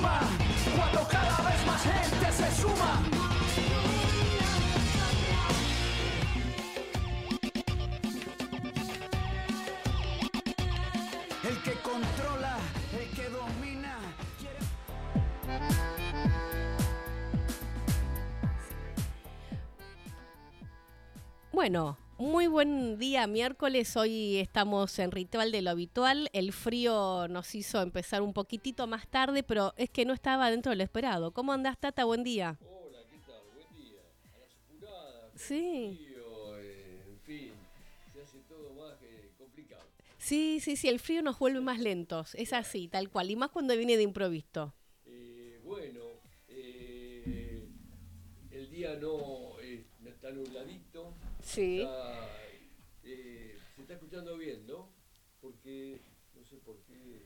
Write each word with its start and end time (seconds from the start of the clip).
cuando 0.00 1.08
cada 1.08 1.36
vez 1.48 1.66
más 1.66 1.82
gente 1.82 2.32
se 2.32 2.62
suma. 2.62 3.02
El 11.48 11.62
que 11.62 11.72
controla, 11.80 12.56
el 12.98 13.08
que 13.16 13.28
domina. 13.30 13.96
quiere- 14.38 15.68
Bueno, 21.52 21.96
muy 22.18 22.46
buen 22.48 22.98
día 22.98 23.26
miércoles. 23.26 23.96
Hoy 23.96 24.36
estamos 24.38 24.98
en 24.98 25.10
ritual 25.12 25.52
de 25.52 25.62
lo 25.62 25.70
habitual. 25.70 26.28
El 26.32 26.52
frío 26.52 27.26
nos 27.28 27.54
hizo 27.54 27.80
empezar 27.80 28.22
un 28.22 28.32
poquitito 28.32 28.86
más 28.86 29.06
tarde, 29.08 29.42
pero 29.42 29.72
es 29.76 29.90
que 29.90 30.04
no 30.04 30.12
estaba 30.12 30.50
dentro 30.50 30.70
de 30.70 30.76
lo 30.76 30.82
esperado. 30.82 31.32
¿Cómo 31.32 31.52
andás, 31.52 31.78
Tata? 31.78 32.04
Buen 32.04 32.24
día. 32.24 32.58
Hola, 32.60 32.98
¿qué 33.08 33.18
tal? 33.26 33.42
Buen 33.54 33.74
día. 33.84 34.00
A 34.34 34.38
las 34.38 34.56
apuradas, 34.56 35.32
Sí. 35.40 35.96
frío, 35.96 36.58
eh, 36.58 37.04
en 37.08 37.20
fin, 37.20 37.52
se 38.12 38.22
hace 38.22 38.38
todo 38.48 38.74
más 38.74 38.98
que 38.98 39.30
complicado. 39.38 39.84
Sí, 40.18 40.58
sí, 40.60 40.76
sí, 40.76 40.88
el 40.88 40.98
frío 40.98 41.22
nos 41.22 41.38
vuelve 41.38 41.60
más 41.60 41.78
lentos. 41.78 42.34
Es 42.34 42.52
así, 42.52 42.88
tal 42.88 43.10
cual. 43.10 43.30
Y 43.30 43.36
más 43.36 43.50
cuando 43.50 43.76
viene 43.76 43.96
de 43.96 44.02
improviso. 44.02 44.74
Eh, 45.06 45.60
bueno, 45.64 46.00
eh, 46.48 47.68
el 48.50 48.70
día 48.70 48.96
no, 48.96 49.58
eh, 49.62 49.86
no 50.00 50.10
está 50.10 50.30
nubladito. 50.32 50.77
Sí. 51.58 51.80
Está, 51.82 52.28
eh, 53.04 53.58
se 53.74 53.80
está 53.82 53.94
escuchando 53.94 54.36
bien, 54.36 54.64
¿no? 54.66 54.88
Porque, 55.40 56.00
no 56.36 56.44
sé 56.44 56.56
por 56.58 56.76
qué. 56.86 57.22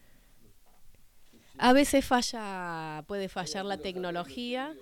no 1.33 1.39
sé, 1.39 1.57
A 1.59 1.73
veces 1.75 2.05
falla, 2.05 3.05
puede 3.07 3.29
fallar 3.29 3.65
la 3.67 3.77
tecnología, 3.77 4.69
acá. 4.71 4.79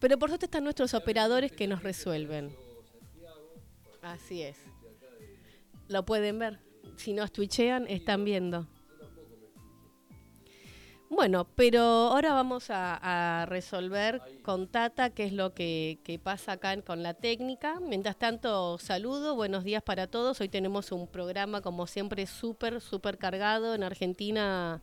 pero 0.00 0.18
por 0.18 0.28
suerte 0.30 0.46
están 0.46 0.64
nuestros 0.64 0.92
operadores 0.94 1.52
que 1.52 1.68
nos 1.68 1.82
resuelven. 1.84 2.50
Santiago, 2.90 3.54
Así 4.02 4.42
es. 4.42 4.56
de- 4.58 5.38
Lo 5.92 6.04
pueden 6.04 6.38
ver. 6.40 6.58
Si 6.96 7.12
nos 7.12 7.30
twitchean, 7.32 7.86
están 7.86 8.24
viendo. 8.24 8.66
Bueno, 11.14 11.46
pero 11.56 11.82
ahora 11.82 12.32
vamos 12.32 12.70
a, 12.70 13.42
a 13.42 13.44
resolver 13.44 14.22
con 14.40 14.66
Tata 14.66 15.10
qué 15.10 15.24
es 15.26 15.34
lo 15.34 15.52
que, 15.52 15.98
que 16.04 16.18
pasa 16.18 16.52
acá 16.52 16.80
con 16.80 17.02
la 17.02 17.12
técnica. 17.12 17.80
Mientras 17.80 18.16
tanto, 18.16 18.78
saludo, 18.78 19.34
buenos 19.34 19.62
días 19.62 19.82
para 19.82 20.06
todos. 20.06 20.40
Hoy 20.40 20.48
tenemos 20.48 20.90
un 20.90 21.06
programa, 21.06 21.60
como 21.60 21.86
siempre, 21.86 22.26
súper, 22.26 22.80
súper 22.80 23.18
cargado. 23.18 23.74
En 23.74 23.82
Argentina 23.82 24.80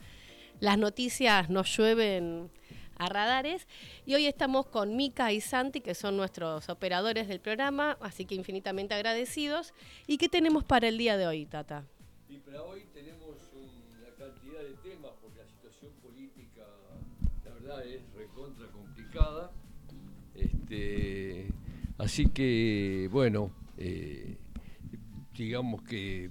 las 0.60 0.78
noticias 0.78 1.50
nos 1.50 1.76
llueven 1.76 2.52
a 2.98 3.10
radares. 3.10 3.68
Y 4.06 4.14
hoy 4.14 4.28
estamos 4.28 4.68
con 4.68 4.96
Mica 4.96 5.34
y 5.34 5.42
Santi, 5.42 5.82
que 5.82 5.96
son 5.96 6.16
nuestros 6.16 6.70
operadores 6.70 7.28
del 7.28 7.40
programa, 7.40 7.98
así 8.02 8.26
que 8.26 8.36
infinitamente 8.36 8.94
agradecidos. 8.94 9.74
¿Y 10.06 10.20
qué 10.20 10.30
tenemos 10.30 10.64
para 10.64 10.90
el 10.90 11.00
día 11.00 11.18
de 11.18 11.26
hoy, 11.26 11.48
Tata? 11.48 11.86
Y 12.28 12.38
para 12.38 12.62
hoy 12.62 12.86
tenemos 12.94 13.19
Este, 20.70 21.48
así 21.98 22.28
que, 22.28 23.10
bueno, 23.12 23.52
eh, 23.78 24.38
digamos 25.36 25.82
que 25.82 26.30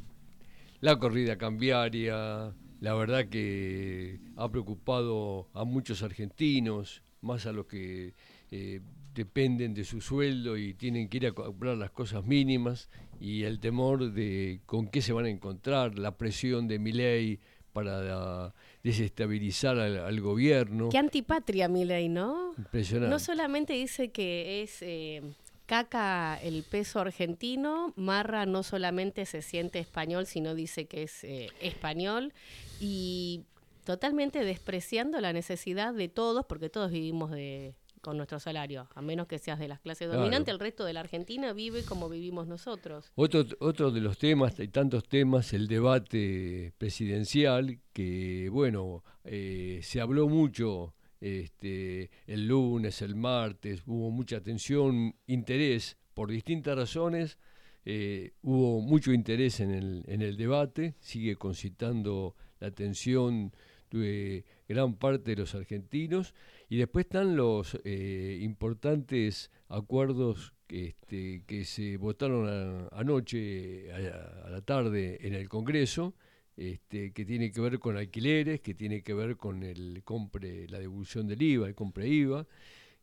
la 0.80 0.96
corrida 0.96 1.36
cambiaria, 1.36 2.54
la 2.80 2.94
verdad 2.94 3.28
que 3.28 4.20
ha 4.36 4.48
preocupado 4.48 5.48
a 5.54 5.64
muchos 5.64 6.04
argentinos, 6.04 7.02
más 7.20 7.46
a 7.46 7.52
los 7.52 7.66
que 7.66 8.14
eh, 8.52 8.80
dependen 9.12 9.74
de 9.74 9.82
su 9.82 10.00
sueldo 10.00 10.56
y 10.56 10.74
tienen 10.74 11.08
que 11.08 11.16
ir 11.16 11.26
a 11.26 11.32
comprar 11.32 11.76
las 11.76 11.90
cosas 11.90 12.24
mínimas 12.24 12.88
y 13.18 13.42
el 13.42 13.58
temor 13.58 14.12
de 14.12 14.60
con 14.66 14.86
qué 14.86 15.02
se 15.02 15.12
van 15.12 15.24
a 15.24 15.30
encontrar, 15.30 15.98
la 15.98 16.16
presión 16.16 16.68
de 16.68 16.78
mi 16.78 16.92
ley 16.92 17.40
para 17.84 18.54
desestabilizar 18.82 19.78
al, 19.78 19.98
al 19.98 20.20
gobierno. 20.20 20.88
Qué 20.88 20.98
antipatria, 20.98 21.68
Milei, 21.68 22.08
¿no? 22.08 22.54
Impresionante. 22.56 23.10
No 23.10 23.18
solamente 23.18 23.74
dice 23.74 24.10
que 24.10 24.62
es 24.62 24.82
eh, 24.82 25.22
caca 25.66 26.38
el 26.42 26.62
peso 26.62 26.98
argentino, 26.98 27.92
Marra 27.94 28.46
no 28.46 28.62
solamente 28.62 29.26
se 29.26 29.42
siente 29.42 29.78
español, 29.78 30.26
sino 30.26 30.54
dice 30.54 30.86
que 30.86 31.02
es 31.02 31.22
eh, 31.24 31.50
español 31.60 32.32
y 32.80 33.42
totalmente 33.84 34.44
despreciando 34.44 35.20
la 35.20 35.32
necesidad 35.32 35.92
de 35.94 36.08
todos, 36.08 36.46
porque 36.46 36.70
todos 36.70 36.90
vivimos 36.90 37.30
de 37.30 37.74
con 38.00 38.16
nuestro 38.16 38.38
salario, 38.40 38.88
a 38.94 39.02
menos 39.02 39.26
que 39.26 39.38
seas 39.38 39.58
de 39.58 39.68
las 39.68 39.80
clases 39.80 40.06
Claro. 40.08 40.20
dominantes, 40.22 40.52
el 40.52 40.60
resto 40.60 40.84
de 40.84 40.92
la 40.92 41.00
Argentina 41.00 41.52
vive 41.52 41.82
como 41.84 42.08
vivimos 42.08 42.46
nosotros. 42.46 43.10
Otro, 43.14 43.44
otro 43.60 43.90
de 43.90 44.00
los 44.00 44.18
temas, 44.18 44.58
hay 44.60 44.68
tantos 44.68 45.04
temas, 45.08 45.52
el 45.52 45.66
debate 45.68 46.72
presidencial, 46.78 47.78
que 47.92 48.48
bueno, 48.50 49.04
eh, 49.24 49.80
se 49.82 50.00
habló 50.00 50.28
mucho 50.28 50.94
este, 51.20 52.10
el 52.26 52.46
lunes, 52.48 53.02
el 53.02 53.14
martes, 53.14 53.82
hubo 53.86 54.10
mucha 54.10 54.36
atención, 54.36 55.14
interés, 55.26 55.96
por 56.14 56.30
distintas 56.30 56.76
razones, 56.76 57.38
eh, 57.84 58.32
hubo 58.42 58.80
mucho 58.80 59.12
interés 59.12 59.60
en 59.60 59.70
el, 59.70 60.04
en 60.06 60.22
el 60.22 60.36
debate, 60.36 60.94
sigue 61.00 61.36
concitando 61.36 62.34
la 62.60 62.68
atención 62.68 63.52
de 63.90 64.44
gran 64.68 64.94
parte 64.94 65.30
de 65.30 65.36
los 65.40 65.54
argentinos, 65.54 66.34
y 66.68 66.76
después 66.76 67.06
están 67.06 67.36
los 67.36 67.78
eh, 67.84 68.38
importantes 68.42 69.50
acuerdos 69.68 70.52
que, 70.66 70.86
este, 70.88 71.44
que 71.46 71.64
se 71.64 71.96
votaron 71.96 72.46
a- 72.48 72.88
anoche 72.98 73.90
a, 73.92 74.46
a 74.46 74.50
la 74.50 74.60
tarde 74.62 75.18
en 75.26 75.34
el 75.34 75.48
Congreso, 75.48 76.14
este, 76.56 77.12
que 77.12 77.24
tiene 77.24 77.50
que 77.52 77.60
ver 77.60 77.78
con 77.78 77.96
alquileres, 77.96 78.60
que 78.60 78.74
tiene 78.74 79.02
que 79.02 79.14
ver 79.14 79.36
con 79.36 79.62
el 79.62 80.02
compre, 80.04 80.68
la 80.68 80.78
devolución 80.78 81.26
del 81.26 81.40
IVA, 81.42 81.68
el 81.68 81.74
compre 81.74 82.08
IVA, 82.08 82.46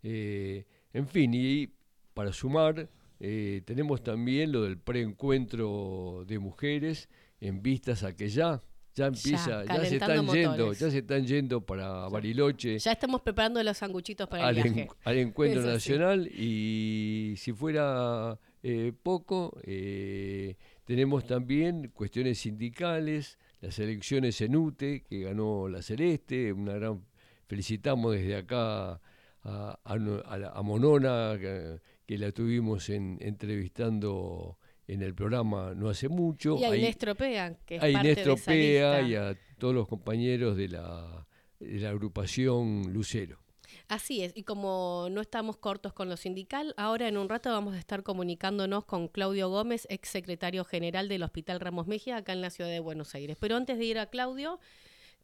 eh, 0.04 0.66
en 0.94 1.08
fin, 1.08 1.34
y 1.34 1.70
para 2.14 2.32
sumar, 2.34 2.90
eh, 3.20 3.62
tenemos 3.66 4.04
también 4.04 4.52
lo 4.52 4.64
del 4.64 4.78
preencuentro 4.78 6.24
de 6.28 6.38
mujeres 6.40 7.10
en 7.40 7.62
vistas 7.62 8.04
a 8.04 8.16
que 8.16 8.30
ya, 8.30 8.62
ya 8.96 9.08
empieza, 9.08 9.66
ya, 9.66 9.86
se 9.86 9.96
están 9.96 10.26
yendo, 10.28 10.72
ya 10.74 10.90
se 10.90 10.98
están 11.00 11.26
yendo 11.28 11.62
para 11.62 12.08
Bariloche 12.08 12.80
Ya 12.80 12.94
estamos 12.94 13.22
preparando 13.22 13.62
los 13.62 13.78
sanguchitos 13.78 14.28
para 14.30 14.48
al, 14.48 14.58
el 14.58 14.66
en- 14.68 14.74
viaje. 14.74 14.90
al 15.04 15.18
encuentro 15.18 15.60
Eso 15.60 15.70
sí. 15.70 15.74
nacional 15.74 16.28
y 16.28 17.34
si 17.38 17.52
fuera 17.52 18.40
eh, 18.64 18.94
poco, 19.04 19.60
eh, 19.64 20.56
tenemos 20.86 21.26
también 21.28 21.92
cuestiones 21.94 22.40
sindicales, 22.40 23.38
las 23.62 23.78
elecciones 23.80 24.40
en 24.42 24.56
UTE, 24.56 25.04
que 25.04 25.22
ganó 25.22 25.68
la 25.68 25.82
Celeste, 25.82 26.54
una 26.54 26.74
gran 26.74 27.04
felicitamos 27.48 28.14
desde 28.16 28.38
acá 28.38 29.00
a, 29.44 29.80
a, 29.84 30.62
Monona, 30.64 31.38
que, 31.40 32.18
la 32.18 32.32
tuvimos 32.32 32.90
en, 32.90 33.18
entrevistando 33.22 34.58
en 34.88 35.02
el 35.02 35.14
programa 35.16 35.74
no 35.76 35.90
hace 35.90 36.10
mucho. 36.10 36.58
Y 36.58 36.64
a 36.64 36.76
Inés 36.76 36.98
Tropea, 36.98 37.56
que 37.66 37.78
es 37.78 37.84
a 37.84 37.90
Inés 37.90 38.24
Tropea 38.24 39.02
y 39.02 39.16
a 39.16 39.38
todos 39.58 39.74
los 39.74 39.88
compañeros 39.88 40.58
de 40.58 40.70
la, 40.70 41.28
de 41.60 41.80
la 41.80 41.90
agrupación 41.90 42.94
Lucero. 42.94 43.40
Así 43.88 44.24
es, 44.24 44.32
y 44.36 44.44
como 44.44 45.08
no 45.12 45.22
estamos 45.22 45.58
cortos 45.58 45.94
con 45.94 46.10
lo 46.10 46.18
sindical, 46.18 46.74
ahora 46.78 47.08
en 47.08 47.18
un 47.18 47.30
rato 47.30 47.52
vamos 47.52 47.76
a 47.76 47.80
estar 47.80 48.02
comunicándonos 48.02 48.86
con 48.86 49.08
Claudio 49.08 49.50
Gómez, 49.50 49.86
ex 49.90 50.10
secretario 50.10 50.66
general 50.66 51.08
del 51.08 51.24
Hospital 51.24 51.60
Ramos 51.60 51.86
Mejía, 51.86 52.18
acá 52.18 52.34
en 52.34 52.42
la 52.42 52.50
ciudad 52.50 52.70
de 52.70 52.80
Buenos 52.80 53.14
Aires. 53.14 53.38
Pero 53.40 53.56
antes 53.56 53.78
de 53.78 53.86
ir 53.86 54.00
a 54.00 54.08
Claudio, 54.08 54.60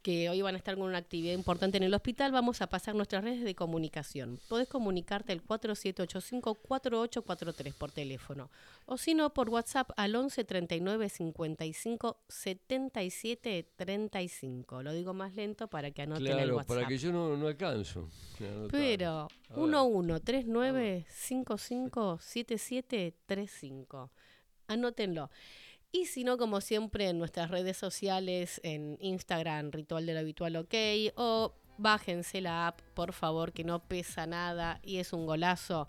que 0.02 0.30
hoy 0.30 0.42
van 0.42 0.56
a 0.56 0.58
estar 0.58 0.76
con 0.76 0.88
una 0.88 0.98
actividad 0.98 1.34
importante 1.34 1.78
en 1.78 1.84
el 1.84 1.94
hospital, 1.94 2.32
vamos 2.32 2.62
a 2.62 2.68
pasar 2.68 2.96
nuestras 2.96 3.24
redes 3.24 3.44
de 3.44 3.56
comunicación. 3.56 4.40
Podés 4.50 4.68
comunicarte 4.68 5.32
al 5.32 5.44
4785-4843 5.44 7.74
por 7.74 7.92
teléfono, 7.92 8.50
o 8.86 8.98
si 8.98 9.14
no, 9.14 9.34
por 9.34 9.50
WhatsApp 9.50 9.92
al 9.98 10.16
11 10.16 10.44
39 10.44 11.10
55 11.10 12.18
77 12.28 13.68
35. 13.76 14.84
Lo 14.84 14.94
digo 14.94 15.14
más 15.14 15.36
lento 15.36 15.68
para 15.68 15.92
que 15.92 16.02
anoten 16.02 16.40
el 16.40 16.52
WhatsApp. 16.52 16.76
para 16.76 16.88
que 16.88 16.98
yo 16.98 17.12
no, 17.12 17.38
no 17.38 17.48
alcanzo. 17.48 18.10
Pero 18.72 19.28
1139 19.56 21.06
55 21.10 22.18
77 22.20 23.14
35. 23.26 24.12
Anótenlo. 24.68 25.30
Y 25.92 26.06
si 26.06 26.24
no, 26.24 26.38
como 26.38 26.62
siempre, 26.62 27.10
en 27.10 27.20
nuestras 27.20 27.52
redes 27.52 27.78
sociales, 27.78 28.62
en 28.64 28.98
Instagram, 29.02 29.72
Ritual 29.72 30.06
del 30.06 30.18
Habitual 30.18 30.56
OK, 30.56 30.74
o 31.16 31.54
bájense 31.78 32.40
la 32.40 32.68
app, 32.68 32.80
por 32.94 33.12
favor, 33.14 33.52
que 33.52 33.64
no 33.64 33.80
pesa 33.80 34.26
nada 34.26 34.80
y 34.84 34.98
es 34.98 35.14
un 35.14 35.26
golazo. 35.26 35.88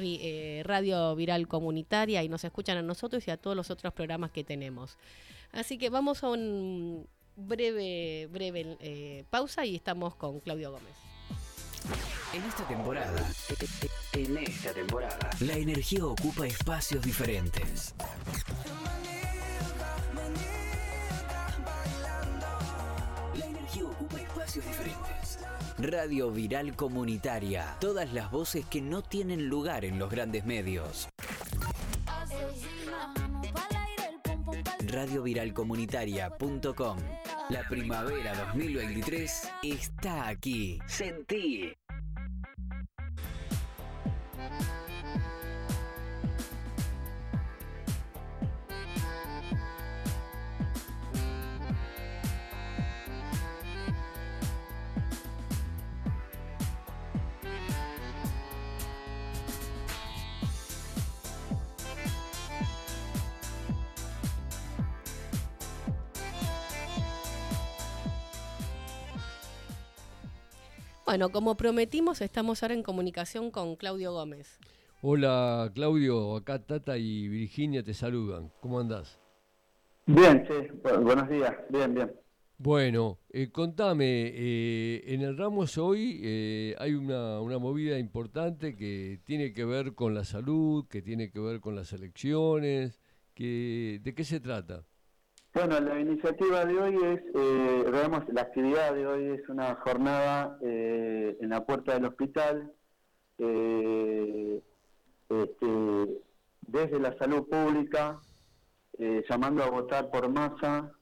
Eh, 0.00 0.62
Radio 0.64 1.16
Viral 1.16 1.48
Comunitaria 1.48 2.22
y 2.22 2.28
nos 2.28 2.44
escuchan 2.44 2.76
a 2.76 2.82
nosotros 2.82 3.26
y 3.26 3.32
a 3.32 3.36
todos 3.36 3.56
los 3.56 3.70
otros 3.70 3.92
programas 3.92 4.30
que 4.30 4.44
tenemos. 4.44 4.96
Así 5.50 5.76
que 5.76 5.90
vamos 5.90 6.22
a 6.22 6.28
un 6.28 7.08
breve, 7.34 8.28
breve 8.30 8.76
eh, 8.80 9.24
pausa 9.30 9.64
y 9.64 9.74
estamos 9.74 10.14
con 10.14 10.40
Claudio 10.40 10.70
Gómez. 10.70 11.07
En 12.32 12.42
esta 12.44 12.66
temporada, 12.68 13.30
en 14.12 14.38
esta 14.38 14.72
temporada, 14.72 15.30
la 15.40 15.54
energía 15.54 16.04
ocupa 16.04 16.46
espacios 16.46 17.02
diferentes. 17.02 17.94
diferentes. 24.54 25.38
Radio 25.78 26.30
Viral 26.30 26.74
Comunitaria. 26.74 27.76
Todas 27.80 28.12
las 28.12 28.30
voces 28.30 28.64
que 28.64 28.80
no 28.80 29.02
tienen 29.02 29.48
lugar 29.48 29.84
en 29.84 29.98
los 29.98 30.10
grandes 30.10 30.44
medios. 30.44 31.08
Radioviralcomunitaria.com 34.88 36.98
La 37.50 37.68
primavera 37.68 38.34
2023 38.54 39.48
está 39.62 40.28
aquí. 40.28 40.78
Sentí. 40.86 41.76
Bueno, 71.08 71.30
como 71.30 71.56
prometimos, 71.56 72.20
estamos 72.20 72.62
ahora 72.62 72.74
en 72.74 72.82
comunicación 72.82 73.50
con 73.50 73.76
Claudio 73.76 74.12
Gómez. 74.12 74.58
Hola 75.00 75.72
Claudio, 75.74 76.36
acá 76.36 76.58
Tata 76.58 76.98
y 76.98 77.28
Virginia 77.28 77.82
te 77.82 77.94
saludan. 77.94 78.52
¿Cómo 78.60 78.78
andás? 78.78 79.18
Bien, 80.04 80.46
sí, 80.46 80.68
buenos 81.02 81.26
días, 81.30 81.54
bien, 81.70 81.94
bien. 81.94 82.12
Bueno, 82.58 83.20
eh, 83.30 83.50
contame, 83.50 84.04
eh, 84.34 85.04
en 85.06 85.22
el 85.22 85.38
Ramos 85.38 85.78
hoy 85.78 86.20
eh, 86.22 86.74
hay 86.78 86.92
una, 86.92 87.40
una, 87.40 87.58
movida 87.58 87.98
importante 87.98 88.76
que 88.76 89.18
tiene 89.24 89.54
que 89.54 89.64
ver 89.64 89.94
con 89.94 90.12
la 90.12 90.24
salud, 90.24 90.88
que 90.88 91.00
tiene 91.00 91.30
que 91.30 91.40
ver 91.40 91.60
con 91.60 91.74
las 91.74 91.94
elecciones, 91.94 93.00
que, 93.32 93.98
¿de 94.04 94.14
qué 94.14 94.24
se 94.24 94.40
trata? 94.40 94.84
Bueno, 95.58 95.80
la 95.80 95.98
iniciativa 95.98 96.64
de 96.64 96.78
hoy 96.78 96.94
es, 96.94 97.20
eh, 97.34 98.30
la 98.32 98.42
actividad 98.42 98.94
de 98.94 99.08
hoy 99.08 99.24
es 99.40 99.48
una 99.48 99.74
jornada 99.74 100.56
eh, 100.62 101.36
en 101.40 101.48
la 101.48 101.66
puerta 101.66 101.94
del 101.94 102.04
hospital, 102.04 102.72
eh, 103.38 104.62
este, 105.28 106.22
desde 106.60 107.00
la 107.00 107.18
salud 107.18 107.48
pública, 107.48 108.20
eh, 109.00 109.24
llamando 109.28 109.64
a 109.64 109.70
votar 109.70 110.12
por 110.12 110.28
masa, 110.28 110.92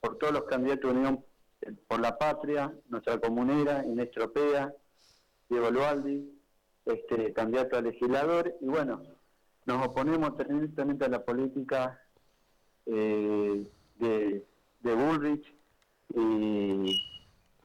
por 0.00 0.16
todos 0.18 0.32
los 0.32 0.44
candidatos 0.44 0.92
de 0.92 0.96
Unión 1.00 1.24
por 1.88 1.98
la 1.98 2.16
Patria, 2.16 2.72
nuestra 2.90 3.18
comunera, 3.18 3.84
Inés 3.84 4.12
Tropea, 4.12 4.72
Diego 5.48 5.72
Lualdi, 5.72 6.38
este, 6.86 7.32
candidato 7.32 7.76
a 7.76 7.82
legislador, 7.82 8.54
y 8.60 8.66
bueno, 8.66 9.02
nos 9.66 9.84
oponemos 9.84 10.36
tremendamente 10.36 11.04
a 11.04 11.08
la 11.08 11.24
política 11.24 12.00
de, 13.96 14.44
de 14.80 14.94
Bullrich 14.94 15.54
y, 16.14 17.00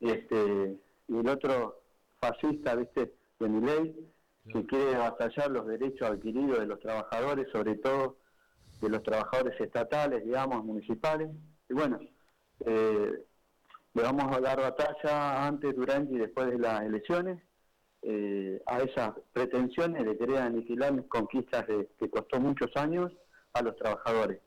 este 0.02 0.78
y 1.08 1.18
el 1.18 1.28
otro 1.28 1.82
fascista, 2.20 2.76
viste, 2.76 3.14
de 3.40 3.50
Miley, 3.50 4.12
que 4.52 4.66
quiere 4.66 4.98
batallar 4.98 5.52
los 5.52 5.68
derechos 5.68 6.10
adquiridos 6.10 6.60
de 6.60 6.66
los 6.66 6.80
trabajadores, 6.80 7.48
sobre 7.52 7.76
todo 7.76 8.18
de 8.82 8.90
los 8.90 9.04
trabajadores 9.04 9.60
estatales, 9.60 10.24
digamos, 10.24 10.64
municipales. 10.64 11.30
Y 11.70 11.74
bueno, 11.74 12.00
eh, 12.66 13.26
le 13.94 14.04
vamos 14.04 14.36
a 14.36 14.40
dar 14.40 14.60
batalla 14.60 15.48
antes, 15.48 15.76
durante 15.76 16.14
y 16.14 16.18
después 16.18 16.48
de 16.48 16.60
las 16.60 16.82
elecciones 16.82 17.42
eh, 18.02 18.62
a 18.66 18.80
esas 18.80 19.14
pretensiones 19.34 20.06
de 20.06 20.18
querer 20.18 20.38
aniquilar 20.38 21.06
conquistas 21.08 21.66
que 21.66 22.10
costó 22.10 22.40
muchos 22.40 22.72
años 22.76 23.12
a 23.54 23.62
los 23.62 23.76
trabajadores. 23.76 24.40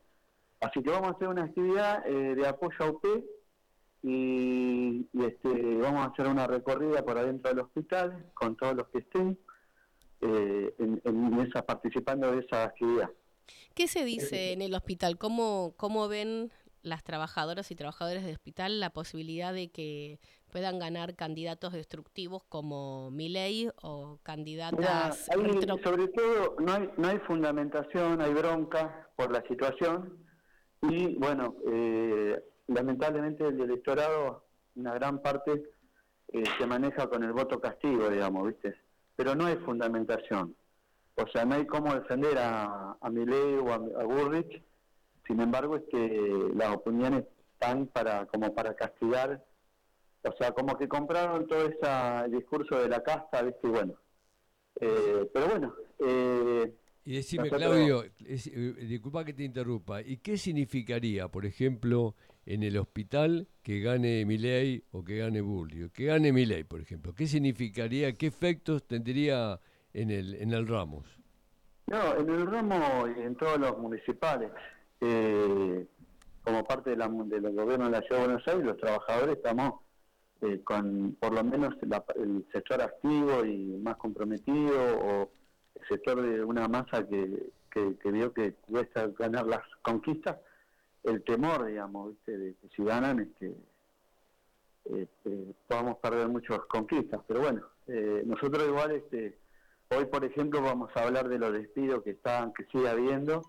Así 0.63 0.81
que 0.81 0.91
vamos 0.91 1.09
a 1.09 1.15
hacer 1.17 1.29
una 1.29 1.43
actividad 1.43 2.07
eh, 2.07 2.37
de 2.37 2.47
apoyo 2.47 2.77
a 2.79 2.91
UP 2.91 3.05
y, 4.05 5.09
este, 5.13 5.77
vamos 5.79 6.07
a 6.07 6.11
hacer 6.11 6.29
una 6.29 6.47
recorrida 6.47 7.05
por 7.05 7.19
adentro 7.19 7.51
del 7.51 7.65
hospital 7.65 8.31
con 8.35 8.57
todos 8.57 8.77
los 8.77 8.89
que 8.89 8.99
estén 8.99 9.39
eh, 10.21 10.73
en, 10.79 11.41
esa, 11.41 11.67
participando 11.67 12.31
de 12.31 12.41
esa 12.41 12.65
actividad. 12.65 13.11
¿Qué 13.75 13.89
se 13.89 14.05
dice 14.05 14.53
en 14.53 14.63
el 14.63 14.73
hospital? 14.75 15.19
¿Cómo, 15.19 15.75
¿Cómo 15.77 16.07
ven 16.07 16.53
las 16.83 17.03
trabajadoras 17.03 17.71
y 17.73 17.75
trabajadores 17.75 18.25
del 18.25 18.35
hospital 18.35 18.79
la 18.79 18.91
posibilidad 18.91 19.53
de 19.53 19.71
que 19.71 20.21
puedan 20.53 20.79
ganar 20.79 21.17
candidatos 21.17 21.73
destructivos 21.73 22.45
como 22.45 23.11
Milei 23.11 23.71
o 23.83 24.21
candidatas... 24.23 25.27
sobre 25.27 26.09
todo 26.09 26.57
no 26.61 26.73
hay, 26.73 26.89
no 26.97 27.09
hay 27.09 27.19
fundamentación, 27.21 28.21
hay 28.21 28.33
bronca 28.33 29.11
por 29.17 29.33
la 29.33 29.43
situación 29.49 30.22
y 30.83 31.15
bueno, 31.17 31.55
eh, 31.67 32.43
lamentablemente 32.67 33.47
el 33.47 33.61
electorado, 33.61 34.45
una 34.75 34.95
gran 34.95 35.21
parte, 35.21 35.63
eh, 36.33 36.45
se 36.59 36.67
maneja 36.67 37.09
con 37.09 37.23
el 37.23 37.33
voto 37.33 37.61
castigo, 37.61 38.09
digamos, 38.09 38.49
¿viste? 38.49 38.75
Pero 39.17 39.35
no 39.35 39.47
hay 39.47 39.57
fundamentación. 39.57 40.57
O 41.15 41.27
sea, 41.29 41.45
no 41.45 41.55
hay 41.55 41.67
cómo 41.67 41.95
defender 41.95 42.39
a, 42.39 42.97
a 43.01 43.11
Milei 43.11 43.57
o 43.59 43.71
a, 43.71 43.77
a 43.77 44.43
Sin 45.27 45.41
embargo, 45.41 45.77
es 45.77 45.83
que 45.91 46.51
las 46.55 46.75
opiniones 46.75 47.25
están 47.53 47.87
para 47.87 48.27
como 48.27 48.53
para 48.55 48.75
castigar. 48.75 49.45
O 50.25 50.33
sea, 50.39 50.53
como 50.53 50.77
que 50.79 50.89
compraron 50.89 51.47
todo 51.47 51.67
ese 51.67 52.29
discurso 52.31 52.81
de 52.81 52.89
la 52.89 53.03
casta, 53.03 53.43
¿viste? 53.43 53.67
Y 53.67 53.71
bueno. 53.71 53.95
Eh, 54.81 55.31
pero 55.33 55.49
bueno, 55.49 55.75
eh, 55.99 56.75
y 57.05 57.15
decime, 57.15 57.49
Claudio, 57.51 58.05
eh, 58.05 58.75
disculpa 58.89 59.25
que 59.25 59.33
te 59.33 59.43
interrumpa, 59.45 60.03
¿y 60.03 60.19
qué 60.19 60.37
significaría, 60.37 61.29
por 61.29 61.47
ejemplo, 61.47 62.15
en 62.47 62.63
el 62.63 62.77
hospital 62.77 63.49
que 63.63 63.81
gane 63.81 64.25
Milei 64.25 64.85
o 64.93 65.03
que 65.05 65.19
gane 65.19 65.41
Bullio? 65.41 65.91
Que 65.93 66.07
gane 66.07 66.33
Milei, 66.33 66.65
por 66.65 66.81
ejemplo. 66.81 67.15
¿Qué 67.15 67.27
significaría, 67.27 68.13
qué 68.15 68.27
efectos 68.27 68.87
tendría 68.87 69.59
en 69.93 70.11
el, 70.11 70.35
en 70.37 70.53
el 70.53 70.67
Ramos? 70.67 71.05
No, 71.87 72.17
en 72.17 72.29
el 72.31 72.47
Ramos 72.47 73.11
y 73.17 73.23
en 73.23 73.35
todos 73.37 73.59
los 73.59 73.79
municipales. 73.79 74.51
eh, 75.01 75.87
como 76.45 76.65
parte 76.65 76.91
de, 76.91 76.97
la, 76.97 77.09
de 77.09 77.41
los 77.41 77.55
gobiernos 77.55 77.91
de 77.91 78.01
la 78.01 78.07
Ciudad 78.07 78.21
de 78.21 78.27
Buenos 78.27 78.49
Aires, 78.49 78.65
los 78.65 78.77
trabajadores 78.79 79.37
estamos 79.37 79.75
eh, 80.41 80.61
con 80.65 81.17
por 81.21 81.33
lo 81.33 81.45
menos 81.45 81.75
el 82.17 82.45
sector 82.53 82.83
activo 82.83 83.45
y 83.45 83.79
más 83.83 83.97
comprometido 83.97 84.99
o 84.99 85.31
el 85.93 85.99
sector 85.99 86.23
de 86.23 86.43
una 86.43 86.69
masa 86.69 87.07
que, 87.07 87.51
que, 87.71 88.11
vio 88.11 88.33
que 88.33 88.55
cuesta 88.55 89.09
ganar 89.19 89.47
las 89.47 89.63
conquistas, 89.83 90.37
el 91.05 91.23
temor, 91.23 91.67
digamos, 91.67 92.15
de 92.27 92.55
que 92.61 92.69
si 92.75 92.85
ganan 92.85 93.21
este, 93.21 93.55
este, 94.85 95.55
podamos 95.67 95.99
perder 95.99 96.29
muchas 96.29 96.61
conquistas. 96.69 97.21
Pero 97.27 97.41
bueno, 97.41 97.63
eh, 97.89 98.23
nosotros 98.25 98.67
igual, 98.67 98.93
este, 98.93 99.39
hoy 99.91 100.05
por 100.07 100.25
ejemplo 100.25 100.63
vamos 100.63 100.91
a 100.95 101.03
hablar 101.03 101.29
de 101.29 101.39
los 101.39 101.53
despidos 101.53 102.03
que 102.03 102.11
están, 102.11 102.53
que 102.53 102.65
sigue 102.67 102.89
habiendo 102.89 103.43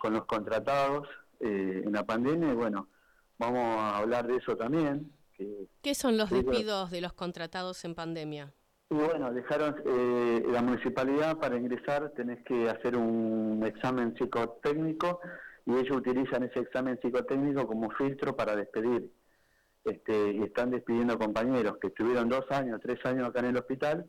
con 0.00 0.12
los 0.12 0.24
contratados 0.26 1.08
eh, 1.40 1.82
en 1.84 1.92
la 1.92 2.04
pandemia 2.04 2.52
y 2.52 2.54
bueno, 2.54 2.88
vamos 3.38 3.62
a 3.62 3.98
hablar 3.98 4.26
de 4.26 4.36
eso 4.36 4.56
también. 4.56 5.12
¿Qué 5.82 5.94
son 5.94 6.16
los 6.16 6.30
despidos 6.30 6.90
de 6.90 7.00
los 7.00 7.12
contratados 7.12 7.84
en 7.84 7.94
pandemia? 7.94 8.52
Y 8.90 8.94
bueno, 8.94 9.32
dejaron 9.32 9.76
eh, 9.86 10.44
la 10.48 10.62
municipalidad 10.62 11.38
para 11.38 11.56
ingresar 11.56 12.10
tenés 12.10 12.42
que 12.44 12.68
hacer 12.68 12.96
un 12.96 13.62
examen 13.66 14.14
psicotécnico 14.16 15.20
y 15.66 15.72
ellos 15.72 15.96
utilizan 15.96 16.42
ese 16.42 16.60
examen 16.60 16.98
psicotécnico 17.00 17.66
como 17.66 17.90
filtro 17.90 18.36
para 18.36 18.54
despedir. 18.54 19.10
Este, 19.84 20.32
y 20.32 20.42
están 20.42 20.70
despidiendo 20.70 21.18
compañeros 21.18 21.76
que 21.78 21.88
estuvieron 21.88 22.28
dos 22.28 22.44
años, 22.50 22.80
tres 22.82 22.98
años 23.04 23.28
acá 23.28 23.40
en 23.40 23.46
el 23.46 23.56
hospital 23.56 24.06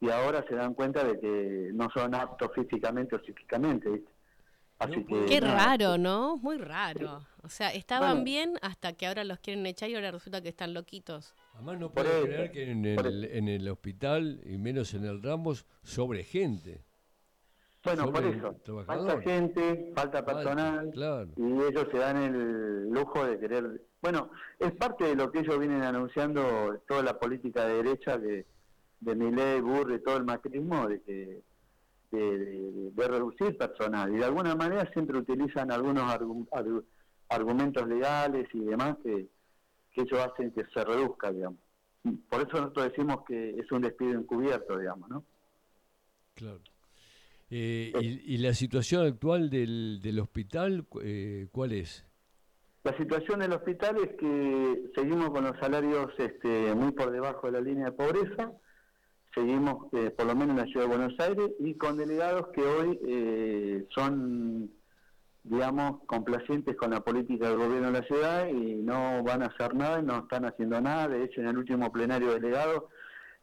y 0.00 0.10
ahora 0.10 0.44
se 0.48 0.54
dan 0.54 0.74
cuenta 0.74 1.02
de 1.02 1.18
que 1.18 1.70
no 1.72 1.88
son 1.94 2.14
aptos 2.14 2.50
físicamente 2.54 3.16
o 3.16 3.20
psíquicamente. 3.20 3.88
¿viste? 3.88 4.12
Qué 5.26 5.40
raro, 5.40 5.96
¿no? 5.98 6.36
Muy 6.36 6.58
raro. 6.58 7.26
O 7.42 7.48
sea, 7.48 7.72
estaban 7.72 8.24
bien 8.24 8.58
hasta 8.60 8.92
que 8.92 9.06
ahora 9.06 9.24
los 9.24 9.38
quieren 9.38 9.64
echar 9.66 9.88
y 9.88 9.94
ahora 9.94 10.10
resulta 10.10 10.42
que 10.42 10.48
están 10.48 10.74
loquitos. 10.74 11.34
Además 11.56 11.80
no 11.80 11.90
puedo 11.90 12.22
creer 12.24 12.50
que 12.52 12.70
en 12.70 12.84
el, 12.84 13.24
en 13.24 13.48
el, 13.48 13.66
hospital, 13.68 14.40
y 14.44 14.58
menos 14.58 14.92
en 14.92 15.06
el 15.06 15.22
Ramos, 15.22 15.66
sobre 15.82 16.22
gente. 16.22 16.84
Bueno, 17.82 18.12
por 18.12 18.24
eso. 18.24 18.54
Falta 18.84 19.20
gente, 19.22 19.92
falta 19.94 20.24
personal. 20.24 20.92
Y 21.36 21.42
ellos 21.42 21.86
se 21.90 21.98
dan 21.98 22.22
el 22.22 22.90
lujo 22.90 23.24
de 23.24 23.38
querer... 23.38 23.80
Bueno, 24.02 24.30
es 24.58 24.72
parte 24.72 25.04
de 25.04 25.16
lo 25.16 25.32
que 25.32 25.40
ellos 25.40 25.58
vienen 25.58 25.82
anunciando, 25.82 26.82
toda 26.86 27.02
la 27.02 27.18
política 27.18 27.66
de 27.66 27.82
derecha 27.82 28.18
de, 28.18 28.44
de 29.00 29.14
Millet, 29.14 29.62
Burri, 29.62 30.02
todo 30.02 30.18
el 30.18 30.24
macrismo, 30.24 30.86
de 30.86 31.00
que 31.00 31.42
de, 32.10 33.08
reducir 33.08 33.56
personal 33.56 34.12
y 34.14 34.18
de 34.18 34.24
alguna 34.24 34.54
manera 34.54 34.90
siempre 34.92 35.18
utilizan 35.18 35.72
algunos 35.72 36.04
argumentos 37.28 37.88
legales 37.88 38.46
y 38.52 38.60
demás 38.60 38.96
que, 39.02 39.28
que 39.96 40.02
ellos 40.02 40.20
hacen 40.20 40.52
que 40.52 40.64
se 40.66 40.84
reduzca, 40.84 41.32
digamos. 41.32 41.58
Por 42.28 42.42
eso 42.42 42.60
nosotros 42.60 42.90
decimos 42.90 43.24
que 43.26 43.50
es 43.50 43.72
un 43.72 43.82
despido 43.82 44.12
encubierto, 44.12 44.78
digamos, 44.78 45.08
¿no? 45.08 45.24
Claro. 46.34 46.60
Eh, 47.50 47.92
y, 48.00 48.38
la 48.38 48.52
situación 48.54 49.06
actual 49.06 49.50
del, 49.50 50.00
del 50.02 50.18
hospital 50.18 50.84
eh, 51.02 51.46
cuál 51.52 51.72
es? 51.72 52.04
La 52.82 52.96
situación 52.96 53.40
del 53.40 53.52
hospital 53.52 53.96
es 53.98 54.16
que 54.16 54.90
seguimos 54.94 55.30
con 55.30 55.44
los 55.44 55.56
salarios 55.58 56.12
este, 56.18 56.74
muy 56.74 56.92
por 56.92 57.10
debajo 57.10 57.46
de 57.46 57.52
la 57.52 57.60
línea 57.60 57.86
de 57.86 57.92
pobreza 57.92 58.52
seguimos, 59.36 59.92
eh, 59.92 60.10
por 60.10 60.26
lo 60.26 60.34
menos 60.34 60.56
en 60.56 60.64
la 60.64 60.72
ciudad 60.72 60.86
de 60.86 60.96
Buenos 60.96 61.20
Aires, 61.20 61.50
y 61.60 61.74
con 61.74 61.98
delegados 61.98 62.48
que 62.54 62.62
hoy 62.62 62.98
eh, 63.06 63.86
son, 63.94 64.70
digamos, 65.48 66.00
complacientes 66.06 66.76
con 66.76 66.90
la 66.90 67.00
política 67.00 67.48
del 67.48 67.58
gobierno 67.58 67.92
de 67.92 68.00
la 68.00 68.06
ciudad 68.06 68.48
y 68.48 68.74
no 68.74 69.22
van 69.22 69.42
a 69.42 69.46
hacer 69.46 69.74
nada 69.74 70.02
no 70.02 70.18
están 70.18 70.44
haciendo 70.44 70.80
nada. 70.80 71.08
De 71.08 71.22
hecho, 71.22 71.40
en 71.40 71.48
el 71.48 71.58
último 71.58 71.92
plenario 71.92 72.28
de 72.28 72.40
delegados 72.40 72.84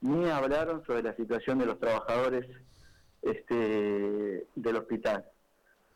ni 0.02 0.30
hablaron 0.30 0.84
sobre 0.86 1.04
la 1.04 1.16
situación 1.16 1.60
de 1.60 1.66
los 1.66 1.80
trabajadores 1.80 2.46
este, 3.22 4.48
del 4.54 4.76
hospital. 4.76 5.26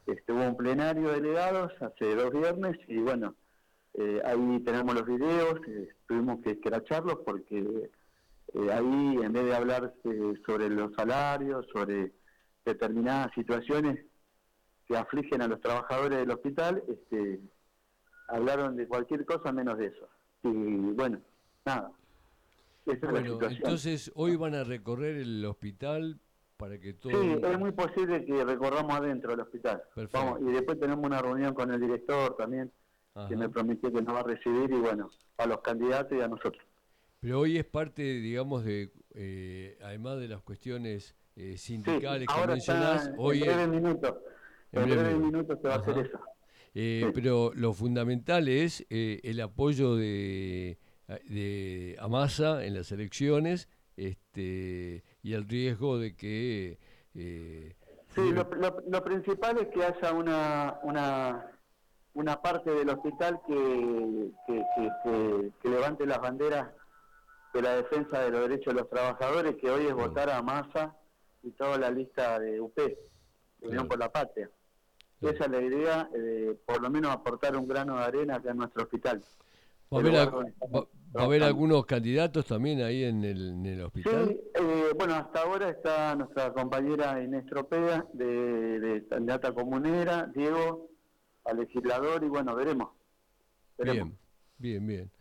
Este, 0.06 0.32
hubo 0.32 0.44
un 0.44 0.56
plenario 0.56 1.10
de 1.10 1.16
delegados 1.16 1.74
hace 1.82 2.16
dos 2.16 2.32
viernes 2.32 2.78
y 2.88 3.00
bueno, 3.00 3.36
eh, 3.96 4.22
ahí 4.24 4.62
tenemos 4.64 4.96
los 4.96 5.06
videos, 5.06 5.60
tuvimos 6.08 6.40
que 6.42 6.52
escracharlos 6.52 7.18
porque 7.26 7.90
eh, 8.54 8.72
ahí 8.72 9.20
en 9.22 9.34
vez 9.34 9.44
de 9.44 9.56
hablar 9.56 9.94
sobre 10.46 10.70
los 10.70 10.94
salarios, 10.96 11.68
sobre 11.74 12.14
determinadas 12.64 13.34
situaciones 13.36 14.00
que 14.88 14.98
afligen 14.98 15.42
a 15.42 15.48
los 15.48 15.60
trabajadores 15.60 16.20
del 16.20 16.32
hospital, 16.32 16.84
este, 16.88 17.40
hablaron 18.28 18.76
de 18.76 18.88
cualquier 18.88 19.26
cosa 19.26 19.52
menos 19.52 19.78
de 19.78 19.88
eso. 19.88 20.08
Y 20.44 20.50
bueno, 20.94 21.20
nada. 21.66 21.92
bueno, 22.86 23.40
entonces 23.50 24.12
hoy 24.16 24.36
van 24.36 24.56
a 24.56 24.64
recorrer 24.64 25.18
el 25.18 25.44
hospital 25.46 26.20
para 26.56 26.80
que 26.80 26.94
todo... 26.94 27.12
Sí, 27.12 27.40
es 27.42 27.60
muy 27.60 27.72
posible 27.72 28.26
que 28.26 28.44
recorramos 28.44 28.94
adentro 28.96 29.32
del 29.32 29.42
hospital. 29.42 29.84
Vamos, 30.12 30.40
y 30.42 30.52
después 30.52 30.80
tenemos 30.80 31.06
una 31.06 31.22
reunión 31.22 31.54
con 31.54 31.72
el 31.72 31.80
director 31.80 32.36
también, 32.38 32.72
que 33.28 33.36
me 33.36 33.50
prometió 33.50 33.92
que 33.92 34.02
nos 34.02 34.16
va 34.16 34.22
a 34.22 34.24
recibir 34.24 34.72
y 34.72 34.80
bueno, 34.80 35.10
a 35.38 35.46
los 35.46 35.62
candidatos 35.62 36.18
y 36.18 36.22
a 36.22 36.28
nosotros. 36.28 36.64
Pero 37.20 37.40
hoy 37.40 37.58
es 37.58 37.66
parte, 37.66 38.04
digamos, 38.04 38.64
de 38.64 38.92
eh, 39.16 39.78
además 39.82 40.20
de 40.20 40.28
las 40.28 40.42
cuestiones 40.44 41.16
eh, 41.36 41.58
sindicales 41.58 42.28
que 42.28 42.48
mencionás, 42.48 43.12
hoy... 43.18 43.40
En 43.40 43.46
breve 43.46 43.68
minutos, 43.68 44.14
en, 44.72 44.86
breve, 44.86 45.16
minutos 45.16 45.60
se 45.62 45.68
va 45.68 45.76
a 45.76 45.78
hacer 45.78 45.98
eso. 46.00 46.20
Eh, 46.74 47.12
pero 47.14 47.52
lo 47.56 47.74
fundamental 47.74 48.48
es 48.48 48.86
el 48.90 49.42
apoyo 49.42 49.96
de, 49.96 50.78
de 51.08 51.96
Amasa 52.00 52.64
en 52.64 52.76
las 52.76 52.92
elecciones 52.92 53.68
este, 53.96 55.04
y 55.24 55.34
el 55.34 55.48
riesgo 55.48 55.98
de 55.98 56.16
que... 56.16 56.78
sí, 57.14 58.32
lo, 58.32 58.48
lo, 58.88 59.04
principal 59.04 59.58
es 59.58 59.70
que 59.70 59.84
haya 59.84 60.14
una, 60.14 60.80
una, 60.84 61.52
una 62.14 62.42
parte 62.42 62.70
del 62.72 62.90
hospital 62.90 63.40
que, 63.48 64.32
que, 64.46 64.66
que, 65.04 65.52
que 65.62 65.70
levante 65.70 66.06
las 66.06 66.20
banderas 66.20 66.70
de 67.54 67.62
la 67.62 67.76
defensa 67.76 68.22
de 68.22 68.32
los 68.32 68.42
derechos 68.42 68.74
de 68.74 68.82
los 68.82 68.90
trabajadores, 68.90 69.56
que 69.56 69.70
hoy 69.70 69.88
es 69.88 69.94
votar 69.94 70.30
a 70.30 70.42
Massa 70.42 70.96
y 71.44 71.52
toda 71.52 71.78
la 71.78 71.90
lista 71.90 72.40
de 72.40 72.62
UP, 72.62 72.78
Unión 73.62 73.88
por 73.88 73.98
la 73.98 74.12
Patria. 74.12 74.50
Esa 75.22 75.46
es 75.46 75.52
la 75.52 75.62
idea, 75.62 76.10
de 76.14 76.58
por 76.66 76.82
lo 76.82 76.90
menos 76.90 77.12
aportar 77.12 77.56
un 77.58 77.68
grano 77.68 77.98
de 77.98 78.04
arena 78.04 78.36
acá 78.36 78.52
en 78.52 78.58
nuestro 78.58 78.84
hospital. 78.84 79.24
¿Va 79.92 80.00
a, 81.22 81.24
haber, 81.24 81.44
algunos 81.44 81.86
candidatos 81.86 82.46
también 82.46 82.82
ahí 82.82 83.04
en 83.04 83.24
el, 83.24 83.82
hospital? 83.82 84.28
Sí, 84.28 84.40
eh, 84.56 84.92
bueno, 84.96 85.16
hasta 85.16 85.42
ahora 85.42 85.70
está 85.70 86.16
nuestra 86.16 86.54
compañera 86.54 87.24
Inés 87.24 87.46
Tropea, 87.46 88.06
de, 88.14 88.80
de 88.80 89.08
candidata 89.08 89.54
comunera, 89.54 90.30
Diego, 90.36 90.90
al 91.46 91.58
legislador, 91.58 92.24
y 92.24 92.28
bueno, 92.28 92.56
veremos. 92.56 92.90
veremos. 93.78 94.10
Bien, 94.58 94.84
bien, 94.84 94.88
bien. 94.88 95.12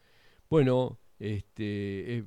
Bueno, 0.50 0.98
este, 1.18 2.18
eh, 2.18 2.24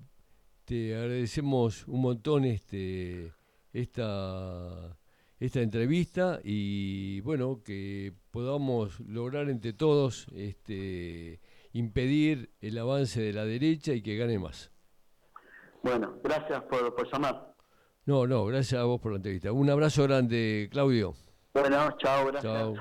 te 0.66 0.96
agradecemos 0.96 1.88
un 1.88 2.02
montón 2.02 2.46
este, 2.46 3.34
esta, 3.74 4.98
esta 5.40 5.62
entrevista 5.62 6.40
y 6.44 7.22
bueno, 7.22 7.62
que 7.64 8.14
podamos 8.32 9.00
lograr 9.00 9.50
entre 9.50 9.74
todos 9.74 10.28
este, 10.36 11.40
impedir 11.74 12.52
el 12.62 12.78
avance 12.78 13.22
de 13.22 13.34
la 13.34 13.46
derecha 13.46 13.94
y 13.94 14.02
que 14.02 14.18
gane 14.18 14.38
más. 14.40 14.72
Bueno, 15.82 16.20
gracias 16.24 16.62
por, 16.64 16.94
por 16.96 17.12
llamar. 17.12 17.56
No, 18.06 18.28
no, 18.28 18.46
gracias 18.46 18.82
a 18.82 18.86
vos 18.86 19.00
por 19.00 19.12
la 19.12 19.18
entrevista. 19.18 19.52
Un 19.52 19.70
abrazo 19.70 20.04
grande, 20.04 20.68
Claudio. 20.72 21.16
Bueno, 21.54 21.96
chao, 22.00 22.28
gracias. 22.28 22.54
Chao. 22.54 22.76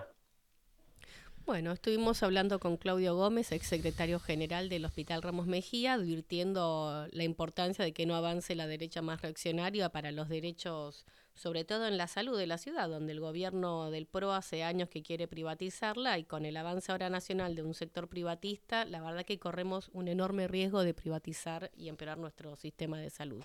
Bueno, 1.48 1.72
estuvimos 1.72 2.22
hablando 2.22 2.58
con 2.58 2.76
Claudio 2.76 3.14
Gómez, 3.14 3.52
ex 3.52 3.66
secretario 3.66 4.20
general 4.20 4.68
del 4.68 4.84
Hospital 4.84 5.22
Ramos 5.22 5.46
Mejía, 5.46 5.94
advirtiendo 5.94 7.06
la 7.10 7.24
importancia 7.24 7.84
de 7.84 7.94
que 7.94 8.04
no 8.04 8.14
avance 8.14 8.54
la 8.54 8.66
derecha 8.66 9.00
más 9.00 9.22
reaccionaria 9.22 9.88
para 9.88 10.12
los 10.12 10.28
derechos, 10.28 11.06
sobre 11.38 11.64
todo 11.64 11.86
en 11.86 11.96
la 11.96 12.08
salud 12.08 12.36
de 12.36 12.46
la 12.46 12.58
ciudad, 12.58 12.88
donde 12.88 13.12
el 13.12 13.20
gobierno 13.20 13.90
del 13.90 14.06
PRO 14.06 14.32
hace 14.32 14.64
años 14.64 14.88
que 14.88 15.02
quiere 15.02 15.28
privatizarla 15.28 16.18
y 16.18 16.24
con 16.24 16.44
el 16.44 16.56
avance 16.56 16.90
ahora 16.92 17.08
nacional 17.10 17.54
de 17.54 17.62
un 17.62 17.74
sector 17.74 18.08
privatista, 18.08 18.84
la 18.84 19.00
verdad 19.00 19.24
que 19.24 19.38
corremos 19.38 19.88
un 19.92 20.08
enorme 20.08 20.48
riesgo 20.48 20.82
de 20.82 20.94
privatizar 20.94 21.70
y 21.76 21.88
empeorar 21.88 22.18
nuestro 22.18 22.56
sistema 22.56 22.98
de 22.98 23.10
salud. 23.10 23.42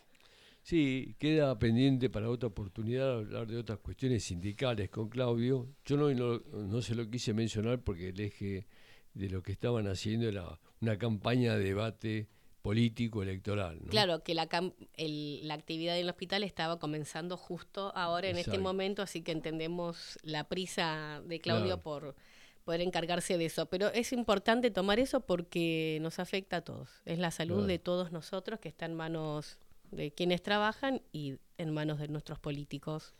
Sí, 0.63 1.15
queda 1.19 1.59
pendiente 1.59 2.09
para 2.09 2.29
otra 2.29 2.47
oportunidad 2.47 3.17
hablar 3.17 3.47
de 3.47 3.57
otras 3.57 3.79
cuestiones 3.79 4.23
sindicales 4.23 4.89
con 4.89 5.09
Claudio. 5.09 5.67
Yo 5.85 5.97
no, 5.97 6.09
no, 6.13 6.81
se 6.81 6.95
lo 6.95 7.09
quise 7.09 7.33
mencionar 7.33 7.83
porque 7.83 8.09
el 8.09 8.19
eje 8.21 8.65
de 9.13 9.29
lo 9.29 9.43
que 9.43 9.51
estaban 9.51 9.88
haciendo 9.88 10.27
era 10.27 10.59
una 10.81 10.97
campaña 10.97 11.57
de 11.57 11.65
debate 11.65 12.29
político 12.63 13.22
electoral. 13.22 13.77
Claro, 13.89 14.24
que 14.24 14.34
la, 14.34 14.48
la 14.48 15.53
actividad 15.53 15.96
en 15.98 16.03
el 16.03 16.10
hospital 16.10 16.43
estaba 16.43 16.79
comenzando 16.79 17.38
justo 17.38 17.91
ahora 17.93 18.29
en 18.29 18.38
este 18.38 18.58
momento, 18.58 19.01
así 19.01 19.22
que 19.22 19.34
entendemos 19.34 20.17
la 20.24 20.46
prisa 20.46 21.22
de 21.25 21.39
Claudio 21.39 21.82
por 21.82 22.15
poder 22.63 22.79
encargarse 22.79 23.38
de 23.38 23.46
eso. 23.46 23.65
Pero 23.65 23.89
es 23.89 24.13
importante 24.13 24.72
tomar 24.72 24.98
eso 25.00 25.20
porque 25.20 26.00
nos 26.01 26.20
afecta 26.20 26.58
a 26.58 26.62
todos. 26.62 26.89
Es 27.05 27.20
la 27.20 27.32
salud 27.32 27.55
Claro. 27.58 27.67
de 27.67 27.79
todos 27.79 28.12
nosotros 28.13 28.60
que 28.62 28.70
está 28.70 28.86
en 28.86 28.93
manos 28.96 29.60
de 29.91 30.12
quienes 30.12 30.41
trabajan 30.41 31.01
y 31.12 31.36
en 31.58 31.74
manos 31.74 32.00
de 32.00 32.08
nuestros 32.08 32.39
políticos 32.39 33.13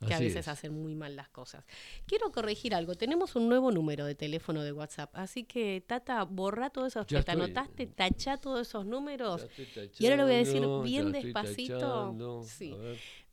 que 0.00 0.12
a 0.12 0.16
Así 0.16 0.24
veces 0.24 0.40
es. 0.40 0.48
hacen 0.48 0.72
muy 0.74 0.94
mal 0.94 1.16
las 1.16 1.28
cosas. 1.30 1.64
Quiero 2.06 2.30
corregir 2.32 2.74
algo. 2.74 2.94
Tenemos 2.94 3.36
un 3.36 3.48
nuevo 3.48 3.70
número 3.72 4.04
de 4.04 4.14
teléfono 4.14 4.62
de 4.62 4.72
WhatsApp. 4.72 5.10
Así 5.14 5.44
que, 5.44 5.82
Tata, 5.86 6.24
borra 6.24 6.70
todos 6.70 6.88
esos 6.88 7.06
Ya 7.06 7.20
que 7.20 7.24
te 7.24 7.30
estoy. 7.32 7.44
anotaste, 7.44 7.86
tacha 7.86 8.36
todos 8.36 8.68
esos 8.68 8.84
números. 8.84 9.42
Estoy 9.56 9.90
Y 9.98 10.04
ahora 10.06 10.16
lo 10.18 10.24
voy 10.24 10.34
a 10.34 10.38
decir 10.38 10.54
tachando, 10.60 10.82
bien 10.82 11.12
despacito. 11.12 11.78
tachando. 11.78 12.42
Sí. 12.44 12.72
A 12.72 12.76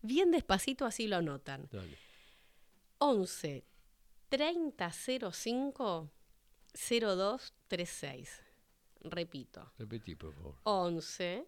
Bien 0.03 0.31
despacito, 0.31 0.85
así 0.85 1.07
lo 1.07 1.17
anotan. 1.17 1.67
dale. 1.71 1.97
11 2.99 3.65
30 4.29 4.91
05 5.31 6.09
0236. 6.73 8.29
Repito. 9.03 9.71
Repetí, 9.77 10.15
por 10.15 10.33
favor. 10.33 10.55
11 10.63 11.45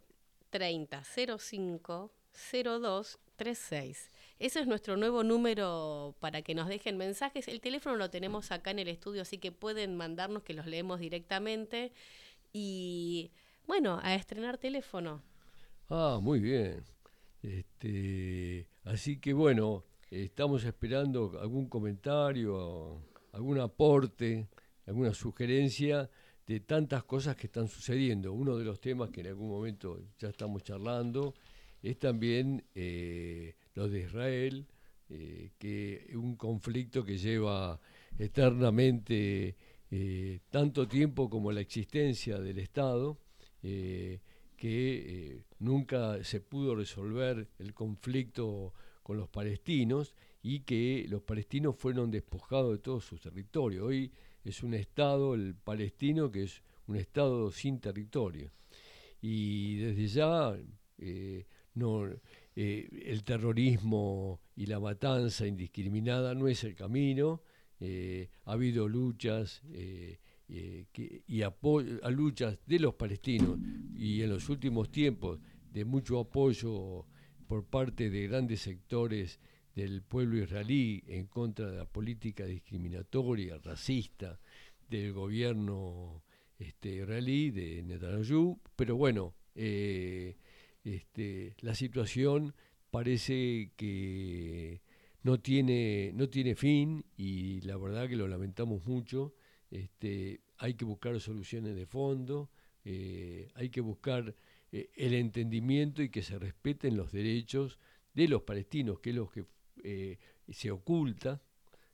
30 0.50 1.04
05 1.04 2.12
0236. 2.34 4.10
Ese 4.44 4.60
es 4.60 4.68
nuestro 4.68 4.98
nuevo 4.98 5.24
número 5.24 6.18
para 6.20 6.42
que 6.42 6.54
nos 6.54 6.68
dejen 6.68 6.98
mensajes. 6.98 7.48
El 7.48 7.62
teléfono 7.62 7.96
lo 7.96 8.10
tenemos 8.10 8.52
acá 8.52 8.72
en 8.72 8.80
el 8.80 8.90
estudio, 8.90 9.22
así 9.22 9.38
que 9.38 9.54
pueden 9.54 9.96
mandarnos 9.96 10.44
que 10.44 10.54
los 10.54 10.66
leemos 10.66 11.00
directamente. 11.00 11.94
Y 12.52 13.32
bueno, 13.68 14.02
a 14.04 14.16
estrenar 14.16 14.58
teléfono. 14.58 15.24
Ah, 15.90 16.20
muy 16.22 16.42
bien. 16.42 16.84
Este, 17.42 18.68
así 18.84 19.18
que 19.18 19.32
bueno, 19.32 19.86
estamos 20.12 20.66
esperando 20.66 21.40
algún 21.40 21.70
comentario, 21.70 23.02
algún 23.32 23.62
aporte, 23.62 24.50
alguna 24.86 25.14
sugerencia 25.14 26.10
de 26.46 26.60
tantas 26.60 27.06
cosas 27.06 27.38
que 27.38 27.48
están 27.48 27.70
sucediendo. 27.70 28.34
Uno 28.34 28.58
de 28.58 28.66
los 28.66 28.82
temas 28.82 29.10
que 29.10 29.22
en 29.22 29.28
algún 29.28 29.48
momento 29.48 30.02
ya 30.20 30.28
estamos 30.28 30.64
charlando 30.64 31.34
es 31.82 31.98
también 31.98 32.66
eh, 32.76 33.56
lo 33.76 33.90
de 33.90 34.02
Israel, 34.02 34.68
eh, 35.10 35.52
que 35.58 36.12
un 36.16 36.36
conflicto 36.36 37.04
que 37.04 37.18
lleva 37.18 37.80
eternamente 38.18 39.56
eh, 39.92 40.40
tanto 40.50 40.88
tiempo 40.88 41.30
como 41.30 41.52
la 41.52 41.62
existencia 41.62 42.40
del 42.40 42.60
Estado. 42.60 43.18
eh, 43.62 44.20
que 44.56 45.44
nunca 45.60 46.24
se 46.24 46.40
pudo 46.40 46.74
resolver 46.74 47.50
el 47.60 47.74
conflicto 47.74 48.74
con 49.02 49.18
los 49.18 49.28
palestinos 49.28 50.16
y 50.42 50.62
que 50.62 51.06
los 51.10 51.22
palestinos 51.22 51.76
fueron 51.76 52.10
despojados 52.12 52.72
de 52.72 52.78
todo 52.78 53.02
su 53.02 53.18
territorio. 53.18 53.86
Hoy 53.86 54.14
es 54.46 54.64
un 54.64 54.74
Estado, 54.74 55.34
el 55.34 55.56
palestino, 55.56 56.32
que 56.32 56.44
es 56.44 56.64
un 56.88 56.96
Estado 56.96 57.52
sin 57.52 57.82
territorio. 57.82 58.52
Y 59.22 59.80
desde 59.80 60.08
ya 60.08 60.58
no, 61.76 62.10
eh, 62.56 62.88
el 63.06 63.24
terrorismo 63.24 64.42
y 64.56 64.68
la 64.68 64.80
matanza 64.80 65.48
indiscriminada 65.48 66.36
no 66.36 66.48
es 66.48 66.64
el 66.64 66.76
camino. 66.76 67.42
Eh, 67.80 68.30
ha 68.46 68.54
habido 68.54 68.88
luchas 68.88 69.62
eh, 69.72 70.20
y 70.48 71.42
luchas 72.12 72.60
de 72.66 72.80
los 72.80 72.94
palestinos 72.94 73.58
y 73.96 74.22
en 74.22 74.30
los 74.30 74.50
últimos 74.50 74.92
tiempos 74.92 75.40
de 75.72 75.84
mucho 75.84 76.20
apoyo 76.20 77.08
por 77.48 77.66
parte 77.66 78.10
de 78.10 78.28
grandes 78.28 78.62
sectores 78.62 79.40
del 79.76 80.04
pueblo 80.04 80.38
israelí 80.38 81.04
en 81.08 81.26
contra 81.26 81.72
de 81.72 81.78
la 81.78 81.86
política 81.86 82.46
discriminatoria, 82.46 83.58
racista 83.58 84.40
del 84.88 85.12
gobierno 85.14 86.24
este, 86.60 86.98
israelí, 86.98 87.50
de 87.50 87.82
Netanyahu, 87.82 88.60
pero 88.76 88.96
bueno, 88.96 89.34
este, 90.84 91.56
la 91.60 91.76
situación 91.76 92.54
parece 92.92 93.72
que 93.76 94.82
no 95.24 95.40
tiene, 95.40 96.12
no 96.14 96.30
tiene 96.30 96.56
fin 96.56 97.06
y 97.18 97.62
la 97.62 97.78
verdad 97.78 98.08
que 98.08 98.16
lo 98.16 98.28
lamentamos 98.28 98.86
mucho. 98.86 99.34
Este, 99.72 100.42
hay 100.58 100.76
que 100.76 100.86
buscar 100.86 101.20
soluciones 101.20 101.76
de 101.76 101.86
fondo, 101.86 102.52
eh, 102.86 103.50
hay 103.56 103.70
que 103.70 103.82
buscar 103.82 104.36
eh, 104.72 104.92
el 104.96 105.14
entendimiento 105.14 106.04
y 106.04 106.10
que 106.10 106.22
se 106.22 106.38
respeten 106.38 106.98
los 106.98 107.12
derechos 107.12 107.80
de 108.14 108.28
los 108.28 108.44
palestinos, 108.44 109.00
que 109.00 109.10
es 109.12 109.16
lo 109.16 109.30
que 109.30 109.46
eh, 109.84 110.20
se 110.50 110.70
oculta, 110.70 111.42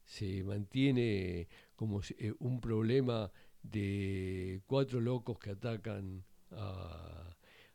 se 0.05 0.43
mantiene 0.43 1.47
como 1.75 2.01
un 2.39 2.59
problema 2.59 3.31
de 3.61 4.61
cuatro 4.65 4.99
locos 4.99 5.37
que 5.39 5.51
atacan 5.51 6.25
a, 6.51 7.28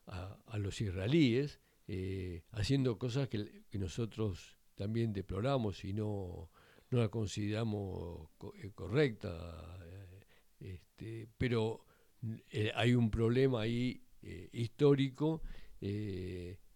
a- 0.06 0.38
los 0.58 0.80
israelíes, 0.80 1.60
eh, 1.88 2.42
haciendo 2.52 2.98
cosas 2.98 3.28
que, 3.28 3.64
nosotros 3.78 4.56
también 4.76 5.12
deploramos 5.12 5.84
y 5.84 5.92
no, 5.92 6.50
no 6.90 6.98
la 6.98 7.08
consideramos 7.08 8.28
co- 8.38 8.54
eh, 8.56 8.70
correcta. 8.74 9.78
eh, 9.84 10.20
este, 10.60 11.28
pero 11.38 11.84
hay 12.74 12.94
un 12.94 13.10
problema 13.10 13.60
ahí 13.62 14.00
histórico 14.52 15.42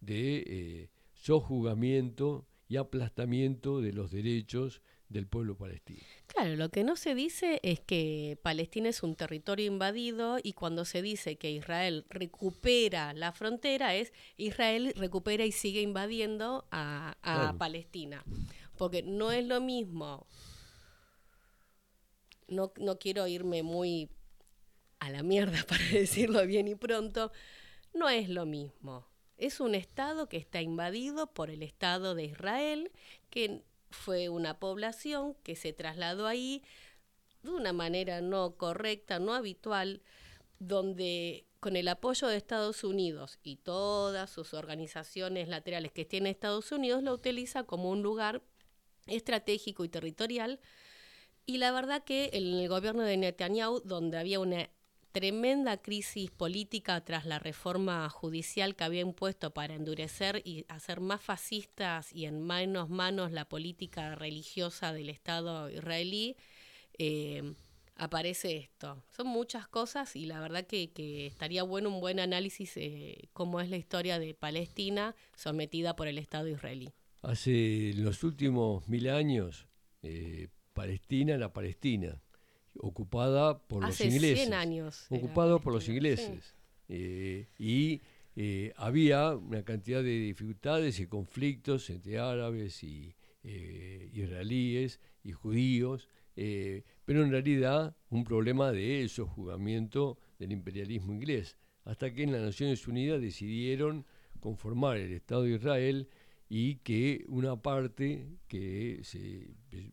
de 0.01 0.91
sojuzgamiento 1.15 2.47
y 2.69 2.77
aplastamiento 2.77 3.81
de 3.81 3.93
los 3.93 4.11
derechos 4.11 4.83
del 5.09 5.27
pueblo 5.27 5.57
palestino. 5.57 6.01
Claro, 6.27 6.55
lo 6.57 6.69
que 6.69 6.85
no 6.85 6.97
se 6.97 7.15
dice 7.15 7.61
es 7.63 7.81
que 7.81 8.39
Palestina 8.43 8.89
es 8.91 9.03
un 9.03 9.17
territorio 9.17 9.67
invadido 9.67 10.39
y 10.43 10.53
cuando 10.53 10.85
se 10.85 11.01
dice 11.03 11.37
que 11.37 11.51
Israel 11.51 12.05
recupera 12.11 13.13
la 13.15 13.33
frontera 13.33 13.95
es 13.95 14.13
Israel 14.37 14.93
recupera 14.97 15.45
y 15.47 15.53
sigue 15.53 15.81
invadiendo 15.81 16.67
a, 16.71 17.17
a 17.23 17.35
Claro. 17.35 17.59
Palestina. 17.59 18.23
Porque 18.77 19.03
no 19.03 19.33
es 19.33 19.45
lo 19.47 19.61
mismo, 19.61 20.27
no, 22.49 22.73
no 22.79 22.99
quiero 22.99 23.27
irme 23.27 23.63
muy 23.63 24.11
a 25.01 25.11
la 25.11 25.23
mierda 25.23 25.65
para 25.69 25.85
decirlo 25.87 26.47
bien 26.47 26.69
y 26.69 26.75
pronto, 26.75 27.33
no 27.95 28.09
es 28.09 28.29
lo 28.29 28.47
mismo. 28.47 29.07
Es 29.37 29.61
un 29.61 29.75
Estado 29.75 30.29
que 30.29 30.37
está 30.37 30.61
invadido 30.63 31.33
por 31.33 31.51
el 31.51 31.63
Estado 31.63 32.15
de 32.15 32.25
Israel, 32.25 32.91
que 33.31 33.63
fue 33.91 34.29
una 34.29 34.59
población 34.59 35.35
que 35.43 35.57
se 35.57 35.73
trasladó 35.73 36.27
ahí 36.27 36.63
de 37.43 37.51
una 37.51 37.73
manera 37.73 38.21
no 38.21 38.57
correcta, 38.57 39.19
no 39.19 39.35
habitual, 39.35 40.03
donde 40.59 41.47
con 41.61 41.77
el 41.77 41.89
apoyo 41.89 42.29
de 42.29 42.37
Estados 42.37 42.85
Unidos 42.85 43.39
y 43.43 43.57
todas 43.57 44.31
sus 44.31 44.55
organizaciones 44.55 45.49
laterales 45.49 45.93
que 45.93 46.05
tiene 46.05 46.31
Estados 46.31 46.71
Unidos, 46.73 47.03
lo 47.03 47.13
utiliza 47.13 47.65
como 47.65 47.91
un 47.91 48.03
lugar 48.03 48.43
estratégico 49.07 49.85
y 49.85 49.89
territorial. 49.89 50.61
Y 51.47 51.59
la 51.59 51.73
verdad 51.73 52.05
que 52.05 52.31
en 52.33 52.55
el 52.55 52.69
gobierno 52.69 53.03
de 53.03 53.17
Netanyahu, 53.17 53.81
donde 53.81 54.19
había 54.19 54.39
una 54.39 54.71
tremenda 55.19 55.79
crisis 55.79 56.31
política 56.31 57.05
tras 57.05 57.27
la 57.27 57.41
reforma 57.41 58.09
judicial 58.09 58.77
que 58.77 58.85
había 58.85 59.01
impuesto 59.01 59.53
para 59.53 59.75
endurecer 59.75 60.43
y 60.45 60.65
hacer 60.69 61.01
más 61.01 61.21
fascistas 61.21 62.13
y 62.13 62.27
en 62.27 62.41
menos 62.41 62.89
manos 62.89 63.33
la 63.33 63.45
política 63.49 64.15
religiosa 64.15 64.93
del 64.93 65.09
Estado 65.09 65.71
israelí, 65.71 66.37
eh, 67.01 67.53
aparece 67.97 68.59
esto. 68.59 69.03
Son 69.11 69.27
muchas 69.27 69.67
cosas 69.67 70.15
y 70.15 70.25
la 70.27 70.39
verdad 70.39 70.65
que, 70.69 70.93
que 70.93 71.27
estaría 71.27 71.65
bueno 71.65 71.89
un 71.89 72.01
buen 72.01 72.21
análisis 72.21 72.77
eh, 72.77 73.29
cómo 73.33 73.61
es 73.61 73.71
la 73.71 73.77
historia 73.77 74.21
de 74.21 74.35
Palestina 74.35 75.17
sometida 75.35 75.97
por 75.97 76.07
el 76.07 76.19
Estado 76.19 76.47
israelí. 76.47 76.93
Hace 77.23 77.93
los 77.97 78.23
últimos 78.23 78.89
mil 78.89 79.09
años, 79.09 79.67
eh, 80.03 80.47
Palestina, 80.75 81.37
la 81.39 81.53
Palestina, 81.53 82.23
ocupada 82.79 83.59
por 83.59 83.85
Hace 83.85 84.07
los 84.07 84.15
ingleses. 84.15 84.41
100 84.47 84.55
años. 84.55 85.07
Ocupado 85.11 85.61
por 85.61 85.73
los 85.73 85.85
sí. 85.85 85.93
ingleses. 85.93 86.55
Eh, 86.89 87.47
y 87.59 88.01
eh, 88.41 88.73
había 88.77 89.35
una 89.35 89.65
cantidad 89.65 90.01
de 90.01 90.17
dificultades 90.21 91.01
y 91.01 91.09
conflictos 91.09 91.91
entre 91.91 92.21
árabes 92.21 92.85
y 92.85 93.17
eh, 93.43 94.11
israelíes 94.13 95.01
y 95.25 95.33
judíos, 95.33 96.09
eh, 96.37 96.85
pero 97.05 97.25
en 97.25 97.33
realidad 97.33 97.97
un 98.11 98.23
problema 98.23 98.71
de 98.71 99.09
sojuzgamiento 99.09 100.19
del 100.39 100.53
imperialismo 100.53 101.13
inglés, 101.13 101.57
hasta 101.85 102.15
que 102.15 102.23
en 102.23 102.31
las 102.31 102.43
Naciones 102.43 102.87
Unidas 102.87 103.21
decidieron 103.21 104.07
conformar 104.39 104.99
el 104.99 105.13
Estado 105.13 105.43
de 105.43 105.57
Israel 105.57 106.09
y 106.49 106.77
que 106.77 107.25
una 107.27 107.61
parte 107.61 108.39
que 108.47 109.01
se 109.03 109.51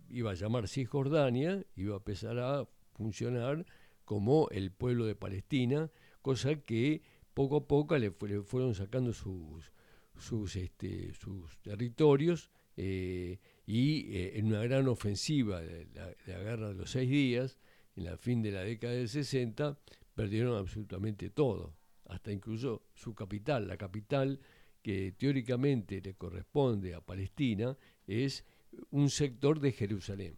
iba 0.09 0.29
a 0.29 0.35
llamar 0.35 0.67
Cisjordania 0.67 1.65
iba 1.75 1.95
a 1.95 1.97
empezar 1.97 2.37
a 2.37 2.67
funcionar 2.95 3.65
como 4.05 4.49
el 4.51 4.71
pueblo 4.71 5.05
de 5.05 5.15
Palestina, 5.15 5.91
cosa 6.21 6.55
que 6.61 7.01
poco 7.33 7.57
a 7.57 7.67
poco 7.67 7.97
le, 7.97 8.11
fue- 8.11 8.29
le 8.29 8.41
fueron 8.41 8.73
sacando 8.75 9.13
sus, 9.13 9.71
sus, 10.17 10.55
este, 10.55 11.13
sus 11.13 11.57
territorios 11.61 12.49
eh, 12.77 13.39
y 13.65 14.15
eh, 14.15 14.37
en 14.37 14.47
una 14.47 14.61
gran 14.63 14.87
ofensiva 14.87 15.61
la, 15.61 16.13
la 16.27 16.39
guerra 16.39 16.69
de 16.69 16.75
los 16.75 16.91
seis 16.91 17.09
días 17.09 17.57
en 17.95 18.05
la 18.05 18.17
fin 18.17 18.41
de 18.41 18.51
la 18.51 18.61
década 18.61 18.93
del 18.93 19.07
60, 19.07 19.77
perdieron 20.13 20.57
absolutamente 20.57 21.29
todo, 21.29 21.75
hasta 22.07 22.31
incluso 22.31 22.83
su 22.93 23.13
capital. 23.15 23.67
La 23.67 23.77
capital 23.77 24.39
que 24.81 25.13
teóricamente 25.17 26.01
le 26.01 26.13
corresponde 26.15 26.93
a 26.93 26.99
Palestina 27.01 27.77
es 28.05 28.43
un 28.91 29.09
sector 29.09 29.61
de 29.61 29.71
Jerusalén, 29.71 30.35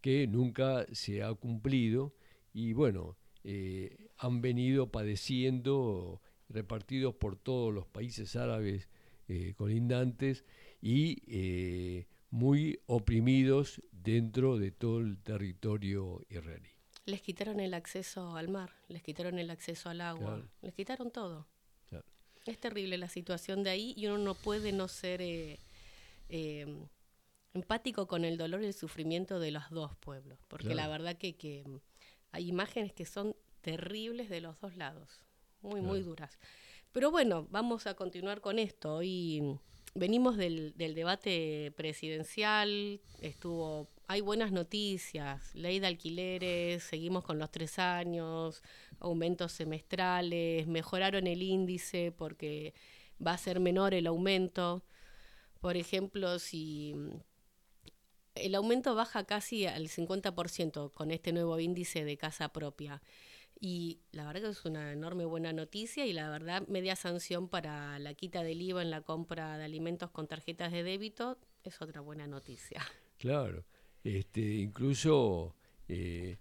que 0.00 0.26
nunca 0.26 0.86
se 0.92 1.22
ha 1.22 1.32
cumplido 1.34 2.14
y 2.52 2.72
bueno, 2.72 3.16
eh, 3.44 4.10
han 4.18 4.40
venido 4.40 4.90
padeciendo 4.90 6.20
repartidos 6.48 7.14
por 7.14 7.36
todos 7.36 7.72
los 7.72 7.86
países 7.86 8.36
árabes 8.36 8.88
eh, 9.28 9.54
colindantes 9.56 10.44
y 10.80 11.22
eh, 11.26 12.06
muy 12.30 12.80
oprimidos 12.86 13.82
dentro 13.92 14.58
de 14.58 14.70
todo 14.70 15.00
el 15.00 15.18
territorio 15.18 16.24
israelí. 16.30 16.70
Les 17.04 17.22
quitaron 17.22 17.60
el 17.60 17.74
acceso 17.74 18.36
al 18.36 18.48
mar, 18.48 18.70
les 18.88 19.02
quitaron 19.02 19.38
el 19.38 19.50
acceso 19.50 19.88
al 19.88 20.00
agua, 20.00 20.42
les 20.62 20.74
quitaron 20.74 21.10
todo. 21.10 21.46
Es 22.46 22.58
terrible 22.58 22.96
la 22.96 23.08
situación 23.08 23.62
de 23.62 23.70
ahí 23.70 23.92
y 23.96 24.06
uno 24.06 24.16
no 24.16 24.34
puede 24.34 24.72
no 24.72 24.88
ser 24.88 25.20
eh, 25.20 25.58
empático 27.58 28.06
con 28.06 28.24
el 28.24 28.36
dolor 28.36 28.62
y 28.62 28.66
el 28.66 28.74
sufrimiento 28.74 29.38
de 29.40 29.50
los 29.50 29.70
dos 29.70 29.94
pueblos, 29.96 30.38
porque 30.48 30.74
la 30.74 30.88
verdad 30.88 31.16
que, 31.16 31.36
que, 31.36 31.64
hay 32.30 32.48
imágenes 32.48 32.92
que 32.92 33.04
son 33.04 33.34
terribles 33.60 34.28
de 34.28 34.40
los 34.40 34.60
dos 34.60 34.76
lados, 34.76 35.20
muy, 35.60 35.80
muy 35.80 36.00
duras. 36.00 36.38
Pero 36.92 37.10
bueno, 37.10 37.46
vamos 37.50 37.86
a 37.86 37.94
continuar 37.94 38.40
con 38.40 38.58
esto. 38.58 38.96
Hoy 38.96 39.58
venimos 39.94 40.36
del, 40.36 40.74
debate 40.76 41.72
presidencial, 41.76 43.00
estuvo, 43.20 43.88
hay 44.06 44.20
buenas 44.20 44.52
noticias, 44.52 45.54
ley 45.54 45.80
de 45.80 45.86
alquileres, 45.86 46.82
seguimos 46.82 47.24
con 47.24 47.38
los 47.38 47.50
tres 47.50 47.78
años, 47.78 48.62
aumentos 49.00 49.52
semestrales, 49.52 50.66
mejoraron 50.66 51.26
el 51.26 51.42
índice 51.42 52.12
porque 52.16 52.74
va 53.24 53.32
a 53.32 53.38
ser 53.38 53.60
menor 53.60 53.94
el 53.94 54.06
aumento. 54.06 54.82
Por 55.60 55.76
ejemplo, 55.76 56.38
si 56.38 56.94
el 58.40 58.54
aumento 58.54 58.94
baja 58.94 59.24
casi 59.24 59.66
al 59.66 59.88
50% 59.88 60.92
con 60.92 61.10
este 61.10 61.32
nuevo 61.32 61.58
índice 61.60 62.04
de 62.04 62.16
casa 62.16 62.48
propia. 62.50 63.02
Y 63.60 64.00
la 64.12 64.24
verdad 64.26 64.42
que 64.42 64.50
es 64.50 64.64
una 64.64 64.92
enorme 64.92 65.24
buena 65.24 65.52
noticia 65.52 66.06
y 66.06 66.12
la 66.12 66.30
verdad 66.30 66.66
media 66.68 66.94
sanción 66.94 67.48
para 67.48 67.98
la 67.98 68.14
quita 68.14 68.42
del 68.42 68.62
IVA 68.62 68.82
en 68.82 68.90
la 68.90 69.00
compra 69.00 69.58
de 69.58 69.64
alimentos 69.64 70.10
con 70.10 70.28
tarjetas 70.28 70.70
de 70.70 70.84
débito 70.84 71.38
es 71.64 71.80
otra 71.82 72.00
buena 72.00 72.26
noticia. 72.26 72.80
Claro, 73.18 73.64
este, 74.04 74.40
incluso 74.40 75.56
eh, 75.88 76.36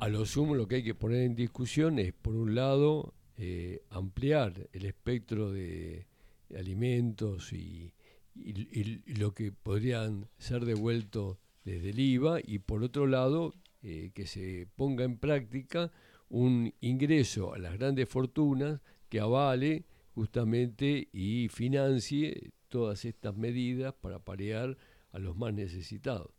a 0.00 0.08
lo 0.08 0.26
sumo 0.26 0.54
lo 0.54 0.68
que 0.68 0.76
hay 0.76 0.84
que 0.84 0.94
poner 0.94 1.22
en 1.22 1.34
discusión 1.34 1.98
es, 1.98 2.12
por 2.12 2.34
un 2.36 2.54
lado, 2.54 3.14
eh, 3.38 3.82
ampliar 3.88 4.68
el 4.72 4.84
espectro 4.84 5.50
de 5.50 6.06
alimentos 6.54 7.54
y, 7.54 7.94
lo 8.34 9.34
que 9.34 9.52
podrían 9.52 10.28
ser 10.38 10.64
devueltos 10.64 11.38
desde 11.64 11.90
el 11.90 12.00
IVA 12.00 12.40
y 12.42 12.58
por 12.58 12.82
otro 12.82 13.06
lado 13.06 13.54
eh, 13.82 14.10
que 14.14 14.26
se 14.26 14.66
ponga 14.76 15.04
en 15.04 15.18
práctica 15.18 15.92
un 16.28 16.74
ingreso 16.80 17.54
a 17.54 17.58
las 17.58 17.78
grandes 17.78 18.08
fortunas 18.08 18.80
que 19.08 19.20
avale 19.20 19.84
justamente 20.14 21.08
y 21.12 21.48
financie 21.48 22.52
todas 22.68 23.04
estas 23.04 23.36
medidas 23.36 23.94
para 23.94 24.18
parear 24.18 24.76
a 25.12 25.18
los 25.18 25.36
más 25.36 25.54
necesitados. 25.54 26.30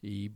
Y 0.00 0.32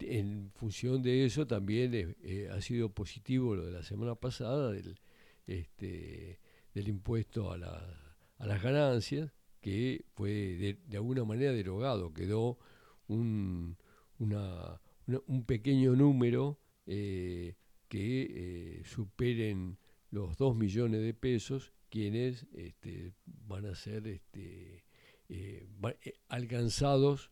en 0.00 0.52
función 0.54 1.02
de 1.02 1.24
eso 1.24 1.46
también 1.46 2.16
eh, 2.22 2.48
ha 2.52 2.60
sido 2.60 2.90
positivo 2.90 3.56
lo 3.56 3.66
de 3.66 3.72
la 3.72 3.82
semana 3.82 4.14
pasada 4.14 4.70
del, 4.70 5.00
este, 5.46 6.38
del 6.74 6.88
impuesto 6.88 7.50
a, 7.50 7.58
la, 7.58 8.14
a 8.38 8.46
las 8.46 8.62
ganancias, 8.62 9.32
que 9.60 10.04
fue 10.14 10.76
de, 10.88 10.96
alguna 10.96 11.24
manera 11.24 11.52
derogado, 11.52 12.12
quedó 12.12 12.58
un, 13.06 13.76
una, 14.18 14.80
un 15.26 15.44
pequeño 15.44 15.94
número 15.94 16.58
eh, 16.86 17.54
que 17.88 18.26
eh, 18.30 18.82
superen 18.84 19.78
los 20.10 20.36
2 20.36 20.56
millones 20.56 21.02
de 21.02 21.14
pesos 21.14 21.72
quienes 21.88 22.46
este, 22.54 23.12
van 23.24 23.66
a 23.66 23.74
ser 23.74 24.06
este, 24.06 24.84
eh, 25.28 25.66
eh, 26.02 26.14
alcanzados 26.28 27.30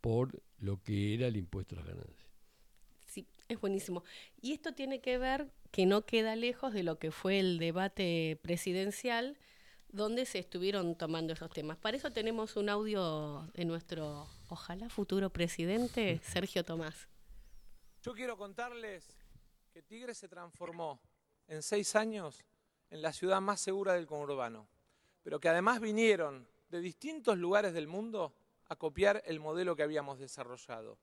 por 0.00 0.42
lo 0.58 0.82
que 0.82 1.14
era 1.14 1.28
el 1.28 1.36
impuesto 1.36 1.76
a 1.76 1.78
las 1.78 1.86
ganancias. 1.86 2.28
Sí, 3.06 3.26
es 3.48 3.60
buenísimo. 3.60 4.04
Y 4.40 4.52
esto 4.52 4.74
tiene 4.74 5.00
que 5.00 5.18
ver 5.18 5.50
que 5.70 5.86
no 5.86 6.04
queda 6.04 6.34
lejos 6.36 6.72
de 6.72 6.82
lo 6.82 6.98
que 6.98 7.10
fue 7.10 7.38
el 7.38 7.58
debate 7.58 8.38
presidencial 8.42 9.38
donde 9.92 10.24
se 10.24 10.38
estuvieron 10.38 10.96
tomando 10.96 11.34
esos 11.34 11.50
temas. 11.50 11.76
Para 11.76 11.98
eso 11.98 12.10
tenemos 12.10 12.56
un 12.56 12.70
audio 12.70 13.46
de 13.52 13.66
nuestro, 13.66 14.26
ojalá, 14.48 14.88
futuro 14.88 15.30
presidente, 15.30 16.20
Sergio 16.24 16.64
Tomás. 16.64 17.08
Yo 18.02 18.14
quiero 18.14 18.36
contarles 18.36 19.16
que 19.70 19.82
Tigre 19.82 20.14
se 20.14 20.28
transformó 20.28 21.00
en 21.46 21.62
seis 21.62 21.94
años 21.94 22.42
en 22.90 23.02
la 23.02 23.12
ciudad 23.12 23.40
más 23.40 23.60
segura 23.60 23.92
del 23.92 24.06
conurbano, 24.06 24.66
pero 25.22 25.38
que 25.38 25.50
además 25.50 25.80
vinieron 25.80 26.48
de 26.68 26.80
distintos 26.80 27.36
lugares 27.38 27.74
del 27.74 27.86
mundo 27.86 28.34
a 28.68 28.76
copiar 28.76 29.22
el 29.26 29.40
modelo 29.40 29.76
que 29.76 29.82
habíamos 29.82 30.18
desarrollado. 30.18 30.98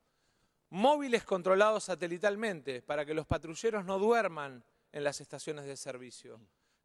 Móviles 0.71 1.23
controlados 1.23 1.86
satelitalmente 1.86 2.82
para 2.82 3.06
que 3.06 3.13
los 3.13 3.28
patrulleros 3.28 3.86
no 3.86 3.99
duerman 3.99 4.63
en 4.91 5.04
las 5.04 5.21
estaciones 5.21 5.65
de 5.65 5.78
servicio. 5.78 6.41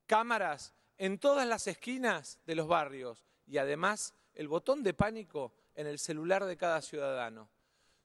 Cámaras 0.07 0.75
en 0.99 1.19
todas 1.19 1.47
las 1.47 1.67
esquinas 1.67 2.41
de 2.47 2.55
los 2.55 2.69
barrios 2.69 3.27
y 3.47 3.59
además 3.59 4.15
el 4.35 4.49
botón 4.49 4.83
de 4.83 4.95
pánico 4.95 5.53
en 5.75 5.87
el 5.87 5.99
celular 5.99 6.45
de 6.45 6.57
cada 6.57 6.81
ciudadano. 6.83 7.51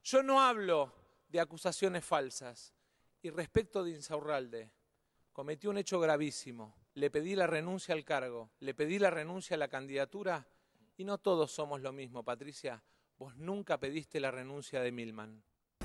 Yo 0.04 0.24
no 0.24 0.42
hablo 0.42 0.94
de 1.28 1.40
acusaciones 1.40 2.04
falsas, 2.04 2.74
y 3.22 3.30
respecto 3.30 3.84
de 3.84 3.92
Insaurralde, 3.92 4.72
cometió 5.32 5.70
un 5.70 5.78
hecho 5.78 6.00
gravísimo. 6.00 6.76
Le 6.94 7.10
pedí 7.10 7.36
la 7.36 7.48
renuncia 7.48 7.94
al 7.94 8.04
cargo, 8.04 8.52
le 8.60 8.74
pedí 8.74 9.00
la 9.00 9.10
renuncia 9.10 9.56
a 9.56 9.60
la 9.60 9.68
candidatura 9.68 10.48
y 10.98 11.04
no 11.04 11.18
todos 11.18 11.52
somos 11.52 11.82
lo 11.82 11.92
mismo, 11.92 12.24
Patricia. 12.24 12.84
Vos 13.18 13.36
nunca 13.36 13.78
pediste 13.80 14.20
la 14.20 14.32
renuncia 14.32 14.82
de 14.82 14.92
Milman. 14.92 15.44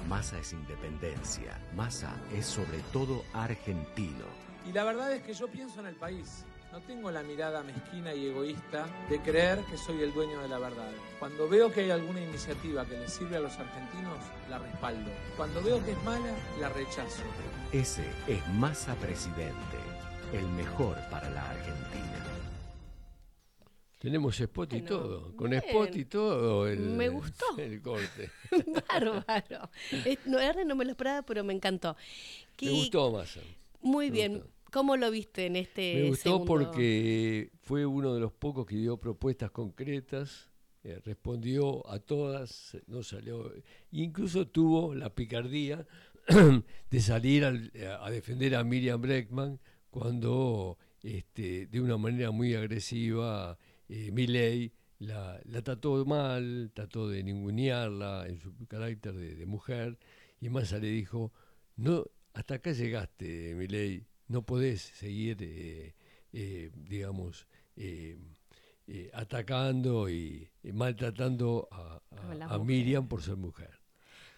Massa 0.08 0.38
es 0.38 0.52
independencia. 0.52 1.58
Massa 1.74 2.20
es 2.32 2.46
sobre 2.46 2.78
todo 2.92 3.24
argentino. 3.32 4.26
Y 4.66 4.72
la 4.72 4.84
verdad 4.84 5.12
es 5.12 5.22
que 5.22 5.34
yo 5.34 5.48
pienso 5.48 5.80
en 5.80 5.86
el 5.86 5.96
país. 5.96 6.44
No 6.74 6.80
tengo 6.80 7.08
la 7.12 7.22
mirada 7.22 7.62
mezquina 7.62 8.12
y 8.12 8.26
egoísta 8.26 8.88
de 9.08 9.20
creer 9.20 9.60
que 9.70 9.76
soy 9.76 10.02
el 10.02 10.12
dueño 10.12 10.42
de 10.42 10.48
la 10.48 10.58
verdad. 10.58 10.90
Cuando 11.20 11.48
veo 11.48 11.70
que 11.70 11.82
hay 11.82 11.90
alguna 11.92 12.20
iniciativa 12.20 12.84
que 12.84 12.98
le 12.98 13.06
sirve 13.06 13.36
a 13.36 13.40
los 13.40 13.56
argentinos, 13.56 14.18
la 14.50 14.58
respaldo. 14.58 15.08
Cuando 15.36 15.62
veo 15.62 15.84
que 15.84 15.92
es 15.92 16.02
mala, 16.02 16.34
la 16.60 16.70
rechazo. 16.70 17.22
Ese 17.70 18.02
es 18.26 18.44
Massa 18.54 18.96
Presidente, 18.96 19.54
el 20.32 20.44
mejor 20.48 20.96
para 21.12 21.30
la 21.30 21.48
Argentina. 21.48 22.26
Tenemos 24.00 24.40
spot 24.40 24.72
y 24.72 24.82
todo, 24.82 25.36
con 25.36 25.52
spot 25.52 25.94
y 25.94 26.06
todo 26.06 26.66
el, 26.66 26.80
me 26.80 27.08
gustó. 27.08 27.46
el 27.56 27.80
corte. 27.82 28.32
Bárbaro. 28.88 29.70
No, 30.24 30.64
no 30.64 30.74
me 30.74 30.84
lo 30.84 30.90
esperaba, 30.90 31.22
pero 31.22 31.44
me 31.44 31.52
encantó. 31.52 31.96
Me 32.60 32.70
gustó 32.70 33.12
Massa. 33.12 33.42
Muy 33.80 34.10
bien. 34.10 34.42
¿Cómo 34.74 34.96
lo 34.96 35.08
viste 35.08 35.46
en 35.46 35.54
este 35.54 35.94
Me 35.94 36.08
gustó 36.08 36.44
porque 36.44 37.52
fue 37.62 37.86
uno 37.86 38.12
de 38.12 38.18
los 38.18 38.32
pocos 38.32 38.66
que 38.66 38.74
dio 38.74 38.96
propuestas 38.96 39.52
concretas, 39.52 40.50
eh, 40.82 41.00
respondió 41.04 41.88
a 41.88 42.00
todas, 42.00 42.76
no 42.88 43.04
salió, 43.04 43.52
incluso 43.92 44.48
tuvo 44.48 44.92
la 44.96 45.14
picardía 45.14 45.86
de 46.90 47.00
salir 47.00 47.44
a 47.44 48.10
defender 48.10 48.56
a 48.56 48.64
Miriam 48.64 49.00
Breckman 49.00 49.60
cuando 49.92 50.76
este, 51.04 51.68
de 51.68 51.80
una 51.80 51.96
manera 51.96 52.32
muy 52.32 52.56
agresiva 52.56 53.56
eh, 53.88 54.10
Milley 54.10 54.72
la, 54.98 55.40
trató 55.62 56.04
mal, 56.04 56.72
trató 56.74 57.08
de 57.08 57.22
ningunearla 57.22 58.26
en 58.26 58.40
su 58.40 58.52
carácter 58.66 59.14
de, 59.14 59.46
mujer, 59.46 60.00
y 60.40 60.48
Massa 60.48 60.78
le 60.80 60.88
dijo, 60.88 61.32
no, 61.76 62.06
hasta 62.32 62.56
acá 62.56 62.72
llegaste, 62.72 63.54
Milley, 63.54 64.04
no 64.28 64.42
podés 64.42 64.82
seguir, 64.82 65.38
eh, 65.40 65.94
eh, 66.32 66.70
digamos, 66.74 67.46
eh, 67.76 68.18
atacando 69.12 70.08
y, 70.10 70.50
maltratando 70.62 71.68
a, 71.70 72.00
Miriam 72.58 73.08
por 73.08 73.22
ser 73.22 73.36
mujer. 73.36 73.80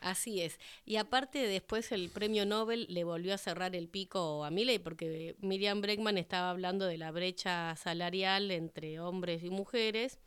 Así 0.00 0.40
es. 0.40 0.60
Y 0.84 0.96
aparte 0.96 1.38
después 1.48 1.90
el 1.90 2.10
premio 2.10 2.46
Nobel 2.46 2.86
le 2.88 3.02
volvió 3.02 3.34
a 3.34 3.38
cerrar 3.38 3.74
el 3.74 3.88
pico 3.88 4.44
a 4.44 4.50
Milley 4.50 4.78
porque 4.78 5.34
Miriam 5.40 5.80
Bregman 5.80 6.18
estaba 6.18 6.50
hablando 6.50 6.86
de 6.86 6.98
la 6.98 7.10
brecha 7.10 7.74
salarial 7.76 8.50
entre 8.50 9.00
hombres 9.00 9.42
y 9.42 9.50
mujeres. 9.50 10.18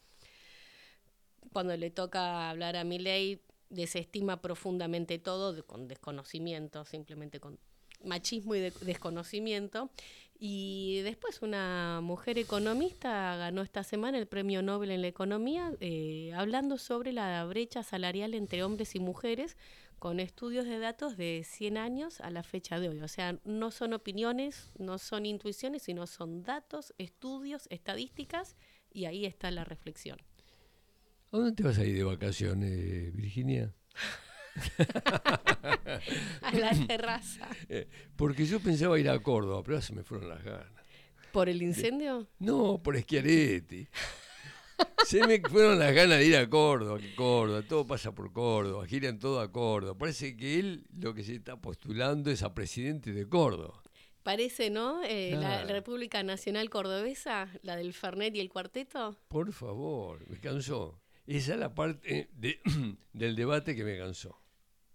Cuando 1.53 1.77
le 1.77 1.91
toca 1.91 2.49
hablar 2.49 2.75
a 2.75 2.83
Milley 2.83 3.41
desestima 3.69 4.41
profundamente 4.41 5.19
todo 5.19 5.65
con 5.65 5.87
desconocimiento, 5.87 6.83
simplemente 6.85 7.39
con 7.39 7.59
machismo 8.03 8.55
y 8.55 8.59
de- 8.59 8.73
desconocimiento. 8.81 9.89
Y 10.41 11.01
después 11.03 11.41
una 11.41 11.99
mujer 12.01 12.37
economista 12.37 13.35
ganó 13.35 13.61
esta 13.61 13.83
semana 13.83 14.17
el 14.17 14.27
Premio 14.27 14.61
Nobel 14.61 14.91
en 14.91 15.01
la 15.01 15.07
Economía, 15.09 15.73
eh, 15.81 16.31
hablando 16.33 16.77
sobre 16.77 17.11
la 17.11 17.43
brecha 17.45 17.83
salarial 17.83 18.33
entre 18.33 18.63
hombres 18.63 18.95
y 18.95 18.99
mujeres 18.99 19.57
con 19.99 20.21
estudios 20.21 20.65
de 20.65 20.79
datos 20.79 21.17
de 21.17 21.43
100 21.45 21.77
años 21.77 22.21
a 22.21 22.29
la 22.29 22.43
fecha 22.43 22.79
de 22.79 22.87
hoy. 22.87 23.01
O 23.01 23.07
sea, 23.09 23.37
no 23.43 23.69
son 23.69 23.91
opiniones, 23.91 24.71
no 24.77 24.97
son 24.97 25.25
intuiciones, 25.25 25.81
sino 25.83 26.07
son 26.07 26.41
datos, 26.43 26.93
estudios, 26.97 27.67
estadísticas, 27.69 28.55
y 28.93 29.05
ahí 29.05 29.25
está 29.25 29.51
la 29.51 29.65
reflexión. 29.65 30.17
¿A 31.31 31.37
dónde 31.37 31.51
te 31.51 31.63
vas 31.63 31.77
a 31.77 31.83
ir 31.85 31.97
de 31.97 32.03
vacaciones, 32.03 33.13
Virginia? 33.13 33.75
A 36.41 36.51
la 36.53 36.71
terraza. 36.87 37.47
Eh, 37.69 37.87
Porque 38.15 38.45
yo 38.45 38.59
pensaba 38.59 38.99
ir 38.99 39.09
a 39.09 39.19
Córdoba, 39.19 39.61
pero 39.63 39.81
se 39.81 39.93
me 39.93 40.03
fueron 40.03 40.29
las 40.29 40.43
ganas. 40.43 40.67
¿Por 41.31 41.47
el 41.49 41.61
incendio? 41.61 42.27
No, 42.39 42.81
por 42.81 42.97
Schiaretti. 42.99 43.87
Se 45.05 45.25
me 45.27 45.39
fueron 45.41 45.77
las 45.77 45.93
ganas 45.93 46.19
de 46.19 46.25
ir 46.25 46.35
a 46.37 46.49
Córdoba, 46.49 46.99
que 46.99 47.13
Córdoba, 47.13 47.61
todo 47.67 47.85
pasa 47.85 48.13
por 48.15 48.31
Córdoba, 48.31 48.85
giran 48.87 49.19
todo 49.19 49.39
a 49.41 49.51
Córdoba. 49.51 49.97
Parece 49.97 50.35
que 50.37 50.57
él 50.59 50.87
lo 50.97 51.13
que 51.13 51.23
se 51.23 51.35
está 51.35 51.57
postulando 51.59 52.31
es 52.31 52.41
a 52.43 52.53
presidente 52.53 53.11
de 53.13 53.27
Córdoba. 53.27 53.81
Parece, 54.23 54.69
¿no? 54.69 55.01
Eh, 55.03 55.35
La. 55.39 55.63
República 55.65 56.23
Nacional 56.23 56.69
Cordobesa, 56.69 57.49
la 57.61 57.75
del 57.75 57.93
Fernet 57.93 58.35
y 58.35 58.39
el 58.39 58.49
cuarteto. 58.49 59.17
Por 59.27 59.51
favor, 59.53 60.27
me 60.29 60.37
cansó. 60.39 60.99
Esa 61.27 61.53
es 61.53 61.59
la 61.59 61.73
parte 61.75 62.29
de- 62.33 62.59
del 63.13 63.35
debate 63.35 63.75
que 63.75 63.83
me 63.83 63.97
cansó, 63.97 64.39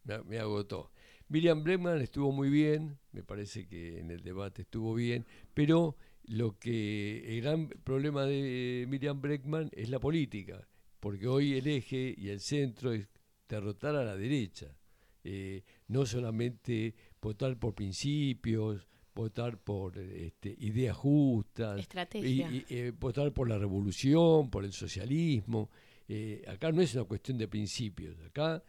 me, 0.04 0.22
me 0.22 0.38
agotó. 0.38 0.90
Miriam 1.28 1.62
Bregman 1.64 2.00
estuvo 2.00 2.32
muy 2.32 2.50
bien, 2.50 2.98
me 3.12 3.22
parece 3.22 3.66
que 3.66 3.98
en 3.98 4.10
el 4.10 4.22
debate 4.22 4.62
estuvo 4.62 4.94
bien, 4.94 5.26
pero 5.54 5.96
lo 6.26 6.58
que 6.58 7.36
el 7.36 7.42
gran 7.42 7.68
problema 7.68 8.24
de 8.24 8.86
Miriam 8.88 9.20
Bregman 9.20 9.70
es 9.72 9.88
la 9.88 9.98
política, 9.98 10.66
porque 11.00 11.26
hoy 11.26 11.54
el 11.54 11.66
eje 11.66 12.14
y 12.16 12.28
el 12.28 12.40
centro 12.40 12.92
es 12.92 13.08
derrotar 13.48 13.96
a 13.96 14.04
la 14.04 14.16
derecha, 14.16 14.76
eh, 15.22 15.62
no 15.88 16.04
solamente 16.06 16.94
votar 17.20 17.58
por 17.58 17.74
principios, 17.74 18.86
votar 19.14 19.58
por 19.58 19.96
este, 19.98 20.54
ideas 20.58 20.96
justas, 20.96 21.78
Estrategia. 21.80 22.50
y- 22.50 22.56
y, 22.58 22.64
eh, 22.68 22.90
votar 22.98 23.32
por 23.32 23.48
la 23.48 23.58
revolución, 23.58 24.50
por 24.50 24.64
el 24.64 24.72
socialismo. 24.72 25.70
Eh, 26.08 26.44
acá 26.46 26.70
no 26.72 26.82
es 26.82 26.94
una 26.94 27.04
cuestión 27.04 27.38
de 27.38 27.48
principios, 27.48 28.20
acá 28.20 28.62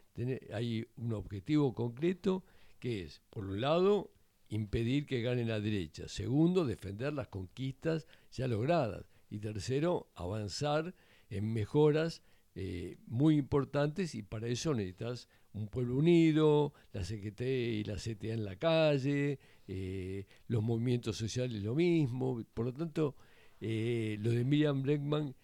hay 0.53 0.87
un 0.95 1.13
objetivo 1.13 1.73
concreto 1.73 2.43
que 2.79 3.03
es, 3.03 3.21
por 3.29 3.45
un 3.45 3.59
lado, 3.59 4.11
impedir 4.49 5.05
que 5.05 5.21
gane 5.21 5.43
la 5.43 5.59
derecha, 5.59 6.07
segundo, 6.07 6.65
defender 6.65 7.13
las 7.13 7.27
conquistas 7.27 8.07
ya 8.31 8.47
logradas 8.47 9.11
y 9.29 9.39
tercero, 9.39 10.07
avanzar 10.15 10.93
en 11.29 11.51
mejoras 11.51 12.21
eh, 12.57 12.97
muy 13.07 13.37
importantes 13.37 14.15
y 14.15 14.23
para 14.23 14.47
eso 14.47 14.73
necesitas 14.73 15.27
un 15.53 15.67
pueblo 15.67 15.97
unido, 15.97 16.73
la 16.93 17.03
CGT 17.03 17.41
y 17.41 17.83
la 17.83 17.95
CTA 17.95 18.33
en 18.33 18.45
la 18.45 18.55
calle, 18.55 19.39
eh, 19.67 20.25
los 20.47 20.63
movimientos 20.63 21.17
sociales 21.17 21.63
lo 21.63 21.75
mismo. 21.75 22.43
Por 22.53 22.65
lo 22.67 22.73
tanto, 22.73 23.15
eh, 23.59 24.17
lo 24.21 24.31
de 24.31 24.43
Miriam 24.43 24.83
Bregman 24.83 25.35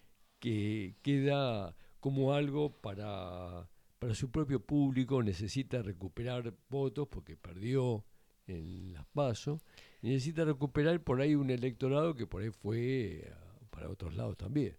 que 0.41 0.95
queda 1.03 1.73
como 2.01 2.33
algo 2.33 2.71
para, 2.81 3.69
para 3.99 4.15
su 4.15 4.29
propio 4.31 4.59
público, 4.59 5.23
necesita 5.23 5.81
recuperar 5.83 6.53
votos 6.67 7.07
porque 7.07 7.37
perdió 7.37 8.03
en 8.47 8.91
las 8.93 9.05
PASO, 9.13 9.61
y 10.01 10.09
necesita 10.09 10.43
recuperar 10.43 10.99
por 11.01 11.21
ahí 11.21 11.35
un 11.35 11.51
electorado 11.51 12.15
que 12.15 12.25
por 12.27 12.41
ahí 12.41 12.49
fue 12.49 13.31
para 13.69 13.87
otros 13.89 14.15
lados 14.15 14.35
también. 14.35 14.75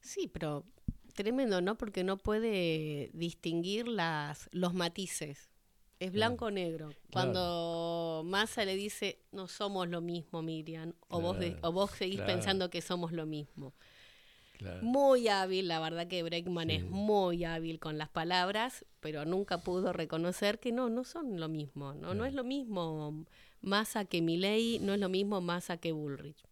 Sí, 0.00 0.28
pero 0.28 0.66
tremendo, 1.14 1.60
¿no? 1.62 1.78
Porque 1.78 2.02
no 2.04 2.18
puede 2.18 3.10
distinguir 3.14 3.86
las, 3.88 4.48
los 4.52 4.74
matices. 4.74 5.48
Es 6.00 6.12
blanco 6.12 6.46
o 6.46 6.50
negro. 6.50 6.90
Cuando 7.12 8.22
Massa 8.24 8.64
le 8.64 8.74
dice, 8.74 9.18
no 9.32 9.46
somos 9.46 9.88
lo 9.88 10.00
mismo, 10.00 10.42
Miriam, 10.42 10.94
o, 11.08 11.20
vos, 11.20 11.38
de- 11.38 11.56
o 11.62 11.72
vos 11.72 11.90
seguís 11.92 12.20
pensando 12.22 12.70
que 12.70 12.80
somos 12.82 13.12
lo 13.12 13.26
mismo. 13.26 13.72
Claro. 14.60 14.82
Muy 14.82 15.26
hábil, 15.28 15.68
la 15.68 15.80
verdad 15.80 16.06
que 16.06 16.22
Breckman 16.22 16.68
Sí. 16.68 16.74
es 16.74 16.84
muy 16.84 17.44
hábil 17.44 17.78
con 17.80 17.96
las 17.96 18.10
palabras, 18.10 18.84
pero 19.00 19.24
nunca 19.24 19.62
pudo 19.62 19.94
reconocer 19.94 20.58
que 20.60 20.70
no, 20.70 20.90
no 20.90 21.04
son 21.04 21.40
lo 21.40 21.48
mismo. 21.48 21.94
No, 21.94 22.12
no 22.12 22.26
es 22.26 22.34
lo 22.34 22.44
mismo 22.44 23.24
Massa 23.62 24.04
que 24.04 24.20
Milei, 24.20 24.78
no 24.78 24.92
es 24.92 25.00
lo 25.00 25.08
mismo 25.08 25.40
Massa 25.40 25.78
que 25.78 25.92
Bullrich. 25.92 26.44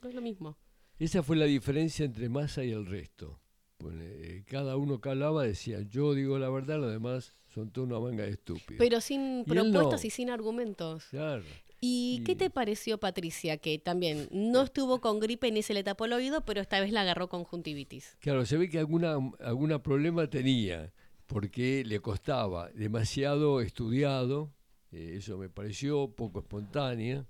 No 0.00 0.08
es 0.08 0.14
lo 0.14 0.22
mismo. 0.22 0.56
Esa 0.98 1.22
fue 1.22 1.36
la 1.36 1.44
diferencia 1.44 2.06
entre 2.06 2.30
Massa 2.30 2.64
y 2.64 2.70
el 2.70 2.86
resto. 2.86 3.38
Pues, 3.76 3.96
eh, 3.98 4.44
cada 4.46 4.76
uno 4.76 5.02
que 5.02 5.10
hablaba 5.10 5.42
decía, 5.42 5.82
yo 5.82 6.14
digo 6.14 6.38
la 6.38 6.48
verdad, 6.48 6.78
los 6.78 6.90
demás 6.90 7.34
son 7.52 7.70
toda 7.70 7.86
una 7.86 8.00
manga 8.00 8.24
de 8.24 8.30
estúpidos. 8.30 8.78
Pero 8.78 9.02
sin 9.02 9.44
propuestas 9.44 10.00
no. 10.02 10.06
y 10.06 10.10
sin 10.10 10.30
argumentos. 10.30 11.04
Claro. 11.10 11.44
¿Y 11.84 12.22
qué 12.24 12.36
te 12.36 12.48
pareció, 12.48 13.00
Patricia? 13.00 13.56
Que 13.56 13.76
también 13.76 14.28
no 14.30 14.62
estuvo 14.62 15.00
con 15.00 15.18
gripe 15.18 15.50
ni 15.50 15.62
se 15.62 15.74
le 15.74 15.82
tapó 15.82 16.04
el 16.04 16.12
oído, 16.12 16.44
pero 16.44 16.60
esta 16.60 16.78
vez 16.78 16.92
la 16.92 17.00
agarró 17.00 17.28
conjuntivitis. 17.28 18.16
Claro, 18.20 18.46
se 18.46 18.56
ve 18.56 18.70
que 18.70 18.78
alguna, 18.78 19.16
alguna 19.40 19.82
problema 19.82 20.30
tenía, 20.30 20.92
porque 21.26 21.82
le 21.84 21.98
costaba 21.98 22.70
demasiado 22.70 23.60
estudiado, 23.60 24.54
eh, 24.92 25.14
eso 25.16 25.36
me 25.38 25.48
pareció 25.48 26.06
poco 26.14 26.38
espontánea, 26.38 27.26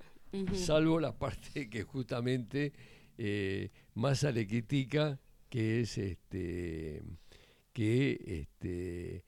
salvo 0.52 1.00
la 1.00 1.18
parte 1.18 1.70
que 1.70 1.84
justamente 1.84 2.74
eh, 3.16 3.70
Massa 3.94 4.32
le 4.32 4.46
critica, 4.46 5.18
que 5.48 5.80
es 5.80 5.96
este 5.96 7.02
que 7.72 8.42
este 8.42 9.24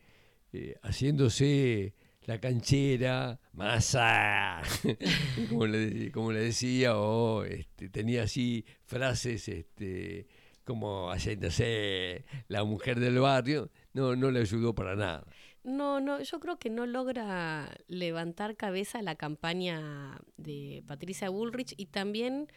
eh, 0.53 0.77
haciéndose 0.83 1.95
la 2.25 2.41
canchera, 2.41 3.39
masa, 3.53 4.63
como, 5.49 5.67
le, 5.67 5.79
de- 5.91 6.13
como 6.13 6.33
le 6.33 6.41
decía, 6.41 6.97
o 6.97 7.45
este, 7.45 7.89
tenía 7.89 8.23
así 8.25 8.65
frases 8.85 9.47
este, 9.49 10.27
como 10.65 11.11
haciéndose 11.11 12.25
la 12.49 12.65
mujer 12.65 12.99
del 13.01 13.19
barrio, 13.19 13.71
no, 13.93 14.17
no 14.17 14.31
le 14.31 14.41
ayudó 14.41 14.75
para 14.75 14.97
nada. 14.97 15.27
No, 15.65 15.99
no, 16.01 16.21
yo 16.21 16.41
creo 16.41 16.59
que 16.59 16.69
no 16.71 16.85
logra 16.87 17.75
levantar 17.89 18.55
cabeza 18.57 19.01
la 19.03 19.15
campaña 19.15 20.21
de 20.37 20.83
Patricia 20.87 21.31
Bullrich 21.31 21.73
y 21.79 21.87
también 21.87 22.49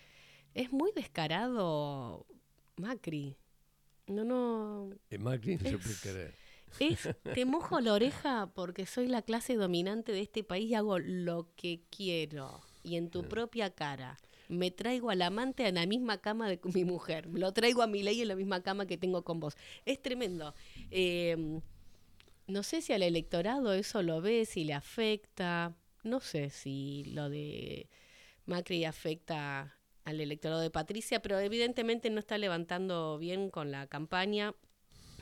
es 0.53 0.71
muy 0.73 0.91
descarado 0.93 2.25
Macri. 2.75 3.37
No, 4.07 4.23
no. 4.23 4.89
Eh, 5.09 5.17
Macri 5.17 5.55
no 5.57 5.69
se 5.69 5.77
puede 5.77 5.95
creer. 6.01 6.33
Es, 6.79 7.09
te 7.33 7.45
mojo 7.45 7.79
la 7.79 7.93
oreja 7.93 8.51
porque 8.53 8.85
soy 8.85 9.07
la 9.07 9.21
clase 9.21 9.55
dominante 9.55 10.11
de 10.11 10.21
este 10.21 10.43
país 10.43 10.69
y 10.69 10.75
hago 10.75 10.99
lo 10.99 11.47
que 11.55 11.81
quiero. 11.89 12.61
Y 12.83 12.95
en 12.95 13.09
tu 13.09 13.23
propia 13.23 13.69
cara. 13.69 14.17
Me 14.49 14.71
traigo 14.71 15.09
al 15.09 15.21
amante 15.21 15.67
en 15.67 15.75
la 15.75 15.85
misma 15.85 16.19
cama 16.19 16.47
de 16.47 16.59
mi 16.73 16.85
mujer. 16.85 17.27
Lo 17.27 17.51
traigo 17.51 17.81
a 17.81 17.87
mi 17.87 18.01
ley 18.01 18.21
en 18.21 18.29
la 18.29 18.35
misma 18.35 18.63
cama 18.63 18.85
que 18.85 18.97
tengo 18.97 19.23
con 19.23 19.41
vos. 19.41 19.57
Es 19.85 20.01
tremendo. 20.01 20.53
Eh, 20.89 21.59
no 22.47 22.63
sé 22.63 22.81
si 22.81 22.93
al 22.93 23.03
electorado 23.03 23.73
eso 23.73 24.01
lo 24.01 24.21
ve, 24.21 24.45
si 24.45 24.63
le 24.63 24.73
afecta. 24.73 25.75
No 26.03 26.21
sé 26.21 26.49
si 26.49 27.03
lo 27.05 27.29
de 27.29 27.89
Macri 28.45 28.85
afecta 28.85 29.75
al 30.05 30.21
electorado 30.21 30.61
de 30.61 30.69
Patricia, 30.69 31.21
pero 31.21 31.37
evidentemente 31.39 32.09
no 32.09 32.19
está 32.19 32.37
levantando 32.37 33.17
bien 33.17 33.49
con 33.49 33.71
la 33.71 33.87
campaña. 33.87 34.55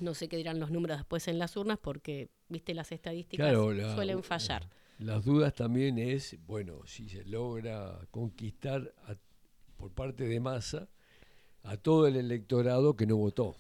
No 0.02 0.14
sé 0.14 0.28
qué 0.28 0.38
dirán 0.38 0.60
los 0.60 0.72
números 0.72 0.98
después 0.98 1.28
en 1.28 1.40
las 1.40 1.56
urnas 1.56 1.80
porque, 1.80 2.30
viste, 2.50 2.74
las 2.74 2.92
estadísticas 2.92 3.46
Claro, 3.48 3.72
la- 3.72 3.96
suelen 3.96 4.24
fallar. 4.24 4.68
Las 5.00 5.26
dudas 5.26 5.54
también 5.54 5.98
es, 5.98 6.38
bueno, 6.46 6.86
si 6.86 7.10
se 7.10 7.24
logra 7.26 8.00
conquistar 8.12 8.94
a- 9.08 9.16
por 9.78 9.92
parte 9.94 10.26
de 10.26 10.40
Massa 10.40 10.88
a 11.64 11.78
todo 11.78 12.08
el 12.08 12.16
electorado 12.16 12.96
que 12.96 13.06
no 13.06 13.18
votó. 13.18 13.56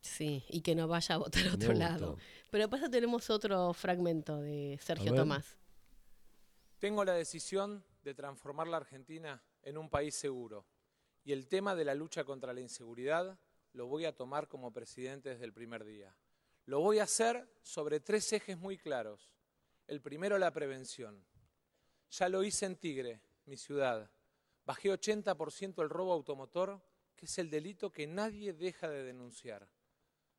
Sí, 0.00 0.44
y 0.48 0.60
que 0.62 0.74
no 0.74 0.88
vaya 0.88 1.16
a 1.16 1.18
votar 1.18 1.42
a 1.42 1.48
No 1.50 1.54
otro 1.54 1.68
votó. 1.68 1.78
lado. 1.78 2.18
Pero 2.50 2.68
pasa 2.70 2.88
tenemos 2.88 3.28
otro 3.30 3.72
fragmento 3.74 4.38
de 4.40 4.78
Sergio. 4.80 5.14
Tomás. 5.14 5.56
Tengo 6.78 7.04
la 7.04 7.12
decisión 7.14 7.84
de 8.02 8.14
transformar 8.14 8.66
la 8.66 8.78
Argentina 8.78 9.42
en 9.62 9.76
un 9.76 9.90
país 9.90 10.14
seguro. 10.14 10.66
Y 11.24 11.32
el 11.32 11.46
tema 11.48 11.74
de 11.74 11.84
la 11.84 11.94
lucha 11.94 12.24
contra 12.24 12.54
la 12.54 12.60
inseguridad 12.60 13.38
lo 13.72 13.86
voy 13.86 14.04
a 14.04 14.14
tomar 14.14 14.48
como 14.48 14.72
presidente 14.72 15.30
desde 15.30 15.44
el 15.44 15.52
primer 15.52 15.84
día. 15.84 16.14
Lo 16.66 16.80
voy 16.80 16.98
a 16.98 17.04
hacer 17.04 17.48
sobre 17.62 18.00
tres 18.00 18.32
ejes 18.32 18.58
muy 18.58 18.78
claros. 18.78 19.32
El 19.86 20.00
primero, 20.00 20.38
la 20.38 20.52
prevención. 20.52 21.24
Ya 22.10 22.28
lo 22.28 22.42
hice 22.42 22.66
en 22.66 22.76
Tigre, 22.76 23.20
mi 23.46 23.56
ciudad. 23.56 24.10
Bajé 24.64 24.90
80% 24.90 25.82
el 25.82 25.88
robo 25.88 26.12
automotor, 26.12 26.80
que 27.16 27.26
es 27.26 27.38
el 27.38 27.50
delito 27.50 27.90
que 27.90 28.06
nadie 28.06 28.52
deja 28.52 28.88
de 28.88 29.04
denunciar. 29.04 29.68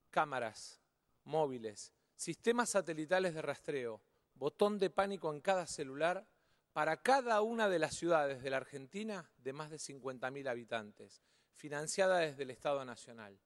Cámaras, 0.10 0.82
móviles, 1.24 1.94
sistemas 2.16 2.70
satelitales 2.70 3.34
de 3.34 3.42
rastreo, 3.42 4.02
botón 4.36 4.80
de 4.80 4.90
pánico 4.90 5.34
en 5.34 5.42
cada 5.42 5.68
celular 5.68 6.28
para 6.74 7.02
cada 7.02 7.42
una 7.42 7.68
de 7.68 7.80
las 7.80 7.96
ciudades 7.96 8.42
de 8.42 8.50
la 8.50 8.58
Argentina 8.58 9.30
de 9.38 9.54
más 9.54 9.70
de 9.70 9.78
50.000 9.78 10.50
habitantes, 10.50 11.22
financiada 11.62 12.18
desde 12.18 12.42
el 12.42 12.50
Estado 12.50 12.84
Nacional. 12.84 13.40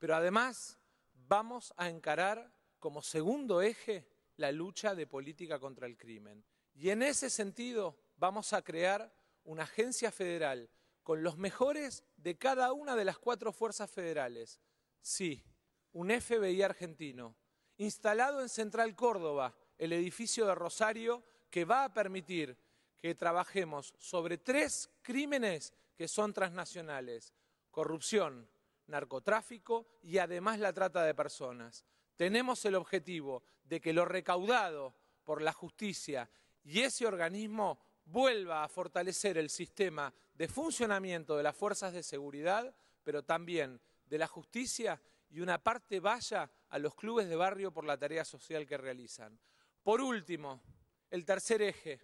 Pero 0.00 0.16
además 0.16 0.80
vamos 1.14 1.72
a 1.76 1.88
encarar 1.88 2.52
como 2.80 3.02
segundo 3.02 3.62
eje 3.62 4.04
la 4.36 4.50
lucha 4.50 4.96
de 4.96 5.06
política 5.06 5.60
contra 5.60 5.86
el 5.86 5.96
crimen. 5.96 6.44
Y 6.74 6.90
en 6.90 7.02
ese 7.02 7.30
sentido 7.30 7.96
vamos 8.16 8.52
a 8.52 8.62
crear 8.62 9.14
una 9.44 9.62
agencia 9.62 10.10
federal 10.10 10.68
con 11.04 11.22
los 11.22 11.38
mejores 11.38 12.02
de 12.16 12.36
cada 12.36 12.72
una 12.72 12.96
de 12.96 13.04
las 13.04 13.18
cuatro 13.18 13.52
fuerzas 13.52 13.88
federales. 13.88 14.60
Sí, 15.00 15.44
un 15.92 16.10
FBI 16.10 16.62
argentino, 16.62 17.36
instalado 17.76 18.40
en 18.40 18.48
Central 18.48 18.96
Córdoba, 18.96 19.54
el 19.78 19.92
edificio 19.92 20.46
de 20.46 20.56
Rosario, 20.56 21.22
que 21.48 21.64
va 21.64 21.84
a 21.84 21.94
permitir 21.94 22.58
que 22.98 23.14
trabajemos 23.14 23.94
sobre 23.98 24.38
tres 24.38 24.90
crímenes 25.00 25.72
que 25.94 26.08
son 26.08 26.32
transnacionales, 26.32 27.32
corrupción, 27.72 28.48
narcotráfico 28.86 29.88
y 30.02 30.18
además 30.18 30.60
la 30.60 30.72
trata 30.72 31.02
de 31.02 31.14
personas. 31.14 31.84
Tenemos 32.16 32.64
el 32.64 32.76
objetivo 32.76 33.42
de 33.64 33.80
que 33.80 33.92
lo 33.92 34.04
recaudado 34.04 34.94
por 35.24 35.42
la 35.42 35.52
justicia 35.52 36.30
y 36.62 36.80
ese 36.80 37.06
organismo 37.06 37.80
vuelva 38.04 38.62
a 38.62 38.68
fortalecer 38.68 39.38
el 39.38 39.50
sistema 39.50 40.12
de 40.34 40.46
funcionamiento 40.46 41.36
de 41.36 41.42
las 41.42 41.56
fuerzas 41.56 41.92
de 41.92 42.02
seguridad, 42.02 42.74
pero 43.02 43.24
también 43.24 43.80
de 44.06 44.18
la 44.18 44.26
justicia 44.26 45.00
y 45.30 45.40
una 45.40 45.62
parte 45.62 45.98
vaya 45.98 46.50
a 46.68 46.78
los 46.78 46.94
clubes 46.94 47.28
de 47.28 47.36
barrio 47.36 47.72
por 47.72 47.84
la 47.84 47.98
tarea 47.98 48.24
social 48.24 48.66
que 48.66 48.76
realizan. 48.76 49.38
Por 49.82 50.00
último, 50.00 50.62
el 51.10 51.24
tercer 51.24 51.62
eje, 51.62 52.00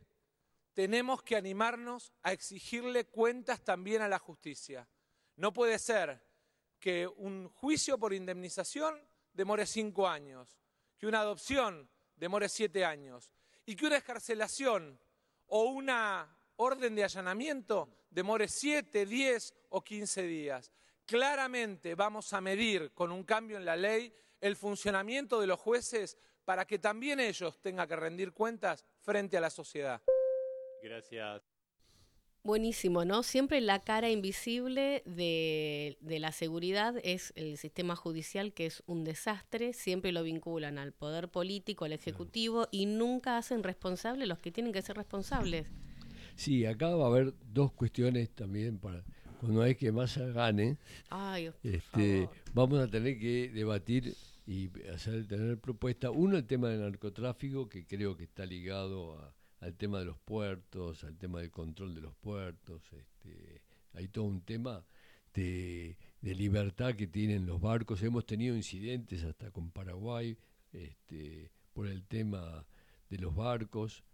tenemos 0.73 1.23
que 1.23 1.37
animarnos 1.37 2.13
a 2.23 2.33
exigirle 2.33 3.05
cuentas 3.05 3.63
también 3.63 4.01
a 4.01 4.09
la 4.09 4.19
justicia. 4.19 4.89
No 5.39 5.53
puede 5.53 5.79
ser 5.79 6.21
que 6.81 7.07
un 7.07 7.49
juicio 7.49 7.97
por 7.97 8.13
indemnización 8.13 9.01
demore 9.33 9.67
cinco 9.67 10.09
años, 10.09 10.59
que 10.99 11.07
una 11.07 11.21
adopción 11.21 11.89
demore 12.17 12.49
siete 12.49 12.85
años 12.85 13.31
y 13.65 13.77
que 13.77 13.87
una 13.87 13.99
escarcelación 13.99 14.99
o 15.47 15.63
una 15.67 16.37
orden 16.57 16.97
de 16.97 17.05
allanamiento 17.05 17.89
demore 18.11 18.49
siete, 18.49 19.07
diez 19.07 19.55
o 19.69 19.81
quince 19.81 20.23
días. 20.23 20.73
Claramente 21.07 21.95
vamos 21.95 22.33
a 22.33 22.41
medir 22.41 22.93
con 22.93 23.13
un 23.13 23.23
cambio 23.23 23.59
en 23.59 23.65
la 23.65 23.77
ley 23.77 24.13
el 24.41 24.57
funcionamiento 24.57 25.41
de 25.41 25.47
los 25.47 25.61
jueces 25.61 26.19
para 26.45 26.67
que 26.67 26.81
también 26.81 27.21
ellos 27.21 27.61
tengan 27.61 27.87
que 27.87 27.95
rendir 27.95 28.33
cuentas 28.33 28.85
frente 29.03 29.37
a 29.37 29.41
la 29.41 29.51
sociedad. 29.51 30.03
Gracias. 30.83 31.58
Buenísimo, 32.45 33.05
¿no? 33.05 33.23
Siempre 33.23 33.61
la 33.61 33.81
cara 33.81 34.11
invisible 34.11 35.03
de, 35.05 35.99
de, 36.01 36.19
la 36.19 36.33
seguridad 36.33 36.95
es 37.03 37.33
el 37.37 37.59
sistema 37.59 37.97
judicial, 37.97 38.53
que 38.53 38.67
es 38.67 38.83
un 38.87 39.05
desastre. 39.05 39.73
Siempre 39.73 40.13
lo 40.13 40.23
vinculan 40.23 40.79
al 40.79 40.93
poder 40.93 41.29
político, 41.29 41.85
al 41.85 41.93
ejecutivo, 41.93 42.69
y 42.71 42.87
nunca 42.87 43.37
hacen 43.37 43.63
responsables 43.63 44.29
los 44.29 44.39
que 44.39 44.53
tienen 44.53 44.73
que 44.73 44.83
ser 44.83 44.97
responsables. 44.97 45.67
Sí, 46.37 46.65
acá 46.65 46.95
va 46.95 47.05
a 47.05 47.09
haber 47.09 47.35
dos 47.53 47.73
cuestiones 47.73 48.31
también 48.31 48.79
para 48.79 49.05
cuando 49.41 49.63
hay 49.63 49.75
que 49.75 49.93
Massa 49.93 50.27
gane. 50.27 50.79
Ay, 51.11 51.51
este, 51.63 52.29
vamos 52.55 52.81
a 52.81 52.89
tener 52.89 53.19
que 53.19 53.51
debatir 53.53 54.15
y 54.47 54.71
hacer 54.93 55.27
tener 55.27 55.59
propuesta. 55.59 56.11
Uno, 56.11 56.37
el 56.37 56.47
tema 56.47 56.69
del 56.69 56.81
narcotráfico, 56.81 57.69
que 57.69 57.87
creo 57.87 58.17
que 58.17 58.25
está 58.25 58.47
ligado 58.47 59.19
a 59.19 59.35
al 59.61 59.75
tema 59.75 59.99
de 59.99 60.05
los 60.05 60.19
puertos, 60.19 61.05
al 61.05 61.17
tema 61.17 61.41
del 61.41 61.51
control 61.51 61.95
de 61.95 62.01
los 62.01 62.15
puertos. 62.15 62.83
Este, 62.93 63.63
hay 63.93 64.09
todo 64.09 64.25
un 64.25 64.43
tema 64.43 64.85
de, 65.35 65.97
libertad 66.23 66.95
que 66.95 67.07
tienen 67.07 67.47
los 67.47 67.61
barcos. 67.61 68.03
Hemos 68.03 68.27
tenido 68.27 68.57
incidentes 68.57 69.25
hasta 69.25 69.51
con 69.51 69.71
Paraguay 69.71 70.37
este, 70.73 71.51
por 71.73 71.87
el 71.87 72.05
tema 72.05 72.67
de 73.11 73.19
los 73.19 73.35
barcos. 73.35 74.05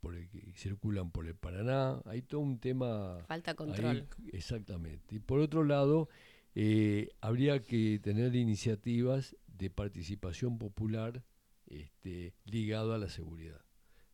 por 0.00 0.14
el 0.14 0.28
que 0.28 0.52
circulan 0.54 1.10
por 1.10 1.26
el 1.26 1.34
Paraná, 1.34 2.00
hay 2.06 2.22
todo 2.22 2.40
un 2.40 2.58
tema... 2.58 3.18
Falta 3.26 3.54
control. 3.54 4.08
exactamente. 4.32 5.16
Y 5.16 5.18
por 5.18 5.40
otro 5.40 5.62
lado, 5.62 6.08
eh, 6.54 7.10
habría 7.20 7.62
que 7.62 8.00
tener 8.02 8.34
iniciativas 8.34 9.36
de 9.46 9.70
participación 9.70 10.58
popular 10.58 11.22
este, 11.66 12.34
ligado 12.44 12.94
a 12.94 12.98
la 12.98 13.08
seguridad 13.08 13.65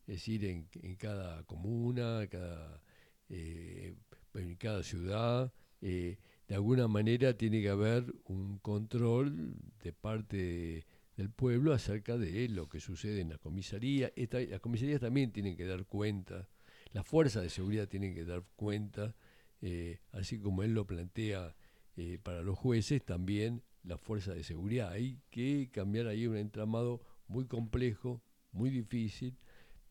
es 0.06 0.16
decir, 0.16 0.44
en, 0.44 0.68
en 0.82 0.96
cada 0.96 1.44
comuna, 1.44 2.26
cada, 2.28 2.82
eh, 3.28 3.94
en 4.34 4.56
cada 4.56 4.82
ciudad, 4.82 5.52
eh, 5.80 6.18
de 6.48 6.54
alguna 6.54 6.88
manera 6.88 7.36
tiene 7.36 7.62
que 7.62 7.68
haber 7.68 8.12
un 8.24 8.58
control 8.58 9.54
de 9.82 9.92
parte 9.92 10.86
del 11.16 11.30
pueblo 11.30 11.72
acerca 11.72 12.18
de 12.18 12.48
lo 12.48 12.68
que 12.68 12.80
sucede 12.80 13.20
en 13.20 13.30
la 13.30 13.38
comisaría. 13.38 14.12
las 14.16 14.60
comisarías 14.60 15.00
también 15.00 15.32
tienen 15.32 15.56
que 15.56 15.66
dar 15.66 15.86
cuenta, 15.86 16.48
las 16.92 17.06
fuerzas 17.06 17.42
de 17.42 17.50
seguridad 17.50 17.88
tienen 17.88 18.14
que 18.14 18.24
dar 18.24 18.42
cuenta, 18.56 19.14
eh, 19.60 20.00
así 20.10 20.38
como 20.40 20.62
él 20.62 20.74
lo 20.74 20.86
plantea 20.86 21.54
para 22.22 22.42
los 22.42 22.58
jueces, 22.58 23.04
también 23.04 23.62
la 23.84 23.98
fuerza 23.98 24.34
de 24.34 24.42
seguridad. 24.42 24.90
Hay 24.90 25.20
que 25.30 25.70
cambiar 25.70 26.06
ahí 26.06 26.26
un 26.26 26.36
entramado 26.36 27.02
muy 27.28 27.46
complejo, 27.46 28.22
muy 28.50 28.70
difícil, 28.70 29.36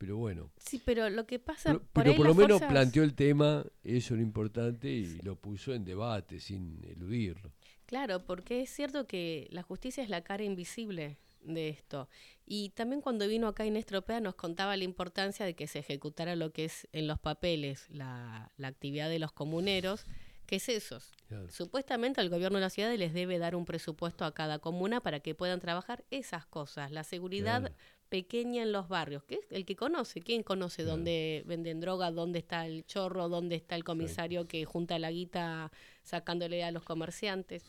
pero 0.01 0.17
bueno. 0.17 0.49
Sí, 0.57 0.81
pero 0.83 1.11
lo 1.11 1.27
que 1.27 1.37
pasa. 1.37 1.79
Pero 1.93 2.15
por, 2.15 2.17
por 2.17 2.25
lo 2.25 2.33
menos 2.33 2.59
planteó 2.59 3.03
el 3.03 3.13
tema, 3.13 3.63
eso 3.83 4.15
lo 4.15 4.23
importante, 4.23 4.89
y 4.89 5.19
lo 5.21 5.35
puso 5.35 5.75
en 5.75 5.85
debate 5.85 6.39
sin 6.39 6.83
eludirlo. 6.83 7.51
Claro, 7.85 8.25
porque 8.25 8.63
es 8.63 8.71
cierto 8.71 9.05
que 9.05 9.47
la 9.51 9.61
justicia 9.61 10.01
es 10.01 10.09
la 10.09 10.23
cara 10.23 10.43
invisible 10.43 11.19
de 11.43 11.69
esto. 11.69 12.09
Y 12.47 12.69
también 12.69 12.99
cuando 13.03 13.27
vino 13.27 13.47
acá 13.47 13.63
en 13.63 13.77
Estropea 13.77 14.21
nos 14.21 14.33
contaba 14.33 14.75
la 14.75 14.85
importancia 14.85 15.45
de 15.45 15.53
que 15.53 15.67
se 15.67 15.77
ejecutara 15.77 16.35
lo 16.35 16.51
que 16.51 16.65
es 16.65 16.87
en 16.93 17.05
los 17.05 17.19
papeles 17.19 17.87
la, 17.91 18.51
la 18.57 18.69
actividad 18.69 19.07
de 19.07 19.19
los 19.19 19.31
comuneros, 19.31 20.07
que 20.47 20.55
es 20.55 20.67
eso. 20.67 20.97
Supuestamente 21.49 22.21
el 22.21 22.29
gobierno 22.31 22.57
de 22.57 22.63
la 22.63 22.69
ciudad 22.71 22.91
les 22.95 23.13
debe 23.13 23.37
dar 23.37 23.55
un 23.55 23.65
presupuesto 23.65 24.25
a 24.25 24.33
cada 24.33 24.57
comuna 24.57 24.99
para 24.99 25.19
que 25.19 25.35
puedan 25.35 25.59
trabajar 25.59 26.03
esas 26.09 26.47
cosas, 26.47 26.89
la 26.89 27.03
seguridad 27.03 27.71
pequeña 28.11 28.61
en 28.61 28.73
los 28.73 28.89
barrios, 28.89 29.23
que 29.23 29.35
es 29.35 29.51
el 29.51 29.65
que 29.65 29.77
conoce, 29.77 30.19
¿quién 30.19 30.43
conoce 30.43 30.83
dónde 30.83 31.43
venden 31.47 31.79
droga, 31.79 32.11
dónde 32.11 32.39
está 32.39 32.67
el 32.67 32.85
chorro, 32.85 33.29
dónde 33.29 33.55
está 33.55 33.77
el 33.77 33.85
comisario 33.85 34.49
que 34.49 34.65
junta 34.65 34.99
la 34.99 35.11
guita 35.11 35.71
sacándole 36.03 36.61
a 36.65 36.71
los 36.71 36.83
comerciantes? 36.83 37.63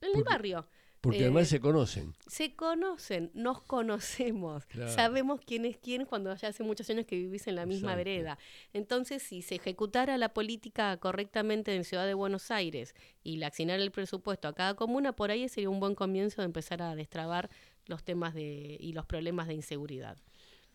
En 0.00 0.16
el 0.16 0.22
barrio. 0.22 0.66
Porque 1.00 1.22
además 1.22 1.48
eh, 1.48 1.56
se 1.56 1.60
conocen. 1.60 2.14
Se 2.28 2.54
conocen, 2.54 3.32
nos 3.34 3.60
conocemos, 3.60 4.62
sabemos 4.86 5.40
quién 5.44 5.64
es 5.64 5.76
quién 5.76 6.04
cuando 6.04 6.32
ya 6.36 6.46
hace 6.46 6.62
muchos 6.62 6.88
años 6.90 7.06
que 7.06 7.16
vivís 7.16 7.48
en 7.48 7.56
la 7.56 7.66
misma 7.66 7.96
vereda. 7.96 8.38
Entonces, 8.72 9.20
si 9.20 9.42
se 9.42 9.56
ejecutara 9.56 10.16
la 10.16 10.32
política 10.32 10.96
correctamente 10.98 11.74
en 11.74 11.82
Ciudad 11.82 12.06
de 12.06 12.14
Buenos 12.14 12.52
Aires 12.52 12.94
y 13.24 13.38
le 13.38 13.46
asignara 13.46 13.82
el 13.82 13.90
presupuesto 13.90 14.46
a 14.46 14.52
cada 14.52 14.74
comuna, 14.74 15.12
por 15.12 15.32
ahí 15.32 15.48
sería 15.48 15.70
un 15.70 15.80
buen 15.80 15.96
comienzo 15.96 16.40
de 16.40 16.46
empezar 16.46 16.82
a 16.82 16.94
destrabar 16.94 17.50
los 17.86 18.04
temas 18.04 18.34
de, 18.34 18.76
y 18.78 18.92
los 18.92 19.06
problemas 19.06 19.48
de 19.48 19.54
inseguridad. 19.54 20.16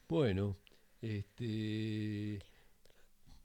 Bueno, 0.08 0.58
este, 1.02 2.40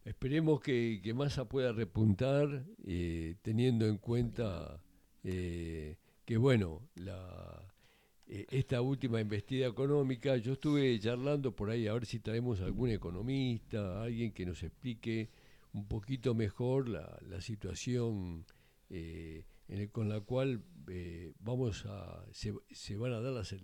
esperemos 0.05 0.61
que, 0.61 1.01
que 1.03 1.14
Massa 1.14 1.49
pueda 1.49 1.72
repuntar 1.72 2.64
eh, 2.86 3.36
teniendo 3.43 3.86
en 3.86 3.99
cuenta 3.99 4.82
eh, 5.24 5.97
que, 6.24 6.36
bueno, 6.36 6.89
la, 6.95 7.74
eh, 8.26 8.47
esta 8.51 8.80
última 8.80 9.20
investida 9.20 9.66
económica, 9.66 10.36
yo 10.36 10.55
estuve 10.55 10.99
charlando 10.99 11.55
por 11.55 11.70
ahí 11.70 11.86
a 11.86 11.95
ver 11.95 12.07
si 12.07 12.20
traemos 12.20 12.61
algún 12.61 12.91
economista, 12.91 14.03
alguien 14.03 14.32
que 14.32 14.47
nos 14.47 14.62
explique 14.62 15.30
un 15.72 15.86
poquito 15.86 16.34
mejor 16.34 16.89
la, 16.89 17.18
la 17.28 17.41
situación 17.41 18.45
con 19.93 20.11
la 20.11 20.20
cual 20.20 20.62
eh, 20.89 21.33
vamos 21.41 21.85
a 21.87 22.24
se, 22.33 22.55
se, 22.70 22.97
van 22.97 23.12
a 23.12 23.20
dar 23.20 23.33
las, 23.33 23.55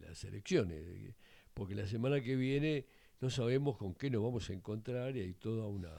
las 0.00 0.24
elecciones, 0.24 1.14
porque 1.54 1.74
la 1.74 1.86
semana 1.86 2.20
que 2.20 2.36
viene 2.36 2.86
no 3.20 3.30
sabemos 3.30 3.76
con 3.76 3.94
qué 3.94 4.10
nos 4.10 4.22
vamos 4.22 4.48
a 4.50 4.54
encontrar 4.54 5.16
y 5.16 5.20
hay 5.20 5.34
toda 5.34 5.66
una 5.66 5.92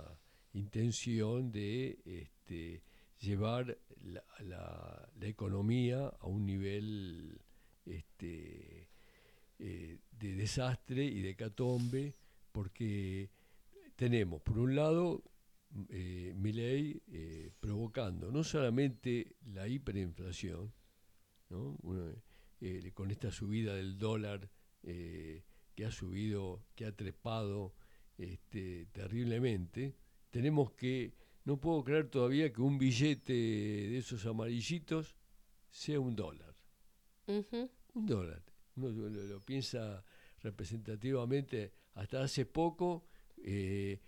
intención 0.54 1.52
de 1.52 2.00
este, 2.06 2.82
llevar 3.20 3.78
la, 4.04 4.24
la, 4.40 5.10
economía 5.22 6.08
a 6.08 6.28
un 6.28 6.46
nivel 6.46 7.40
este, 7.86 8.90
eh, 9.60 9.98
de 10.12 10.36
desastre 10.36 11.06
y 11.06 11.22
de 11.22 11.36
catombe, 11.36 12.16
porque 12.52 13.30
tenemos, 13.96 14.42
por 14.42 14.58
un 14.58 14.76
lado, 14.76 15.24
eh, 15.90 16.34
eh, 17.14 17.52
provocando 17.60 18.32
no 18.32 18.44
solamente 18.44 19.36
la 19.54 19.68
hiperinflación, 19.68 20.74
eh, 22.62 22.92
con 22.94 23.12
esta 23.12 23.32
subida 23.32 23.76
del 23.76 23.98
dólar 23.98 24.50
eh, 24.84 25.44
que 25.76 25.86
ha 25.86 25.92
subido, 25.92 26.64
que 26.76 26.86
ha 26.86 26.96
trepado 26.96 27.74
este, 28.18 28.88
terriblemente, 28.92 29.96
tenemos 30.30 30.72
que, 30.72 31.14
no 31.46 31.60
puedo 31.60 31.84
creer 31.84 32.10
todavía 32.10 32.52
que 32.54 32.62
un 32.62 32.78
billete 32.78 33.34
de 33.34 33.98
esos 33.98 34.26
amarillitos 34.26 35.16
sea 35.70 36.00
un 36.00 36.16
dólar. 36.16 36.56
Un 37.28 38.06
dólar. 38.06 38.44
Uno 38.76 38.90
lo, 38.90 39.40
piensa 39.42 40.04
representativamente. 40.42 41.74
Hasta 41.96 42.24
hace 42.24 42.46
poco, 42.46 43.06
eh, 43.38 44.00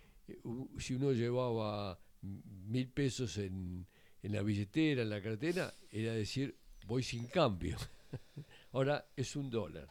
si 0.78 0.94
uno 0.94 1.12
llevaba 1.12 1.98
mil 2.22 2.88
pesos 2.88 3.36
en, 3.38 3.86
en 4.24 4.32
la 4.32 4.42
billetera, 4.42 5.02
en 5.02 5.10
la 5.10 5.20
cartera, 5.20 5.74
era 5.90 6.14
decir, 6.14 6.56
voy 6.86 7.02
sin 7.02 7.26
cambio. 7.26 7.76
Ahora 8.72 9.06
es 9.14 9.36
un 9.36 9.50
dólar. 9.50 9.86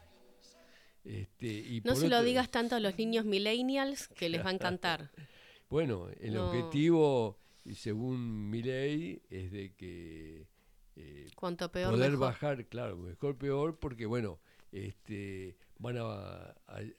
Este, 1.05 1.81
no 1.83 1.95
se 1.95 2.09
lo 2.09 2.23
digas 2.23 2.49
tanto 2.49 2.75
a 2.75 2.79
los 2.79 2.97
niños 2.97 3.25
millennials 3.25 4.07
que 4.07 4.29
les 4.29 4.43
va 4.43 4.49
a 4.49 4.53
encantar. 4.53 5.11
bueno, 5.69 6.07
el 6.19 6.35
objetivo, 6.37 7.37
según 7.75 8.49
mi 8.49 8.63
ley, 8.63 9.21
es 9.29 9.51
de 9.51 9.75
que 9.75 10.47
eh, 10.95 11.29
Cuanto 11.35 11.71
peor, 11.71 11.91
poder 11.93 12.17
bajar, 12.17 12.65
claro, 12.65 12.97
mejor 12.97 13.37
peor, 13.37 13.77
porque 13.77 14.07
bueno, 14.07 14.39
este, 14.71 15.57
van 15.77 15.97
a, 15.99 16.55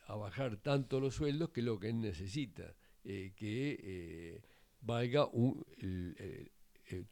bajar 0.06 0.58
tanto 0.58 1.00
los 1.00 1.16
sueldos 1.16 1.50
que 1.50 1.62
lo 1.62 1.80
que 1.80 1.88
él 1.88 2.00
necesita, 2.00 2.74
eh, 3.02 3.32
que 3.34 3.80
eh, 3.82 4.42
valga 4.80 5.26
un, 5.26 5.64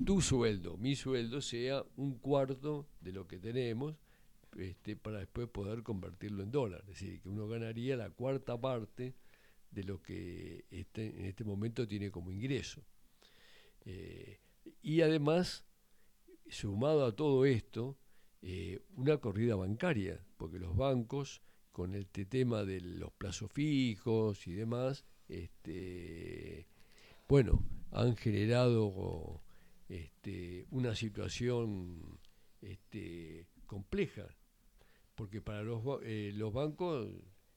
tu 0.04 0.20
sueldo, 0.20 0.76
mi 0.76 0.94
sueldo 0.96 1.40
sea 1.40 1.84
un 1.96 2.18
cuarto 2.18 2.86
de 3.00 3.12
lo 3.12 3.26
que 3.26 3.38
tenemos 3.38 3.96
este, 4.56 4.96
para 4.96 5.20
después 5.20 5.48
poder 5.48 5.82
convertirlo 5.82 6.42
en 6.42 6.50
dólar. 6.50 6.80
Es 6.82 7.00
decir, 7.00 7.20
que 7.20 7.28
uno 7.28 7.48
ganaría 7.48 7.96
la 7.96 8.10
cuarta 8.10 8.60
parte 8.60 9.14
de 9.70 9.84
lo 9.84 10.02
que 10.02 10.64
este, 10.70 11.18
en 11.18 11.24
este 11.24 11.44
momento 11.44 11.88
tiene 11.88 12.10
como 12.10 12.30
ingreso. 12.30 12.82
Eh, 13.84 14.40
y 14.82 15.00
además, 15.00 15.64
sumado 16.48 17.06
a 17.06 17.16
todo 17.16 17.46
esto, 17.46 17.96
eh, 18.42 18.80
una 18.96 19.18
corrida 19.18 19.56
bancaria, 19.56 20.24
porque 20.36 20.58
los 20.58 20.76
bancos, 20.76 21.42
con 21.72 21.94
este 21.94 22.26
tema 22.26 22.64
de 22.64 22.80
los 22.80 23.12
plazos 23.12 23.50
fijos 23.50 24.46
y 24.46 24.52
demás, 24.52 25.06
este, 25.28 26.66
bueno, 27.28 27.64
han 27.90 28.16
generado 28.16 29.41
este, 29.92 30.66
una 30.70 30.94
situación 30.94 32.18
este, 32.60 33.46
compleja 33.66 34.26
porque 35.14 35.40
para 35.40 35.62
los, 35.62 35.82
eh, 36.02 36.32
los 36.34 36.52
bancos 36.52 37.08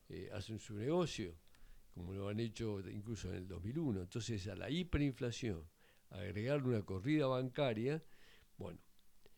eh, 0.09 0.29
hacen 0.33 0.59
su 0.59 0.75
negocio, 0.75 1.35
como 1.93 2.13
lo 2.13 2.29
han 2.29 2.39
hecho 2.39 2.79
incluso 2.89 3.29
en 3.29 3.35
el 3.35 3.47
2001. 3.47 4.01
Entonces, 4.01 4.47
a 4.47 4.55
la 4.55 4.69
hiperinflación, 4.69 5.67
agregarle 6.09 6.67
una 6.67 6.81
corrida 6.83 7.27
bancaria, 7.27 8.03
bueno, 8.57 8.79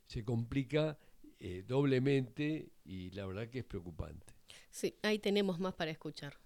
se 0.07 0.23
complica 0.23 0.97
eh, 1.39 1.63
doblemente 1.67 2.71
y 2.83 3.11
la 3.11 3.25
verdad 3.25 3.49
que 3.49 3.59
es 3.59 3.65
preocupante. 3.65 4.33
Sí, 4.71 4.97
ahí 5.03 5.19
tenemos 5.19 5.59
más 5.59 5.73
para 5.73 5.91
escuchar. 5.91 6.37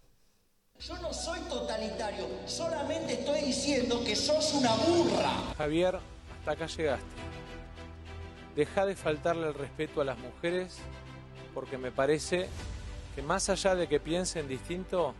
Yo 0.79 0.99
no 0.99 1.13
soy 1.13 1.39
totalitario, 1.41 2.27
solamente 2.47 3.13
estoy 3.13 3.41
diciendo 3.41 4.03
que 4.03 4.15
sos 4.15 4.53
una 4.53 4.75
burra. 4.75 5.53
Javier, 5.55 5.99
hasta 6.41 6.53
acá 6.53 6.65
llegaste. 6.65 7.05
Deja 8.55 8.85
de 8.87 8.95
faltarle 8.95 9.47
el 9.47 9.53
respeto 9.53 10.01
a 10.01 10.05
las 10.05 10.17
mujeres 10.17 10.79
porque 11.53 11.77
me 11.77 11.91
parece 11.91 12.49
que 13.15 13.21
más 13.21 13.49
allá 13.49 13.75
de 13.75 13.87
que 13.87 13.99
piensen 13.99 14.47
distinto, 14.47 15.13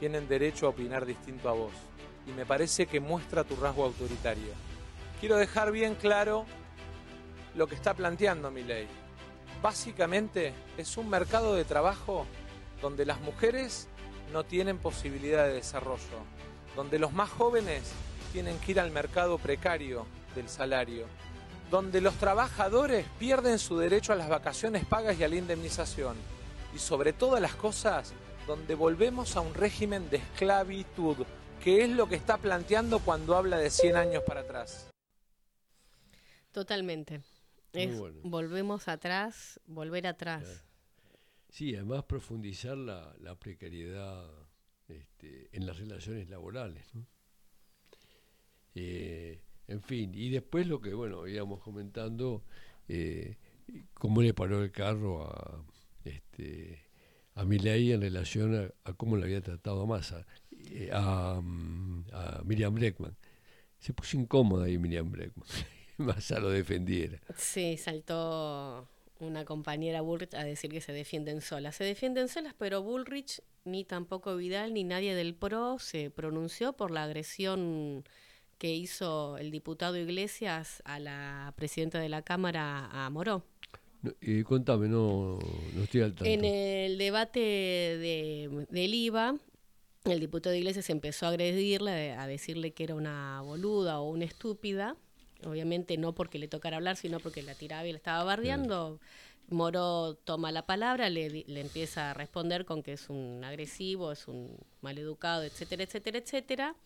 tienen 0.00 0.26
derecho 0.28 0.64
a 0.64 0.70
opinar 0.70 1.04
distinto 1.04 1.50
a 1.50 1.52
vos. 1.52 1.72
Y 2.26 2.30
me 2.30 2.46
parece 2.46 2.86
que 2.86 3.00
muestra 3.00 3.44
tu 3.44 3.54
rasgo 3.56 3.84
autoritario. 3.84 4.52
Quiero 5.20 5.36
dejar 5.36 5.72
bien 5.72 5.94
claro 5.94 6.46
lo 7.54 7.66
que 7.66 7.74
está 7.74 7.92
planteando 7.92 8.50
mi 8.50 8.62
ley. 8.62 8.88
Básicamente 9.60 10.54
es 10.78 10.96
un 10.96 11.10
mercado 11.10 11.54
de 11.54 11.66
trabajo 11.66 12.24
donde 12.80 13.04
las 13.04 13.20
mujeres 13.20 13.88
no 14.32 14.44
tienen 14.44 14.78
posibilidad 14.78 15.44
de 15.44 15.52
desarrollo, 15.52 16.24
donde 16.74 16.98
los 16.98 17.12
más 17.12 17.28
jóvenes 17.28 17.92
tienen 18.32 18.58
que 18.60 18.72
ir 18.72 18.80
al 18.80 18.90
mercado 18.90 19.36
precario 19.36 20.06
del 20.34 20.48
salario, 20.48 21.06
donde 21.70 22.00
los 22.00 22.14
trabajadores 22.14 23.06
pierden 23.18 23.58
su 23.58 23.78
derecho 23.78 24.12
a 24.12 24.16
las 24.16 24.28
vacaciones 24.28 24.84
pagas 24.84 25.18
y 25.18 25.24
a 25.24 25.28
la 25.28 25.36
indemnización. 25.36 26.16
Y 26.74 26.78
sobre 26.78 27.12
todas 27.12 27.40
las 27.40 27.54
cosas, 27.54 28.12
donde 28.46 28.74
volvemos 28.74 29.36
a 29.36 29.40
un 29.40 29.54
régimen 29.54 30.08
de 30.10 30.18
esclavitud, 30.18 31.16
que 31.62 31.84
es 31.84 31.90
lo 31.90 32.08
que 32.08 32.16
está 32.16 32.38
planteando 32.38 32.98
cuando 32.98 33.36
habla 33.36 33.58
de 33.58 33.70
100 33.70 33.96
años 33.96 34.22
para 34.26 34.40
atrás. 34.40 34.90
Totalmente. 36.50 37.22
Volvemos 38.22 38.88
atrás, 38.88 39.58
volver 39.66 40.06
atrás. 40.06 40.64
Sí, 41.48 41.74
además 41.74 42.04
profundizar 42.04 42.76
la, 42.76 43.34
precariedad 43.38 44.30
este, 44.88 45.48
en 45.52 45.66
las 45.66 45.78
relaciones 45.78 46.28
laborales. 46.28 46.86
Eh, 48.74 49.42
en 49.72 49.82
fin, 49.82 50.12
y 50.14 50.28
después 50.30 50.66
lo 50.66 50.80
que, 50.80 50.92
bueno, 50.92 51.26
íbamos 51.26 51.60
comentando, 51.60 52.42
eh, 52.88 53.36
cómo 53.94 54.20
le 54.22 54.34
paró 54.34 54.62
el 54.62 54.70
carro 54.70 55.24
a, 55.24 55.64
este, 56.04 56.82
a 57.34 57.44
Milei 57.44 57.92
en 57.92 58.02
relación 58.02 58.72
a, 58.84 58.92
cómo 58.94 59.16
le 59.16 59.24
había 59.24 59.40
tratado 59.40 59.82
a 59.82 59.86
Massa, 59.86 60.26
eh, 60.70 60.90
a, 60.92 61.40
Miriam 62.44 62.74
Breckman. 62.74 63.16
Se 63.78 63.92
puso 63.92 64.16
incómoda 64.16 64.66
ahí 64.66 64.78
Miriam 64.78 65.10
Breckman. 65.10 65.48
Massa 65.96 66.38
lo 66.38 66.50
defendiera. 66.50 67.20
Sí, 67.36 67.76
saltó 67.76 68.88
una 69.20 69.44
compañera 69.44 70.00
Bullrich 70.00 70.34
a 70.34 70.44
decir 70.44 70.70
que 70.70 70.80
se 70.80 70.92
defienden 70.92 71.40
solas. 71.40 71.76
Se 71.76 71.84
defienden 71.84 72.28
solas, 72.28 72.54
pero 72.58 72.82
Bullrich, 72.82 73.40
ni 73.64 73.84
tampoco 73.84 74.36
Vidal, 74.36 74.74
ni 74.74 74.84
nadie 74.84 75.14
del 75.14 75.34
PRO 75.34 75.78
se 75.78 76.10
pronunció 76.10 76.74
por 76.74 76.90
la 76.90 77.04
agresión 77.04 78.04
que 78.62 78.72
hizo 78.72 79.38
el 79.38 79.50
diputado 79.50 79.96
Iglesias 79.96 80.84
a 80.84 81.00
la 81.00 81.52
presidenta 81.56 81.98
de 81.98 82.08
la 82.08 82.22
Cámara, 82.22 82.86
a 82.92 83.10
Moró. 83.10 83.42
y 84.20 84.44
contame, 84.44 84.86
no, 84.86 85.40
no 85.74 85.82
estoy 85.82 86.02
al 86.02 86.14
tanto. 86.14 86.26
En 86.26 86.44
el 86.44 86.96
debate 86.96 87.40
de, 87.40 88.66
del 88.70 88.94
IVA, 88.94 89.34
el 90.04 90.20
diputado 90.20 90.54
Iglesias 90.54 90.90
empezó 90.90 91.26
a 91.26 91.30
agredirle, 91.30 92.12
a 92.12 92.28
decirle 92.28 92.70
que 92.70 92.84
era 92.84 92.94
una 92.94 93.40
boluda 93.40 93.98
o 93.98 94.08
una 94.08 94.26
estúpida. 94.26 94.94
Obviamente 95.44 95.96
no 95.96 96.14
porque 96.14 96.38
le 96.38 96.46
tocara 96.46 96.76
hablar, 96.76 96.94
sino 96.94 97.18
porque 97.18 97.42
la 97.42 97.56
tiraba 97.56 97.88
y 97.88 97.90
la 97.90 97.98
estaba 97.98 98.22
bardeando. 98.22 99.00
Moró 99.48 100.14
toma 100.22 100.52
la 100.52 100.66
palabra, 100.66 101.10
le, 101.10 101.30
le 101.48 101.60
empieza 101.60 102.12
a 102.12 102.14
responder 102.14 102.64
con 102.64 102.84
que 102.84 102.92
es 102.92 103.10
un 103.10 103.42
agresivo, 103.42 104.12
es 104.12 104.28
un 104.28 104.56
maleducado, 104.82 105.42
etcétera, 105.42 105.82
etcétera, 105.82 106.18
etcétera 106.18 106.76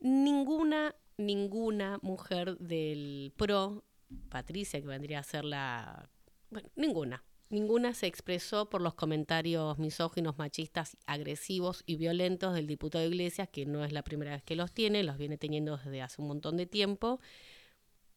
ninguna, 0.00 0.94
ninguna 1.16 1.98
mujer 2.02 2.58
del 2.58 3.32
PRO, 3.36 3.84
Patricia, 4.28 4.80
que 4.80 4.86
vendría 4.86 5.20
a 5.20 5.24
ser 5.24 5.44
la... 5.44 6.10
Bueno, 6.50 6.68
ninguna. 6.76 7.24
Ninguna 7.50 7.94
se 7.94 8.06
expresó 8.06 8.68
por 8.68 8.80
los 8.80 8.94
comentarios 8.94 9.78
misóginos, 9.78 10.38
machistas, 10.38 10.96
agresivos 11.06 11.82
y 11.86 11.96
violentos 11.96 12.54
del 12.54 12.66
diputado 12.66 13.04
Iglesias, 13.04 13.48
que 13.48 13.66
no 13.66 13.84
es 13.84 13.92
la 13.92 14.02
primera 14.02 14.32
vez 14.32 14.42
que 14.42 14.56
los 14.56 14.72
tiene, 14.72 15.04
los 15.04 15.18
viene 15.18 15.38
teniendo 15.38 15.76
desde 15.76 16.02
hace 16.02 16.20
un 16.20 16.28
montón 16.28 16.56
de 16.56 16.66
tiempo. 16.66 17.20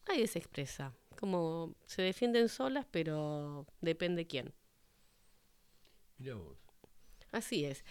Nadie 0.08 0.26
se 0.26 0.38
expresa. 0.38 0.94
Como 1.20 1.74
se 1.86 2.02
defienden 2.02 2.48
solas, 2.48 2.86
pero 2.90 3.66
depende 3.80 4.26
quién. 4.26 4.54
Así 7.30 7.64
es. 7.64 7.84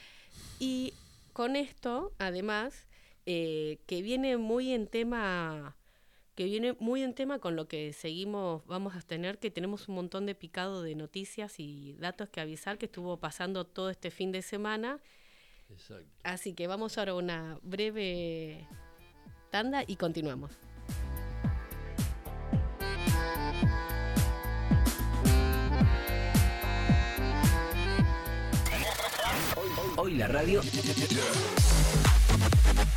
Y 0.60 0.94
con 1.34 1.56
esto, 1.56 2.14
además, 2.18 2.88
eh, 3.30 3.80
que 3.86 4.02
viene 4.02 4.38
muy 4.38 4.72
en 4.72 4.88
tema 4.88 5.76
que 6.34 6.46
viene 6.46 6.78
muy 6.80 7.02
en 7.02 7.14
tema 7.14 7.40
con 7.40 7.56
lo 7.56 7.68
que 7.68 7.92
seguimos, 7.94 8.66
vamos 8.68 8.96
a 8.96 9.02
tener, 9.02 9.40
que 9.40 9.50
tenemos 9.50 9.90
un 9.90 9.96
montón 9.96 10.28
de 10.28 10.36
picado 10.36 10.84
de 10.84 10.94
noticias 10.94 11.56
y 11.60 11.96
datos 12.00 12.30
que 12.30 12.40
avisar 12.40 12.78
que 12.78 12.86
estuvo 12.86 13.18
pasando 13.18 13.66
todo 13.66 13.90
este 13.90 14.12
fin 14.12 14.32
de 14.32 14.44
semana. 14.44 15.00
Exacto. 15.70 16.08
Así 16.24 16.54
que 16.54 16.68
vamos 16.68 16.98
ahora 16.98 17.14
a 17.14 17.16
una 17.16 17.60
breve 17.64 18.68
tanda 19.50 19.84
y 19.86 19.96
continuamos. 19.96 20.52
Hoy 29.98 30.14
la 30.14 30.28
radio 30.28 30.62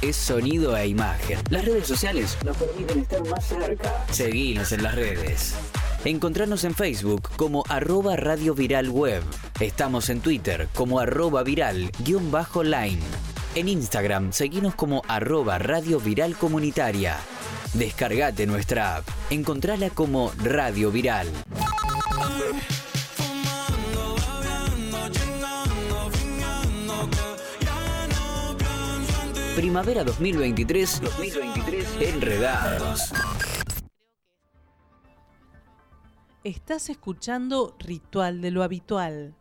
es 0.03 0.17
sonido 0.17 0.77
e 0.77 0.87
imagen. 0.87 1.39
Las 1.51 1.65
redes 1.65 1.87
sociales 1.87 2.37
nos 2.45 2.57
permiten 2.57 3.01
estar 3.01 3.27
más 3.29 3.47
cerca. 3.47 4.05
Seguinos 4.11 4.73
en 4.73 4.83
las 4.83 4.95
redes. 4.95 5.55
Encontranos 6.05 6.65
en 6.65 6.75
Facebook 6.75 7.29
como 7.37 7.65
arroba 7.69 8.17
Radio 8.17 8.55
Viral 8.55 8.89
Web. 8.89 9.23
Estamos 9.61 10.09
en 10.09 10.21
Twitter 10.21 10.69
como 10.75 10.99
arroba 11.01 11.43
viral-line. 11.43 13.01
En 13.55 13.69
Instagram 13.69 14.33
seguimos 14.33 14.75
como 14.75 15.03
arroba 15.09 15.59
Radio 15.59 16.01
Viral 16.01 16.37
Comunitaria. 16.37 17.19
Descargate 17.75 18.47
nuestra 18.47 18.97
app. 18.97 19.09
Encontrala 19.31 19.91
como 19.91 20.33
Radio 20.43 20.91
Viral. 20.91 21.29
Primavera 29.61 30.05
2023, 30.05 31.03
2023 31.03 31.87
Enredados. 32.01 33.13
Estás 36.45 36.89
escuchando 36.89 37.77
Ritual 37.79 38.41
de 38.41 38.53
lo 38.53 38.63
Habitual. 38.63 39.37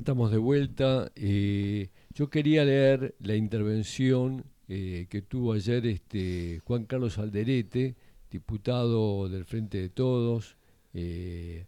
Estamos 0.00 0.30
de 0.30 0.38
vuelta. 0.38 1.12
Eh, 1.14 1.90
yo 2.14 2.30
quería 2.30 2.64
leer 2.64 3.14
la 3.20 3.36
intervención 3.36 4.44
eh, 4.66 5.06
que 5.10 5.20
tuvo 5.20 5.52
ayer 5.52 5.86
este 5.86 6.60
Juan 6.64 6.86
Carlos 6.86 7.18
Alderete, 7.18 7.96
diputado 8.30 9.28
del 9.28 9.44
Frente 9.44 9.78
de 9.78 9.90
Todos, 9.90 10.56
eh, 10.94 11.66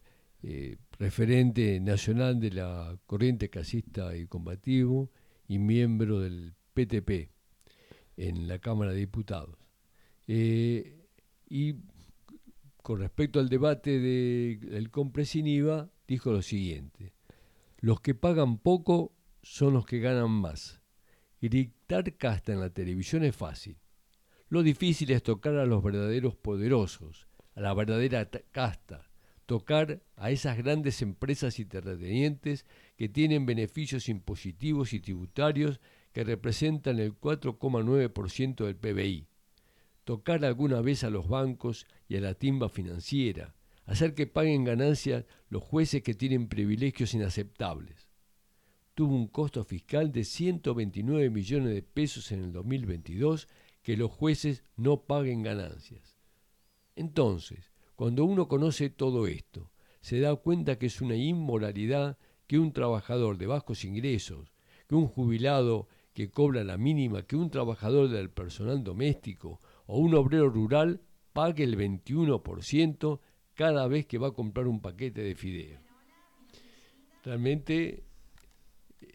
referente 0.98 1.78
nacional 1.80 2.40
de 2.40 2.52
la 2.52 2.98
corriente 3.06 3.50
casista 3.50 4.16
y 4.16 4.26
combativo 4.26 5.10
y 5.46 5.58
miembro 5.58 6.20
del 6.20 6.54
PTP 6.72 7.30
en 8.16 8.48
la 8.48 8.58
Cámara 8.58 8.92
de 8.92 8.98
Diputados. 8.98 9.56
y 10.26 11.74
con 12.82 12.98
respecto 12.98 13.40
al 13.40 13.50
debate 13.50 14.00
del 14.00 14.90
compre 14.90 15.26
sin 15.26 15.46
IVA, 15.46 15.90
dijo 16.08 16.32
lo 16.32 16.40
siguiente, 16.40 17.12
los 17.82 18.00
que 18.00 18.14
pagan 18.14 18.58
poco 18.58 19.12
son 19.42 19.74
los 19.74 19.84
que 19.84 19.98
ganan 19.98 20.30
más. 20.30 20.80
Gritar 21.40 22.16
casta 22.16 22.52
en 22.52 22.60
la 22.60 22.70
televisión 22.70 23.24
es 23.24 23.34
fácil. 23.34 23.76
Lo 24.48 24.62
difícil 24.62 25.10
es 25.10 25.24
tocar 25.24 25.56
a 25.56 25.66
los 25.66 25.82
verdaderos 25.82 26.36
poderosos, 26.36 27.26
a 27.56 27.60
la 27.60 27.74
verdadera 27.74 28.30
casta, 28.52 29.10
tocar 29.46 30.00
a 30.14 30.30
esas 30.30 30.58
grandes 30.58 31.02
empresas 31.02 31.58
y 31.58 31.64
terratenientes 31.64 32.66
que 32.96 33.08
tienen 33.08 33.46
beneficios 33.46 34.08
impositivos 34.08 34.92
y 34.92 35.00
tributarios 35.00 35.80
que 36.12 36.22
representan 36.22 37.00
el 37.00 37.18
4,9% 37.18 38.64
del 38.64 38.76
PBI. 38.76 39.26
Tocar 40.04 40.44
alguna 40.44 40.80
vez 40.82 41.02
a 41.02 41.10
los 41.10 41.26
bancos 41.26 41.88
y 42.06 42.16
a 42.16 42.20
la 42.20 42.34
timba 42.34 42.68
financiera, 42.68 43.56
hacer 43.92 44.14
que 44.14 44.26
paguen 44.26 44.64
ganancias 44.64 45.26
los 45.50 45.62
jueces 45.62 46.02
que 46.02 46.14
tienen 46.14 46.48
privilegios 46.48 47.12
inaceptables. 47.12 48.08
Tuvo 48.94 49.14
un 49.14 49.26
costo 49.26 49.64
fiscal 49.64 50.12
de 50.12 50.24
129 50.24 51.28
millones 51.28 51.74
de 51.74 51.82
pesos 51.82 52.32
en 52.32 52.42
el 52.42 52.52
2022 52.52 53.48
que 53.82 53.98
los 53.98 54.10
jueces 54.10 54.64
no 54.76 55.02
paguen 55.02 55.42
ganancias. 55.42 56.16
Entonces, 56.96 57.70
cuando 57.94 58.24
uno 58.24 58.48
conoce 58.48 58.88
todo 58.88 59.26
esto, 59.26 59.70
se 60.00 60.20
da 60.20 60.34
cuenta 60.36 60.78
que 60.78 60.86
es 60.86 61.02
una 61.02 61.16
inmoralidad 61.16 62.16
que 62.46 62.58
un 62.58 62.72
trabajador 62.72 63.36
de 63.36 63.46
bajos 63.46 63.84
ingresos, 63.84 64.54
que 64.88 64.94
un 64.94 65.06
jubilado 65.06 65.86
que 66.14 66.30
cobra 66.30 66.64
la 66.64 66.78
mínima, 66.78 67.26
que 67.26 67.36
un 67.36 67.50
trabajador 67.50 68.08
del 68.08 68.30
personal 68.30 68.82
doméstico 68.82 69.60
o 69.84 69.98
un 69.98 70.14
obrero 70.14 70.48
rural 70.48 71.02
pague 71.34 71.64
el 71.64 71.76
21% 71.76 73.20
cada 73.54 73.86
vez 73.88 74.06
que 74.06 74.18
va 74.18 74.28
a 74.28 74.32
comprar 74.32 74.66
un 74.66 74.80
paquete 74.80 75.22
de 75.22 75.34
fideo. 75.34 75.78
Realmente 77.24 78.04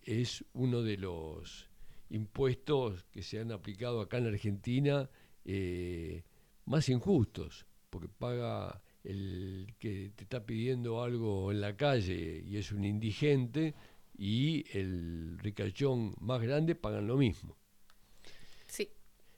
es 0.03 0.45
uno 0.53 0.81
de 0.81 0.97
los 0.97 1.69
impuestos 2.09 3.03
que 3.11 3.21
se 3.21 3.39
han 3.39 3.51
aplicado 3.51 4.01
acá 4.01 4.17
en 4.17 4.27
Argentina 4.27 5.09
eh, 5.43 6.23
más 6.65 6.87
injustos, 6.89 7.65
porque 7.89 8.07
paga 8.07 8.81
el 9.03 9.73
que 9.79 10.11
te 10.15 10.23
está 10.23 10.45
pidiendo 10.45 11.01
algo 11.01 11.51
en 11.51 11.61
la 11.61 11.75
calle 11.75 12.43
y 12.45 12.57
es 12.57 12.71
un 12.71 12.83
indigente 12.83 13.73
y 14.17 14.65
el 14.77 15.37
ricachón 15.39 16.15
más 16.19 16.41
grande 16.41 16.75
pagan 16.75 17.07
lo 17.07 17.17
mismo. 17.17 17.57
Sí, 18.67 18.89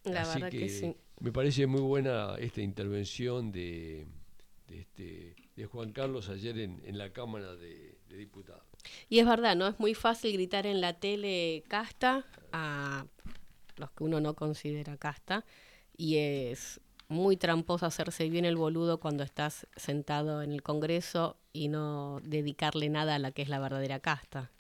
la 0.04 0.28
verdad 0.28 0.50
que 0.50 0.70
sí. 0.70 0.96
Me 1.20 1.32
parece 1.32 1.68
muy 1.68 1.82
buena 1.82 2.36
esta 2.40 2.62
intervención 2.62 3.52
de, 3.52 4.08
de, 4.08 4.08
este, 4.72 5.36
de 5.56 5.66
Juan 5.66 5.92
Carlos 5.92 6.30
ayer 6.30 6.58
en, 6.60 6.82
en 6.86 6.98
la 6.98 7.12
Cámara 7.12 7.56
de, 7.56 7.98
Diputados. 8.10 8.64
Y 9.08 9.20
es 9.20 9.26
verdad, 9.28 9.56
¿no? 9.56 9.68
Es 9.68 9.80
muy 9.80 9.94
fácil 9.94 10.34
gritar 10.34 10.66
en 10.66 10.82
la 10.82 10.94
tele 10.94 11.64
casta 11.68 12.26
a 12.52 13.06
los 13.78 13.92
que 13.92 14.04
uno 14.04 14.20
no 14.20 14.36
considera 14.36 14.98
casta 14.98 15.46
y 15.96 16.18
es 16.18 16.82
muy 17.08 17.38
tramposo 17.38 17.86
hacerse 17.86 18.30
bien 18.30 18.46
el 18.46 18.56
boludo 18.56 19.00
cuando 19.00 19.24
estás 19.24 19.68
sentado 19.76 20.42
en 20.42 20.52
el 20.52 20.62
Congreso 20.64 21.38
y 21.54 21.68
no 21.68 22.20
dedicarle 22.24 22.90
nada 22.90 23.16
a 23.16 23.20
la 23.20 23.32
que 23.32 23.42
es 23.42 23.50
la 23.50 23.60
verdadera 23.60 24.00
casta. 24.00 24.52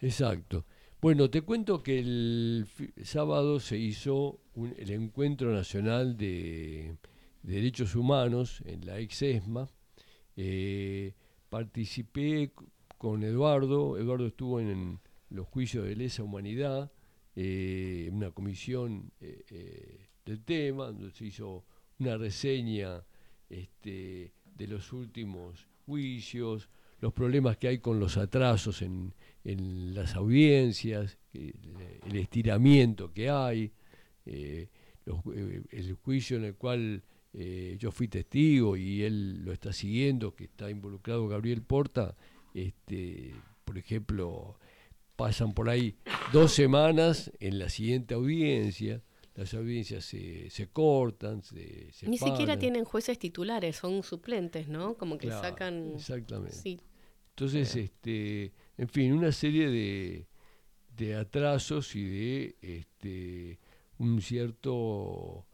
Exacto. 0.00 0.64
Bueno, 1.00 1.30
te 1.30 1.42
cuento 1.42 1.82
que 1.82 1.98
el 1.98 2.66
sábado 3.04 3.58
se 3.60 3.78
hizo 3.78 4.38
el 4.76 4.90
encuentro 4.90 5.52
nacional 5.52 6.16
de 6.16 6.96
Derechos 7.42 7.94
Humanos 7.94 8.62
en 8.66 8.86
la 8.86 8.98
ex 8.98 9.22
ESMA. 9.22 9.68
Eh, 10.36 11.14
participé 11.48 12.52
con 12.98 13.22
Eduardo, 13.22 13.98
Eduardo 13.98 14.26
estuvo 14.26 14.60
en, 14.60 15.00
los 15.30 15.46
juicios 15.46 15.84
de 15.84 15.94
lesa 15.94 16.24
humanidad, 16.24 16.90
eh, 17.36 18.08
una 18.12 18.32
comisión 18.32 19.12
eh, 19.20 20.08
del 20.24 20.42
tema, 20.42 20.86
donde 20.86 21.12
se 21.12 21.26
hizo 21.26 21.64
una 22.00 22.16
reseña 22.16 23.04
este, 23.48 24.32
de 24.56 24.66
los 24.66 24.92
últimos 24.92 25.68
juicios, 25.86 26.68
los 27.00 27.12
problemas 27.12 27.58
que 27.58 27.68
hay 27.68 27.78
con 27.78 28.00
los 28.00 28.16
atrasos 28.16 28.82
en, 28.82 29.14
en 29.44 29.94
las 29.94 30.16
audiencias, 30.16 31.16
el 31.32 32.16
estiramiento 32.16 33.12
que 33.12 33.30
hay, 33.30 33.72
el 34.26 34.68
juicio 36.02 36.36
en 36.38 36.44
el 36.44 36.56
cual 36.56 37.02
eh, 37.32 37.76
yo 37.78 37.92
fui 37.92 38.08
testigo 38.08 38.76
y 38.76 39.02
él 39.02 39.44
lo 39.44 39.52
está 39.52 39.72
siguiendo, 39.72 40.34
que 40.34 40.44
está 40.44 40.70
involucrado 40.70 41.28
Gabriel 41.28 41.62
Porta, 41.62 42.16
este, 42.54 43.32
por 43.64 43.78
ejemplo, 43.78 44.58
pasan 45.16 45.52
por 45.52 45.68
ahí 45.68 45.96
dos 46.32 46.52
semanas 46.52 47.30
en 47.40 47.58
la 47.58 47.68
siguiente 47.68 48.14
audiencia, 48.14 49.02
las 49.36 49.54
audiencias 49.54 50.04
se, 50.04 50.50
se 50.50 50.66
cortan, 50.66 51.42
se, 51.42 51.92
se 51.92 52.08
Ni 52.08 52.18
siquiera 52.18 52.58
tienen 52.58 52.84
jueces 52.84 53.18
titulares, 53.18 53.76
son 53.76 54.02
suplentes, 54.02 54.68
¿no? 54.68 54.94
Como 54.94 55.16
que 55.18 55.28
Claro, 55.28 55.48
sacan... 55.48 55.92
Exactamente. 55.94 56.56
Sí, 56.56 56.80
Entonces, 57.30 57.76
este, 57.76 58.52
en 58.76 58.88
fin, 58.88 59.12
una 59.12 59.30
serie 59.30 59.68
de, 59.68 60.26
de 60.96 61.14
atrasos 61.14 61.94
y 61.94 62.04
de 62.04 62.56
este, 62.60 63.58
un 63.98 64.20
cierto 64.20 65.46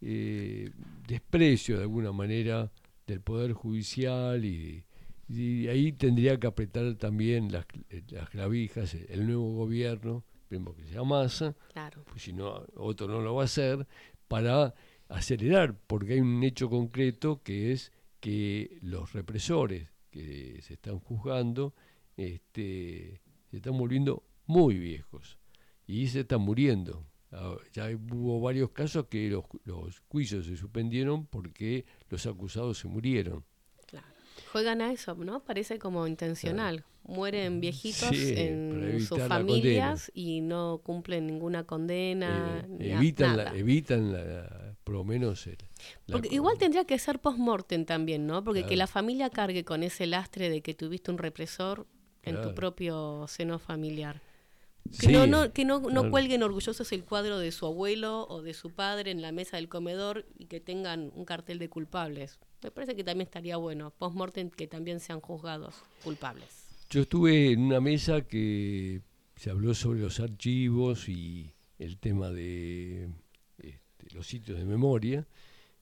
eh, 0.00 0.70
desprecio 1.06 1.76
de 1.76 1.82
alguna 1.82 2.12
manera 2.12 2.70
del 3.06 3.20
Poder 3.20 3.52
Judicial 3.52 4.44
y, 4.44 4.84
y 5.28 5.68
ahí 5.68 5.92
tendría 5.92 6.38
que 6.38 6.46
apretar 6.46 6.94
también 6.94 7.50
las, 7.50 7.66
las 8.10 8.28
clavijas 8.30 8.94
el 8.94 9.26
nuevo 9.26 9.54
gobierno, 9.54 10.24
esperemos 10.42 10.76
que 10.76 10.84
sea 10.84 11.04
Massa, 11.04 11.54
claro. 11.72 12.04
pues 12.06 12.22
si 12.22 12.32
no, 12.32 12.64
otro 12.76 13.08
no 13.08 13.20
lo 13.20 13.34
va 13.34 13.42
a 13.42 13.44
hacer, 13.46 13.86
para 14.28 14.74
acelerar, 15.08 15.74
porque 15.86 16.14
hay 16.14 16.20
un 16.20 16.42
hecho 16.44 16.68
concreto 16.68 17.42
que 17.42 17.72
es 17.72 17.92
que 18.20 18.78
los 18.82 19.12
represores 19.12 19.88
que 20.10 20.60
se 20.62 20.74
están 20.74 20.98
juzgando 20.98 21.74
este, 22.16 23.20
se 23.50 23.56
están 23.56 23.78
volviendo 23.78 24.24
muy 24.46 24.78
viejos 24.78 25.38
y 25.86 26.08
se 26.08 26.20
están 26.20 26.40
muriendo. 26.42 27.04
Ah, 27.32 27.56
Ya 27.72 27.88
hubo 28.10 28.40
varios 28.40 28.70
casos 28.70 29.06
que 29.08 29.28
los, 29.28 29.44
los 29.64 30.00
juicios 30.08 30.46
se 30.46 30.56
suspendieron 30.56 31.26
porque 31.26 31.84
los 32.08 32.26
acusados 32.26 32.78
se 32.78 32.88
murieron. 32.88 33.44
Juegan 34.52 34.80
a 34.80 34.92
eso, 34.92 35.14
¿no? 35.16 35.40
Parece 35.44 35.78
como 35.78 36.06
intencional. 36.06 36.84
Mueren 37.04 37.60
viejitos 37.60 38.08
Sí, 38.10 38.34
en 38.36 38.98
sus 39.00 39.20
familias 39.24 40.10
y 40.14 40.40
no 40.40 40.80
cumplen 40.84 41.26
ninguna 41.26 41.64
condena. 41.64 42.64
Eh, 42.78 42.92
evitan, 42.94 43.36
nada. 43.36 43.52
la, 43.52 43.58
evitan 43.58 44.12
la- 44.12 44.74
por 44.84 44.94
lo 44.94 45.04
menos 45.04 45.46
el- 45.48 45.58
Porque 46.10 46.28
igual 46.34 46.56
tendría 46.56 46.84
que 46.86 46.98
ser 46.98 47.18
post-mortem 47.18 47.84
también, 47.84 48.26
¿no? 48.26 48.42
Porque 48.44 48.60
que 48.60 48.68
Claro. 48.68 48.78
la 48.78 48.86
familia 48.86 49.28
cargue 49.28 49.64
con 49.64 49.82
ese 49.82 50.06
lastre 50.06 50.48
de 50.48 50.62
que 50.62 50.72
tuviste 50.72 51.10
un 51.10 51.18
represor 51.18 51.86
en 52.22 52.36
tu 52.36 52.40
Claro. 52.42 52.54
propio 52.54 53.26
seno 53.28 53.58
familiar. 53.58 54.22
Que 55.00 55.06
Sí, 55.06 55.12
no, 55.12 55.26
no, 55.26 55.52
que 55.52 55.64
no, 55.64 55.80
no 55.80 55.88
claro. 55.88 56.10
cuelguen 56.10 56.42
orgullosos 56.42 56.90
el 56.92 57.04
cuadro 57.04 57.38
de 57.38 57.52
su 57.52 57.66
abuelo 57.66 58.26
o 58.28 58.40
de 58.42 58.54
su 58.54 58.70
padre 58.70 59.10
en 59.10 59.20
la 59.20 59.32
mesa 59.32 59.56
del 59.58 59.68
comedor 59.68 60.26
y 60.38 60.46
que 60.46 60.60
tengan 60.60 61.12
un 61.14 61.24
cartel 61.24 61.58
de 61.58 61.68
culpables. 61.68 62.38
Me 62.62 62.70
parece 62.70 62.96
que 62.96 63.04
también 63.04 63.26
estaría 63.26 63.56
bueno, 63.56 63.90
post-mortem, 63.90 64.50
que 64.50 64.66
también 64.66 65.00
sean 65.00 65.20
juzgados 65.20 65.74
culpables. 66.02 66.66
Yo 66.90 67.02
estuve 67.02 67.52
en 67.52 67.60
una 67.60 67.80
mesa 67.80 68.22
que 68.22 69.02
se 69.36 69.50
habló 69.50 69.74
sobre 69.74 70.00
los 70.00 70.20
archivos 70.20 71.08
y 71.08 71.52
el 71.78 71.98
tema 71.98 72.30
de 72.30 73.10
este, 73.58 74.14
los 74.14 74.26
sitios 74.26 74.58
de 74.58 74.64
memoria, 74.64 75.26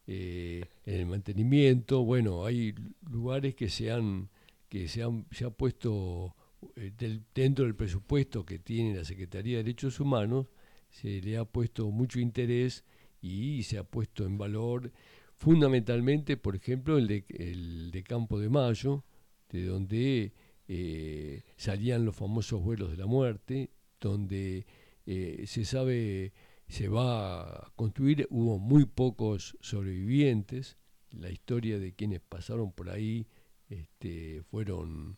eh, 0.07 0.67
en 0.85 0.95
el 0.95 1.07
mantenimiento. 1.07 2.03
Bueno, 2.03 2.45
hay 2.45 2.75
lugares 3.09 3.55
que 3.55 3.69
se 3.71 3.93
han 3.93 4.29
que 4.69 4.89
se 4.89 5.03
han 5.03 5.27
se 5.31 5.45
ha 5.45 5.51
puesto 5.51 6.35
del- 6.75 7.23
dentro 7.35 7.65
del 7.65 7.75
presupuesto 7.75 8.45
que 8.45 8.59
tiene 8.59 8.97
la 8.97 9.05
Secretaría 9.05 9.59
de 9.59 9.65
Derechos 9.65 10.01
Humanos 10.01 10.47
se 10.91 11.21
le 11.21 11.37
ha 11.37 11.45
puesto 11.45 11.91
mucho 11.91 12.21
interés 12.21 12.85
y 13.21 13.63
se 13.65 13.79
ha 13.79 13.85
puesto 13.85 14.25
en 14.25 14.39
valor 14.39 14.93
fundamentalmente, 15.35 16.37
por 16.37 16.57
ejemplo, 16.57 16.97
el 16.99 17.07
de, 17.09 17.25
el 17.29 17.91
de 17.91 18.03
Campo 18.03 18.39
de 18.39 18.49
Mayo, 18.49 19.05
de 19.51 19.65
donde 19.67 20.33
eh, 20.69 21.43
salían 21.57 22.05
los 22.05 22.17
famosos 22.17 22.63
vuelos 22.63 22.91
de 22.91 22.97
la 22.97 23.07
muerte, 23.07 23.71
donde 24.01 24.67
eh, 25.07 25.45
se 25.47 25.65
sabe, 25.65 26.33
se 26.69 26.89
va 26.89 27.43
a 27.43 27.73
construir, 27.77 28.27
hubo 28.31 28.59
muy 28.59 28.87
pocos 28.87 29.57
sobrevivientes, 29.61 30.79
la 31.11 31.31
historia 31.31 31.79
de 31.79 31.93
quienes 31.95 32.21
pasaron 32.21 32.73
por 32.73 32.91
ahí 32.91 33.27
este, 33.69 34.43
fueron, 34.51 35.17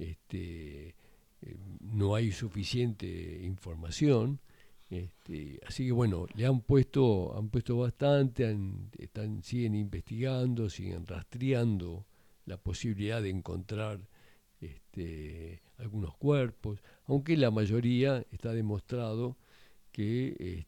este, 0.00 0.94
eh, 1.42 1.56
no 1.80 2.14
hay 2.14 2.32
suficiente 2.32 3.06
información, 3.42 4.40
este, 4.88 5.60
así 5.66 5.86
que 5.86 5.92
bueno, 5.92 6.26
le 6.34 6.46
han 6.46 6.60
puesto, 6.60 7.36
han 7.36 7.48
puesto 7.48 7.76
bastante, 7.76 8.56
están, 8.98 9.42
siguen 9.42 9.74
investigando, 9.74 10.68
siguen 10.68 11.06
rastreando 11.06 12.06
la 12.46 12.56
posibilidad 12.56 13.22
de 13.22 13.30
encontrar 13.30 14.00
este, 14.60 15.62
algunos 15.78 16.16
cuerpos, 16.16 16.80
aunque 17.06 17.36
la 17.36 17.50
mayoría 17.50 18.24
está 18.32 18.52
demostrado 18.52 19.36
que 19.92 20.66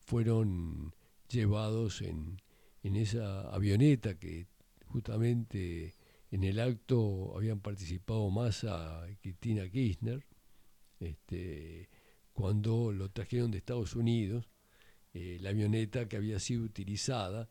fueron 0.00 0.94
llevados 1.28 2.00
en, 2.00 2.40
en 2.82 2.96
esa 2.96 3.42
avioneta 3.50 4.14
que 4.14 4.46
justamente 4.86 5.94
en 6.30 6.44
el 6.44 6.60
acto 6.60 7.36
habían 7.36 7.60
participado 7.60 8.28
Massa 8.30 9.06
y 9.10 9.16
Cristina 9.16 9.68
Kirchner, 9.68 10.26
este, 11.00 11.88
cuando 12.32 12.92
lo 12.92 13.10
trajeron 13.10 13.50
de 13.50 13.58
Estados 13.58 13.94
Unidos, 13.94 14.48
eh, 15.14 15.38
la 15.40 15.50
avioneta 15.50 16.08
que 16.08 16.16
había 16.16 16.38
sido 16.38 16.64
utilizada, 16.64 17.48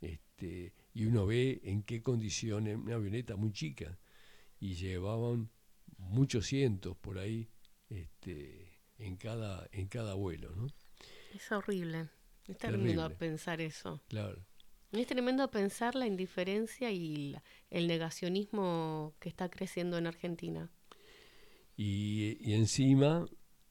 este, 0.00 0.74
y 0.94 1.04
uno 1.06 1.26
ve 1.26 1.60
en 1.64 1.82
qué 1.82 2.02
condiciones, 2.02 2.76
una 2.76 2.96
avioneta 2.96 3.36
muy 3.36 3.52
chica, 3.52 3.98
y 4.60 4.74
llevaban 4.74 5.50
muchos 5.98 6.46
cientos 6.46 6.96
por 6.96 7.18
ahí 7.18 7.48
este, 7.88 8.80
en, 8.98 9.16
cada, 9.16 9.68
en 9.72 9.86
cada 9.88 10.14
vuelo, 10.14 10.54
¿no? 10.56 10.66
Es 11.34 11.50
horrible. 11.52 12.08
Es 12.46 12.58
Terrible. 12.58 13.10
pensar 13.10 13.60
eso. 13.60 14.02
Claro. 14.08 14.44
Es 14.92 15.06
tremendo 15.06 15.50
pensar 15.50 15.94
la 15.94 16.06
indiferencia 16.06 16.90
y 16.90 17.36
el 17.70 17.86
negacionismo 17.86 19.14
que 19.20 19.28
está 19.28 19.50
creciendo 19.50 19.98
en 19.98 20.06
Argentina. 20.06 20.70
Y, 21.76 22.38
y 22.40 22.54
encima, 22.54 23.26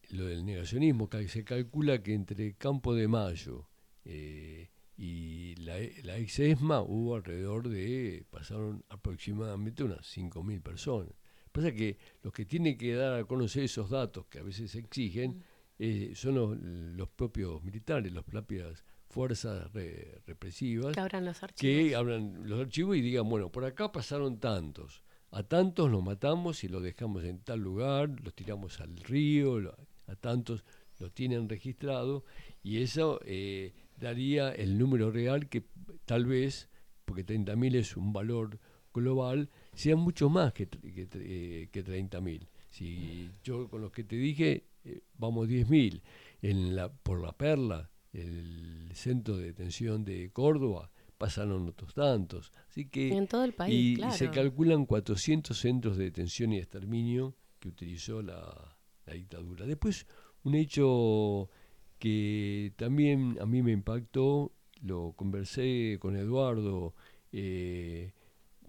lo 0.09 0.25
del 0.25 0.45
negacionismo, 0.45 1.09
se 1.27 1.43
calcula 1.43 2.03
que 2.03 2.13
entre 2.13 2.53
Campo 2.53 2.93
de 2.93 3.07
Mayo 3.07 3.67
eh, 4.05 4.69
y 4.95 5.55
la, 5.55 5.77
la 6.03 6.17
ex 6.17 6.39
ESMA 6.39 6.81
hubo 6.81 7.15
alrededor 7.15 7.67
de, 7.67 8.23
pasaron 8.29 8.85
aproximadamente 8.89 9.83
unas 9.83 10.05
5.000 10.15 10.61
personas. 10.61 11.13
Pasa 11.51 11.71
que 11.71 11.97
los 12.21 12.31
que 12.31 12.45
tienen 12.45 12.77
que 12.77 12.93
dar 12.93 13.19
a 13.19 13.25
conocer 13.25 13.63
esos 13.63 13.89
datos 13.89 14.27
que 14.27 14.37
a 14.37 14.43
veces 14.43 14.69
se 14.69 14.79
exigen 14.79 15.43
eh, 15.79 16.13
son 16.15 16.35
los, 16.35 16.57
los 16.59 17.09
propios 17.09 17.63
militares, 17.63 18.13
las 18.13 18.23
propias 18.23 18.83
fuerzas 19.09 19.71
re- 19.73 20.21
represivas 20.25 20.93
Que 20.93 20.99
abran 21.01 21.25
los 21.25 21.41
archivos. 21.43 21.59
que 21.89 21.95
abran 21.95 22.47
los 22.47 22.59
archivos 22.59 22.97
y 22.97 23.01
digan, 23.01 23.27
bueno, 23.29 23.49
por 23.51 23.65
acá 23.65 23.91
pasaron 23.91 24.39
tantos, 24.39 25.03
a 25.31 25.43
tantos 25.43 25.89
los 25.89 26.03
matamos 26.03 26.63
y 26.63 26.67
los 26.67 26.83
dejamos 26.83 27.23
en 27.23 27.39
tal 27.39 27.59
lugar, 27.59 28.09
los 28.23 28.33
tiramos 28.33 28.79
al 28.81 28.95
río, 28.97 29.59
lo- 29.59 29.75
a 30.07 30.15
tantos 30.15 30.63
los 30.99 31.11
tienen 31.13 31.47
registrado 31.47 32.23
y 32.63 32.81
eso 32.81 33.19
eh, 33.25 33.73
daría 33.97 34.51
el 34.51 34.77
número 34.77 35.11
real 35.11 35.47
que 35.47 35.63
tal 36.05 36.25
vez, 36.25 36.69
porque 37.05 37.23
30.000 37.25 37.75
es 37.75 37.95
un 37.97 38.13
valor 38.13 38.59
global, 38.93 39.49
sean 39.73 39.99
mucho 39.99 40.29
más 40.29 40.53
que, 40.53 40.67
que, 40.67 41.07
eh, 41.13 41.69
que 41.71 41.83
30.000. 41.83 42.47
Si 42.71 43.29
yo 43.43 43.69
con 43.69 43.81
los 43.81 43.91
que 43.91 44.03
te 44.03 44.15
dije, 44.15 44.65
eh, 44.85 45.01
vamos 45.17 45.47
10.000, 45.47 46.01
en 46.41 46.75
la, 46.75 46.91
por 46.91 47.21
la 47.21 47.31
perla, 47.31 47.89
el 48.17 48.91
centro 48.93 49.37
de 49.37 49.45
detención 49.45 50.03
de 50.03 50.29
Córdoba, 50.31 50.91
pasaron 51.17 51.67
otros 51.67 51.93
tantos. 51.93 52.51
Así 52.69 52.87
que, 52.87 53.15
En 53.15 53.27
todo 53.27 53.43
el 53.43 53.53
país, 53.53 53.73
y, 53.73 53.93
y 53.93 53.95
claro. 53.95 54.13
se 54.13 54.29
calculan 54.29 54.85
400 54.85 55.57
centros 55.57 55.97
de 55.97 56.05
detención 56.05 56.53
y 56.53 56.57
exterminio 56.57 57.35
que 57.59 57.69
utilizó 57.69 58.21
la, 58.21 58.77
la 59.05 59.13
dictadura. 59.13 59.65
Después, 59.65 60.05
un 60.43 60.55
hecho 60.55 61.49
que 61.99 62.73
también 62.75 63.37
a 63.41 63.45
mí 63.45 63.63
me 63.63 63.71
impactó, 63.71 64.53
lo 64.81 65.13
conversé 65.13 65.97
con 65.99 66.15
Eduardo 66.15 66.93
eh, 67.31 68.13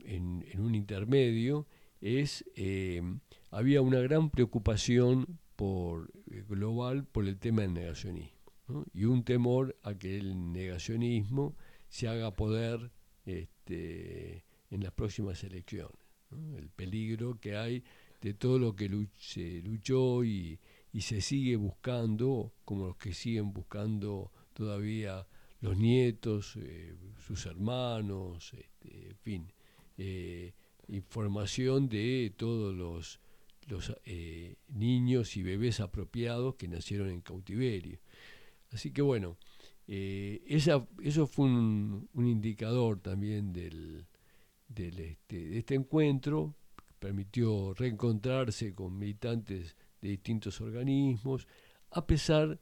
en, 0.00 0.44
en 0.50 0.60
un 0.60 0.74
intermedio, 0.74 1.66
es 2.00 2.44
eh, 2.54 3.02
había 3.50 3.82
una 3.82 4.00
gran 4.00 4.30
preocupación 4.30 5.38
por 5.56 6.10
eh, 6.30 6.44
global 6.48 7.04
por 7.04 7.26
el 7.26 7.38
tema 7.38 7.62
del 7.62 7.74
negacionismo 7.74 8.37
y 8.92 9.04
un 9.04 9.24
temor 9.24 9.76
a 9.82 9.94
que 9.94 10.18
el 10.18 10.52
negacionismo 10.52 11.56
se 11.88 12.08
haga 12.08 12.34
poder 12.34 12.90
este, 13.24 14.44
en 14.70 14.82
las 14.82 14.92
próximas 14.92 15.42
elecciones. 15.44 15.96
El 16.56 16.68
peligro 16.70 17.38
que 17.40 17.56
hay 17.56 17.84
de 18.20 18.34
todo 18.34 18.58
lo 18.58 18.76
que 18.76 18.90
se 19.16 19.62
luchó 19.62 20.24
y, 20.24 20.58
y 20.92 21.00
se 21.02 21.20
sigue 21.20 21.56
buscando, 21.56 22.52
como 22.64 22.88
los 22.88 22.96
que 22.96 23.14
siguen 23.14 23.52
buscando 23.52 24.32
todavía 24.52 25.26
los 25.60 25.76
nietos, 25.76 26.56
eh, 26.56 26.94
sus 27.26 27.46
hermanos, 27.46 28.52
este, 28.54 29.10
en 29.10 29.16
fin, 29.18 29.52
eh, 29.96 30.52
información 30.88 31.88
de 31.88 32.32
todos 32.36 32.74
los, 32.74 33.20
los 33.66 33.94
eh, 34.04 34.56
niños 34.68 35.36
y 35.36 35.42
bebés 35.42 35.80
apropiados 35.80 36.54
que 36.54 36.68
nacieron 36.68 37.10
en 37.10 37.20
cautiverio. 37.20 37.98
Así 38.72 38.92
que 38.92 39.02
bueno, 39.02 39.36
eh, 39.86 40.42
eso 40.46 41.26
fue 41.26 41.46
un, 41.46 42.08
indicador 42.14 43.00
también 43.00 43.52
del, 43.52 44.06
este, 44.68 45.48
de 45.48 45.58
este 45.58 45.74
encuentro, 45.74 46.54
permitió 46.98 47.72
reencontrarse 47.74 48.74
con 48.74 48.98
militantes 48.98 49.76
de 50.02 50.10
distintos 50.10 50.60
organismos, 50.60 51.46
a 51.90 52.06
pesar 52.06 52.60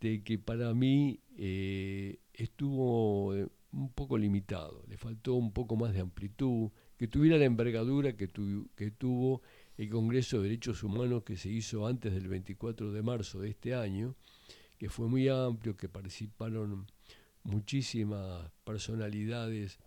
de 0.00 0.22
que 0.22 0.38
para 0.38 0.74
mí 0.74 1.20
eh, 1.36 2.18
estuvo 2.32 3.34
eh, 3.34 3.46
un 3.72 3.92
poco 3.92 4.18
limitado, 4.18 4.84
le 4.88 4.96
faltó 4.96 5.34
un 5.34 5.52
poco 5.52 5.76
más 5.76 5.92
de 5.92 6.00
amplitud, 6.00 6.70
que 6.96 7.08
tuviera 7.08 7.38
la 7.38 7.44
envergadura 7.44 8.16
que, 8.16 8.28
que 8.74 8.90
tuvo 8.90 9.42
el 9.76 9.88
Congreso 9.88 10.38
de 10.38 10.44
Derechos 10.44 10.82
Humanos 10.82 11.22
que 11.24 11.36
se 11.36 11.50
hizo 11.50 11.86
antes 11.86 12.14
del 12.14 12.28
24 12.28 12.92
de 12.92 13.02
marzo 13.02 13.40
de 13.40 13.50
este 13.50 13.74
año, 13.74 14.16
que 14.78 14.88
fue 14.88 15.08
muy 15.08 15.28
amplio, 15.28 15.76
que 15.76 15.88
participaron 15.88 16.86
muchísimas 17.42 18.50
personalidades 18.64 19.78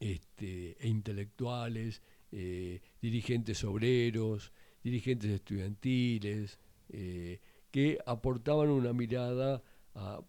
este, 0.00 0.76
e 0.78 0.88
intelectuales, 0.88 2.02
eh, 2.32 2.80
dirigentes 3.00 3.64
obreros, 3.64 4.52
dirigentes 4.82 5.30
estudiantiles, 5.30 6.58
eh, 6.88 7.40
que 7.70 7.98
aportaban 8.06 8.68
una 8.70 8.92
mirada 8.92 9.62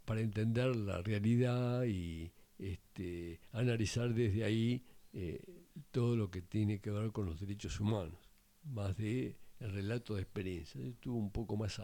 para 0.05 0.21
entender 0.21 0.73
la 0.77 1.01
realidad 1.01 1.83
y 1.83 2.31
este, 2.57 3.41
analizar 3.51 4.13
desde 4.13 4.45
ahí 4.45 4.81
eh, 5.13 5.41
todo 5.91 6.15
lo 6.15 6.31
que 6.31 6.41
tiene 6.41 6.79
que 6.79 6.91
ver 6.91 7.11
con 7.11 7.25
los 7.25 7.39
derechos 7.39 7.79
humanos, 7.79 8.17
más 8.63 8.95
de 8.97 9.37
el 9.59 9.71
relato 9.71 10.15
de 10.15 10.21
experiencia, 10.21 10.81
estuvo 10.81 11.17
un 11.17 11.31
poco 11.31 11.57
más, 11.57 11.81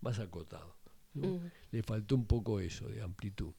más 0.00 0.18
acotado. 0.18 0.79
Le 1.14 1.82
faltó 1.82 2.14
un 2.16 2.26
poco 2.26 2.60
eso 2.60 2.88
de 2.88 3.02
amplitud. 3.02 3.52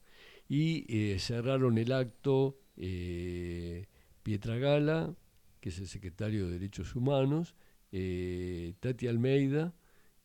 Y 0.47 0.85
cerraron 1.19 1.77
el 1.77 1.91
acto 1.91 2.57
eh, 2.77 3.87
Pietra 4.23 4.57
Gala, 4.57 5.15
que 5.59 5.69
es 5.69 5.79
el 5.79 5.87
secretario 5.87 6.47
de 6.47 6.53
Derechos 6.53 6.95
Humanos, 6.95 7.55
eh, 7.91 8.73
Tati 8.79 9.07
Almeida 9.07 9.73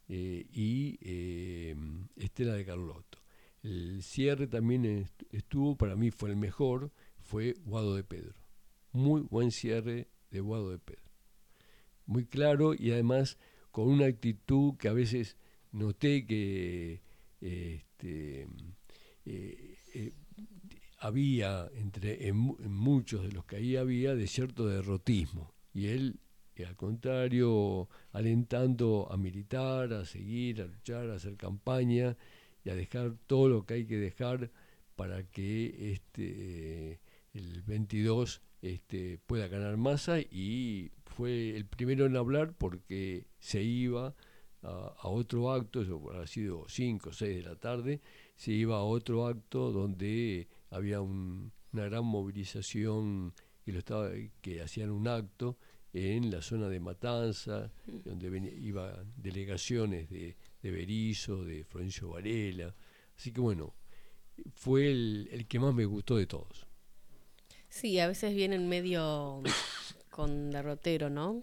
eh, 0.08 0.46
y 0.52 0.98
eh, 1.02 1.76
Estela 2.16 2.54
de 2.54 2.64
Carlotto. 2.64 3.18
El 3.62 4.02
cierre 4.02 4.46
también 4.46 5.08
estuvo, 5.32 5.76
para 5.76 5.96
mí 5.96 6.10
fue 6.10 6.30
el 6.30 6.36
mejor, 6.36 6.92
fue 7.20 7.54
Guado 7.64 7.96
de 7.96 8.04
Pedro. 8.04 8.34
Muy 8.92 9.22
buen 9.22 9.50
cierre 9.50 10.08
de 10.30 10.40
Guado 10.40 10.70
de 10.70 10.78
Pedro. 10.78 11.02
Muy 12.06 12.24
claro 12.24 12.72
y 12.74 12.92
además 12.92 13.38
con 13.72 13.88
una 13.88 14.06
actitud 14.06 14.76
que 14.76 14.88
a 14.88 14.92
veces 14.92 15.36
noté 15.72 16.24
que 16.24 17.02
este, 17.40 18.48
había, 20.98 21.70
entre 21.74 22.28
en, 22.28 22.36
muchos 22.36 23.22
de 23.22 23.32
los 23.32 23.44
que 23.44 23.56
ahí 23.56 23.76
había, 23.76 24.14
de 24.14 24.26
cierto 24.26 24.66
derrotismo. 24.66 25.52
Y 25.72 25.88
él, 25.88 26.20
al 26.66 26.76
contrario, 26.76 27.88
alentando 28.12 29.08
a 29.10 29.16
militar, 29.16 29.92
a 29.92 30.04
seguir, 30.04 30.62
a 30.62 30.66
luchar, 30.66 31.10
a 31.10 31.16
hacer 31.16 31.36
campaña 31.36 32.16
y 32.64 32.70
a 32.70 32.74
dejar 32.74 33.14
todo 33.26 33.48
lo 33.48 33.66
que 33.66 33.74
hay 33.74 33.86
que 33.86 33.98
dejar 33.98 34.50
para 34.96 35.22
que 35.24 35.92
este 35.92 37.00
el 37.34 37.62
22 37.62 38.40
este, 38.62 39.18
pueda 39.26 39.46
ganar 39.48 39.76
masa 39.76 40.20
y 40.20 40.90
fue 41.04 41.54
el 41.54 41.66
primero 41.66 42.06
en 42.06 42.16
hablar 42.16 42.54
porque 42.56 43.26
se 43.38 43.62
iba 43.62 44.14
a, 44.62 45.08
otro 45.08 45.52
acto, 45.52 45.82
eso 45.82 46.10
ha 46.12 46.26
sido 46.26 46.66
5 46.68 47.10
o 47.10 47.12
6 47.12 47.36
de 47.36 47.42
la 47.42 47.56
tarde, 47.56 48.00
se 48.36 48.52
iba 48.52 48.76
a 48.76 48.82
otro 48.82 49.26
acto 49.26 49.70
donde 49.70 50.48
había 50.70 51.00
una 51.00 51.50
gran 51.72 52.04
movilización 52.04 53.32
que, 53.64 53.72
lo 53.72 53.78
estaba, 53.78 54.10
que 54.40 54.62
hacían 54.62 54.90
un 54.90 55.08
acto 55.08 55.56
en 55.92 56.30
la 56.30 56.42
zona 56.42 56.68
de 56.68 56.80
Matanza, 56.80 57.70
mm. 57.86 58.08
donde 58.08 58.54
iban 58.58 59.12
delegaciones 59.16 60.10
de, 60.10 60.36
de 60.62 60.70
Berizo, 60.70 61.44
de 61.44 61.64
Florencio 61.64 62.10
Varela. 62.10 62.74
Así 63.16 63.32
que 63.32 63.40
bueno, 63.40 63.74
fue 64.54 64.90
el, 64.90 65.28
el 65.32 65.46
que 65.46 65.58
más 65.58 65.74
me 65.74 65.86
gustó 65.86 66.16
de 66.16 66.26
todos. 66.26 66.66
Sí, 67.68 67.98
a 67.98 68.08
veces 68.08 68.34
vienen 68.34 68.68
medio 68.68 69.42
con 70.10 70.50
derrotero, 70.50 71.10
¿no? 71.10 71.42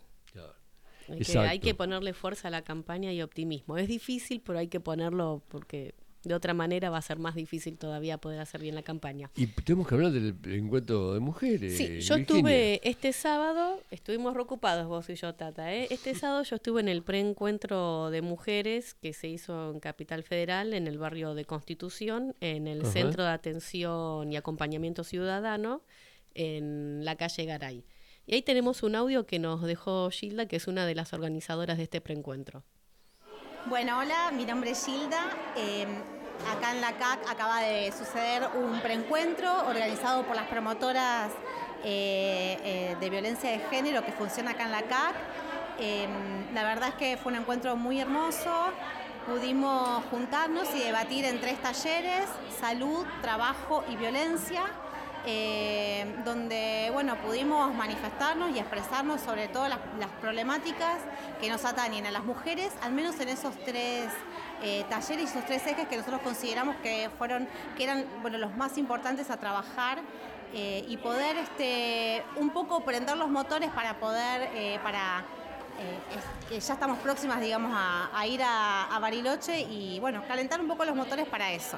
Hay 1.37 1.59
que 1.59 1.73
ponerle 1.75 2.13
fuerza 2.13 2.47
a 2.47 2.51
la 2.51 2.63
campaña 2.63 3.11
y 3.13 3.21
optimismo. 3.21 3.77
Es 3.77 3.87
difícil, 3.87 4.41
pero 4.41 4.59
hay 4.59 4.67
que 4.67 4.79
ponerlo 4.79 5.43
porque 5.47 5.95
de 6.23 6.33
otra 6.33 6.53
manera 6.53 6.89
va 6.89 6.97
a 6.97 7.01
ser 7.01 7.19
más 7.19 7.35
difícil 7.35 7.77
todavía 7.77 8.17
poder 8.17 8.39
hacer 8.39 8.61
bien 8.61 8.75
la 8.75 8.83
campaña. 8.83 9.29
Y 9.35 9.47
tenemos 9.47 9.87
que 9.87 9.95
hablar 9.95 10.11
del 10.11 10.37
encuentro 10.45 11.13
de 11.13 11.19
mujeres. 11.19 11.75
Sí, 11.77 11.99
yo 11.99 12.15
estuve 12.15 12.79
este 12.87 13.11
sábado, 13.11 13.81
estuvimos 13.91 14.33
reocupados 14.33 14.87
vos 14.87 15.09
y 15.09 15.15
yo, 15.15 15.35
Tata. 15.35 15.73
¿eh? 15.73 15.87
Este 15.89 16.15
sábado 16.15 16.43
yo 16.43 16.55
estuve 16.55 16.79
en 16.79 16.87
el 16.87 17.03
preencuentro 17.03 18.09
de 18.09 18.21
mujeres 18.21 18.93
que 18.93 19.11
se 19.11 19.27
hizo 19.27 19.71
en 19.71 19.79
Capital 19.79 20.23
Federal, 20.23 20.73
en 20.73 20.87
el 20.87 20.97
barrio 20.97 21.35
de 21.35 21.43
Constitución, 21.43 22.35
en 22.39 22.67
el 22.67 22.85
Centro 22.85 23.23
de 23.23 23.29
Atención 23.29 24.31
y 24.31 24.37
Acompañamiento 24.37 25.03
Ciudadano, 25.03 25.81
en 26.35 27.03
la 27.03 27.17
calle 27.17 27.45
Garay. 27.45 27.83
Y 28.25 28.35
ahí 28.35 28.41
tenemos 28.41 28.83
un 28.83 28.95
audio 28.95 29.25
que 29.25 29.37
nos 29.37 29.61
dejó 29.61 30.09
Gilda, 30.09 30.47
que 30.47 30.55
es 30.55 30.67
una 30.67 30.85
de 30.85 30.95
las 30.95 31.11
organizadoras 31.11 31.77
de 31.77 31.83
este 31.83 31.99
preencuentro. 31.99 32.63
Bueno, 33.65 33.99
hola, 33.99 34.31
mi 34.31 34.45
nombre 34.45 34.71
es 34.71 34.85
Gilda. 34.85 35.29
Em, 35.57 35.89
acá 36.49 36.71
en 36.71 36.81
la 36.81 36.93
CAC 36.93 37.29
acaba 37.29 37.61
de 37.61 37.91
suceder 37.91 38.47
un 38.55 38.79
preencuentro 38.79 39.51
organizado 39.67 40.25
por 40.25 40.35
las 40.35 40.47
promotoras 40.47 41.31
eh, 41.83 42.57
eh, 42.63 42.97
de 42.99 43.09
violencia 43.09 43.51
de 43.51 43.59
género 43.69 44.05
que 44.05 44.13
funciona 44.13 44.51
acá 44.51 44.63
en 44.65 44.71
la 44.71 44.83
CAC. 44.83 45.15
Em, 45.79 46.53
la 46.53 46.63
verdad 46.63 46.89
es 46.89 46.95
que 46.95 47.17
fue 47.17 47.33
un 47.33 47.39
encuentro 47.39 47.75
muy 47.75 47.99
hermoso. 47.99 48.71
Pudimos 49.25 50.03
juntarnos 50.05 50.73
y 50.75 50.79
debatir 50.79 51.25
en 51.25 51.41
tres 51.41 51.61
talleres, 51.61 52.27
salud, 52.59 53.05
trabajo 53.21 53.83
y 53.89 53.97
violencia. 53.97 54.63
Eh, 55.25 56.05
donde 56.25 56.89
bueno, 56.91 57.15
pudimos 57.15 57.73
manifestarnos 57.73 58.53
y 58.53 58.59
expresarnos 58.59 59.21
sobre 59.21 59.47
todas 59.47 59.69
las, 59.69 59.79
problemáticas 60.19 60.97
que 61.39 61.49
nos 61.49 61.63
atañen 61.63 62.05
a 62.05 62.11
las 62.11 62.25
mujeres, 62.25 62.73
al 62.81 62.91
menos 62.91 63.19
en 63.21 63.29
esos 63.29 63.55
tres 63.63 64.09
eh, 64.61 64.83
talleres 64.89 65.23
y 65.23 65.37
esos 65.37 65.45
tres 65.45 65.65
ejes 65.65 65.87
que 65.87 65.95
nosotros 65.95 66.21
consideramos 66.21 66.75
que 66.77 67.09
fueron, 67.17 67.47
que 67.77 67.83
eran 67.85 68.05
bueno, 68.21 68.37
los 68.37 68.55
más 68.57 68.77
importantes 68.77 69.29
a 69.29 69.37
trabajar 69.37 69.99
eh, 70.53 70.83
y 70.87 70.97
poder 70.97 71.37
este, 71.37 72.23
un 72.35 72.49
poco 72.49 72.83
prender 72.83 73.15
los 73.15 73.29
motores 73.29 73.69
para 73.69 73.99
poder, 73.99 74.81
para 74.81 75.23
ya 76.49 76.73
estamos 76.73 76.99
próximas, 76.99 77.41
digamos, 77.41 77.71
a, 77.75 78.27
ir 78.27 78.41
a, 78.43 78.95
a, 78.95 78.99
Bariloche 78.99 79.61
y, 79.61 79.99
bueno, 79.99 80.23
calentar 80.27 80.61
un 80.61 80.67
poco 80.67 80.85
los 80.85 80.95
motores 80.95 81.27
para 81.27 81.51
eso. 81.51 81.77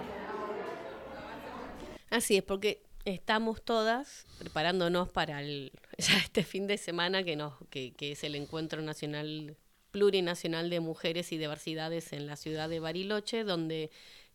Así 2.11 2.37
es, 2.37 2.43
porque 2.43 2.84
estamos 3.05 3.61
todas 3.63 4.25
preparándonos 4.39 5.09
para 5.09 5.41
este 5.97 6.43
fin 6.43 6.67
de 6.67 6.77
semana 6.77 7.23
que, 7.23 7.35
nos, 7.35 7.53
que 7.69 7.93
es 7.99 8.23
el 8.23 8.35
Encuentro 8.35 8.81
Nacional 8.81 9.55
Plurinacional 9.91 10.69
de 10.69 10.81
Mujeres 10.81 11.31
y 11.31 11.37
Diversidades 11.37 12.11
en 12.11 12.27
la 12.27 12.35
ciudad 12.35 12.67
de 12.67 12.81
Bariloche, 12.81 13.45
donde 13.45 13.91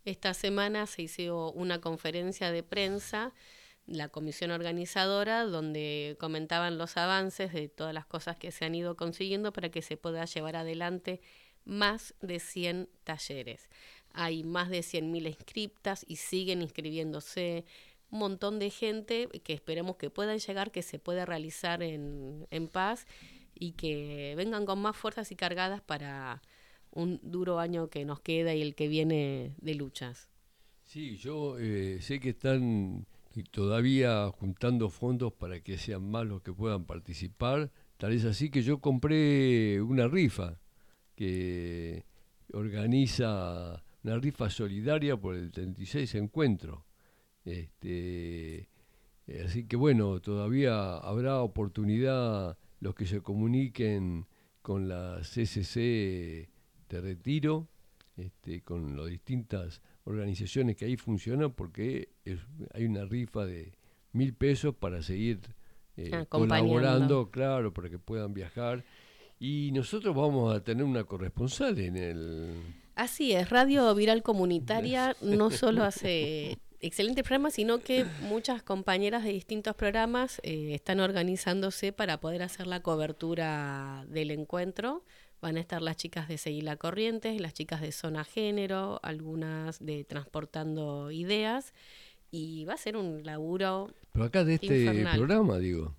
esta 0.06 0.32
semana 0.32 0.86
se 0.86 1.02
hizo 1.02 1.52
una 1.52 1.82
conferencia 1.82 2.50
de 2.50 2.62
prensa, 2.62 3.34
la 3.86 4.08
comisión 4.08 4.52
organizadora, 4.52 5.44
donde 5.44 6.16
comentaban 6.18 6.78
los 6.78 6.96
avances 6.96 7.52
de 7.52 7.68
todas 7.68 7.92
las 7.92 8.06
cosas 8.06 8.38
que 8.38 8.52
se 8.52 8.64
han 8.64 8.74
ido 8.74 8.96
consiguiendo 8.96 9.52
para 9.52 9.68
que 9.68 9.82
se 9.82 9.98
pueda 9.98 10.24
llevar 10.24 10.56
adelante 10.56 11.20
más 11.64 12.14
de 12.22 12.40
100 12.40 12.88
talleres. 13.04 13.68
Hay 14.12 14.44
más 14.44 14.70
de 14.70 14.80
100.000 14.80 15.26
inscriptas 15.26 16.04
y 16.08 16.16
siguen 16.16 16.62
inscribiéndose 16.62 17.64
un 18.10 18.18
montón 18.18 18.58
de 18.58 18.70
gente 18.70 19.28
que 19.44 19.52
esperemos 19.52 19.96
que 19.96 20.10
puedan 20.10 20.38
llegar, 20.38 20.70
que 20.70 20.82
se 20.82 20.98
pueda 20.98 21.24
realizar 21.24 21.82
en, 21.82 22.46
en 22.50 22.68
paz 22.68 23.06
y 23.54 23.72
que 23.72 24.34
vengan 24.36 24.66
con 24.66 24.80
más 24.80 24.96
fuerzas 24.96 25.30
y 25.32 25.36
cargadas 25.36 25.80
para 25.80 26.42
un 26.92 27.20
duro 27.22 27.58
año 27.58 27.88
que 27.88 28.04
nos 28.04 28.20
queda 28.20 28.54
y 28.54 28.62
el 28.62 28.74
que 28.74 28.88
viene 28.88 29.54
de 29.58 29.74
luchas. 29.74 30.28
Sí, 30.84 31.16
yo 31.16 31.58
eh, 31.58 31.98
sé 32.00 32.18
que 32.18 32.30
están 32.30 33.06
todavía 33.52 34.28
juntando 34.30 34.90
fondos 34.90 35.32
para 35.32 35.60
que 35.60 35.78
sean 35.78 36.10
más 36.10 36.26
los 36.26 36.42
que 36.42 36.52
puedan 36.52 36.84
participar. 36.84 37.70
Tal 37.96 38.12
es 38.12 38.24
así 38.24 38.50
que 38.50 38.62
yo 38.62 38.80
compré 38.80 39.80
una 39.80 40.08
rifa 40.08 40.58
que 41.14 42.04
organiza 42.52 43.84
una 44.02 44.18
rifa 44.18 44.50
solidaria 44.50 45.16
por 45.16 45.36
el 45.36 45.52
36 45.52 46.14
encuentro. 46.16 46.86
Este, 47.44 48.68
así 49.44 49.64
que 49.66 49.76
bueno, 49.76 50.20
todavía 50.20 50.96
habrá 50.96 51.40
oportunidad 51.40 52.58
los 52.80 52.94
que 52.94 53.06
se 53.06 53.20
comuniquen 53.20 54.26
con 54.62 54.88
la 54.88 55.20
CCC 55.22 56.48
de 56.88 57.00
retiro, 57.00 57.68
este, 58.16 58.62
con 58.62 58.96
las 58.96 59.06
distintas 59.06 59.82
organizaciones 60.04 60.76
que 60.76 60.84
ahí 60.84 60.96
funcionan 60.96 61.52
porque 61.52 62.08
hay 62.74 62.84
una 62.84 63.04
rifa 63.04 63.46
de 63.46 63.72
mil 64.12 64.34
pesos 64.34 64.74
para 64.74 65.02
seguir 65.02 65.40
eh, 65.96 66.26
colaborando, 66.28 67.30
claro, 67.30 67.72
para 67.72 67.88
que 67.88 67.98
puedan 67.98 68.34
viajar. 68.34 68.84
Y 69.38 69.70
nosotros 69.72 70.14
vamos 70.14 70.54
a 70.54 70.62
tener 70.62 70.84
una 70.84 71.04
corresponsal 71.04 71.78
en 71.78 71.96
el... 71.96 72.50
Así 72.94 73.32
es, 73.32 73.48
Radio 73.48 73.94
Viral 73.94 74.22
Comunitaria 74.22 75.16
no 75.22 75.50
solo 75.50 75.84
hace 75.84 76.58
excelentes 76.80 77.24
programas, 77.24 77.54
sino 77.54 77.80
que 77.80 78.04
muchas 78.22 78.62
compañeras 78.62 79.24
de 79.24 79.30
distintos 79.30 79.74
programas 79.74 80.40
eh, 80.42 80.74
están 80.74 81.00
organizándose 81.00 81.92
para 81.92 82.20
poder 82.20 82.42
hacer 82.42 82.66
la 82.66 82.80
cobertura 82.80 84.04
del 84.08 84.30
encuentro. 84.30 85.04
Van 85.40 85.56
a 85.56 85.60
estar 85.60 85.80
las 85.80 85.96
chicas 85.96 86.28
de 86.28 86.36
Seguir 86.36 86.64
la 86.64 86.76
Corriente, 86.76 87.38
las 87.40 87.54
chicas 87.54 87.80
de 87.80 87.92
Zona 87.92 88.24
Género, 88.24 89.00
algunas 89.02 89.78
de 89.78 90.04
Transportando 90.04 91.10
Ideas, 91.10 91.72
y 92.30 92.66
va 92.66 92.74
a 92.74 92.76
ser 92.76 92.96
un 92.96 93.24
laburo. 93.24 93.90
Pero 94.12 94.26
acá 94.26 94.44
de 94.44 94.54
este 94.54 95.04
programa, 95.14 95.58
digo. 95.58 95.94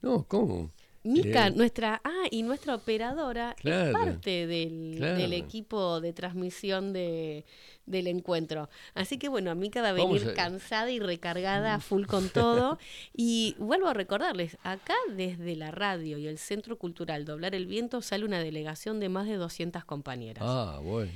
No, 0.00 0.24
¿cómo? 0.28 0.70
Mica, 1.06 1.50
nuestra, 1.50 2.00
ah, 2.04 2.24
y 2.30 2.42
nuestra 2.42 2.74
operadora 2.74 3.54
es 3.62 3.92
parte 3.92 4.46
del, 4.46 4.98
del, 4.98 5.32
equipo 5.32 6.00
de 6.00 6.12
transmisión 6.12 6.92
de, 6.92 7.44
del 7.86 8.08
encuentro. 8.08 8.68
Así 8.94 9.18
que 9.18 9.28
bueno, 9.28 9.54
Mica 9.54 9.82
va 9.82 9.88
a 9.88 9.92
venir 9.92 10.34
cansada 10.34 10.90
y 10.90 10.98
recargada 10.98 11.78
full 11.80 12.06
con 12.06 12.28
todo. 12.28 12.78
y 13.14 13.54
vuelvo 13.58 13.88
a 13.88 13.94
recordarles, 13.94 14.58
acá 14.62 14.94
desde 15.14 15.56
la 15.56 15.70
radio 15.70 16.18
y 16.18 16.26
el 16.26 16.38
Centro 16.38 16.76
Cultural 16.76 17.24
Doblar 17.24 17.54
el 17.54 17.66
Viento 17.66 18.02
sale 18.02 18.24
una 18.24 18.40
delegación 18.40 19.00
de 19.00 19.08
más 19.08 19.26
de 19.26 19.36
200 19.36 19.84
compañeras. 19.84 20.44
Ah, 20.46 20.80
bueno. 20.82 21.12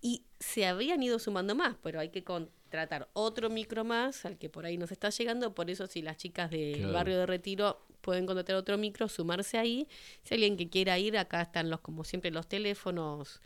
Y 0.00 0.22
se 0.38 0.66
habían 0.66 1.02
ido 1.02 1.18
sumando 1.18 1.54
más, 1.54 1.76
pero 1.82 2.00
hay 2.00 2.10
que 2.10 2.24
contratar 2.24 3.08
otro 3.14 3.48
micro 3.48 3.84
más 3.84 4.24
al 4.24 4.36
que 4.36 4.50
por 4.50 4.66
ahí 4.66 4.76
nos 4.76 4.92
está 4.92 5.08
llegando. 5.10 5.54
Por 5.54 5.70
eso 5.70 5.86
si 5.86 6.02
las 6.02 6.18
chicas 6.18 6.50
del 6.50 6.92
barrio 6.92 7.16
de 7.18 7.26
Retiro 7.26 7.80
pueden 8.04 8.26
contratar 8.26 8.56
otro 8.56 8.78
micro, 8.78 9.08
sumarse 9.08 9.58
ahí. 9.58 9.88
Si 10.22 10.34
alguien 10.34 10.56
que 10.56 10.68
quiera 10.68 10.98
ir, 10.98 11.16
acá 11.16 11.40
están 11.40 11.70
los, 11.70 11.80
como 11.80 12.04
siempre, 12.04 12.30
los 12.30 12.46
teléfonos 12.46 13.40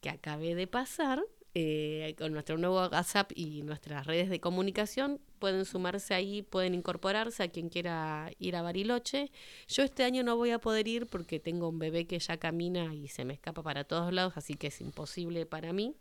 que 0.00 0.08
acabé 0.10 0.54
de 0.54 0.66
pasar. 0.66 1.22
Eh, 1.54 2.14
con 2.18 2.32
nuestro 2.32 2.56
nuevo 2.56 2.76
WhatsApp 2.76 3.32
y 3.34 3.62
nuestras 3.62 4.06
redes 4.06 4.28
de 4.28 4.38
comunicación, 4.38 5.18
pueden 5.40 5.64
sumarse 5.64 6.14
ahí, 6.14 6.42
pueden 6.42 6.74
incorporarse 6.74 7.42
a 7.42 7.48
quien 7.48 7.68
quiera 7.68 8.30
ir 8.38 8.54
a 8.54 8.62
Bariloche. 8.62 9.32
Yo 9.66 9.82
este 9.82 10.04
año 10.04 10.22
no 10.22 10.36
voy 10.36 10.50
a 10.50 10.60
poder 10.60 10.86
ir 10.86 11.06
porque 11.06 11.40
tengo 11.40 11.68
un 11.68 11.78
bebé 11.78 12.06
que 12.06 12.18
ya 12.18 12.36
camina 12.36 12.94
y 12.94 13.08
se 13.08 13.24
me 13.24 13.34
escapa 13.34 13.62
para 13.62 13.84
todos 13.84 14.12
lados, 14.12 14.34
así 14.36 14.54
que 14.54 14.68
es 14.68 14.80
imposible 14.80 15.46
para 15.46 15.72
mí 15.72 15.96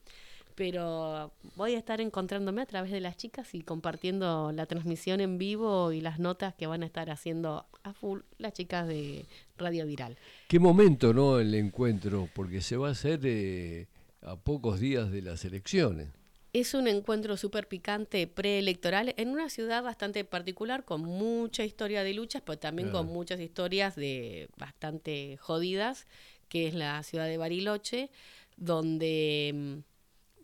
pero 0.57 1.31
voy 1.55 1.75
a 1.75 1.77
estar 1.77 2.01
encontrándome 2.01 2.63
a 2.63 2.65
través 2.65 2.91
de 2.91 2.99
las 2.99 3.15
chicas 3.15 3.53
y 3.53 3.61
compartiendo 3.61 4.51
la 4.51 4.65
transmisión 4.65 5.21
en 5.21 5.37
vivo 5.37 5.91
y 5.91 6.01
las 6.01 6.17
notas 6.17 6.55
que 6.55 6.65
van 6.65 6.81
a 6.81 6.87
estar 6.87 7.11
haciendo 7.11 7.67
a 7.83 7.93
full 7.93 8.21
las 8.39 8.53
chicas 8.53 8.87
de 8.87 9.25
Radio 9.59 9.85
Viral. 9.85 10.17
Qué 10.47 10.57
momento, 10.57 11.13
¿no? 11.13 11.39
El 11.39 11.53
encuentro, 11.53 12.27
porque 12.33 12.61
se 12.61 12.75
va 12.75 12.87
a 12.87 12.91
hacer 12.93 13.19
eh, 13.23 13.85
a 14.23 14.35
pocos 14.35 14.79
días 14.79 15.11
de 15.11 15.21
las 15.21 15.45
elecciones. 15.45 16.07
Es 16.53 16.73
un 16.73 16.87
encuentro 16.87 17.37
súper 17.37 17.67
picante 17.67 18.25
preelectoral 18.25 19.13
en 19.17 19.29
una 19.29 19.51
ciudad 19.51 19.83
bastante 19.83 20.25
particular, 20.25 20.85
con 20.85 21.03
mucha 21.03 21.65
historia 21.65 22.03
de 22.03 22.15
luchas, 22.15 22.41
pero 22.43 22.57
también 22.57 22.89
con 22.89 23.05
muchas 23.05 23.39
historias 23.39 23.95
de 23.95 24.49
bastante 24.57 25.37
jodidas, 25.37 26.07
que 26.49 26.67
es 26.67 26.73
la 26.73 27.03
ciudad 27.03 27.27
de 27.27 27.37
Bariloche, 27.37 28.09
donde 28.55 29.51
mm, 29.53 29.86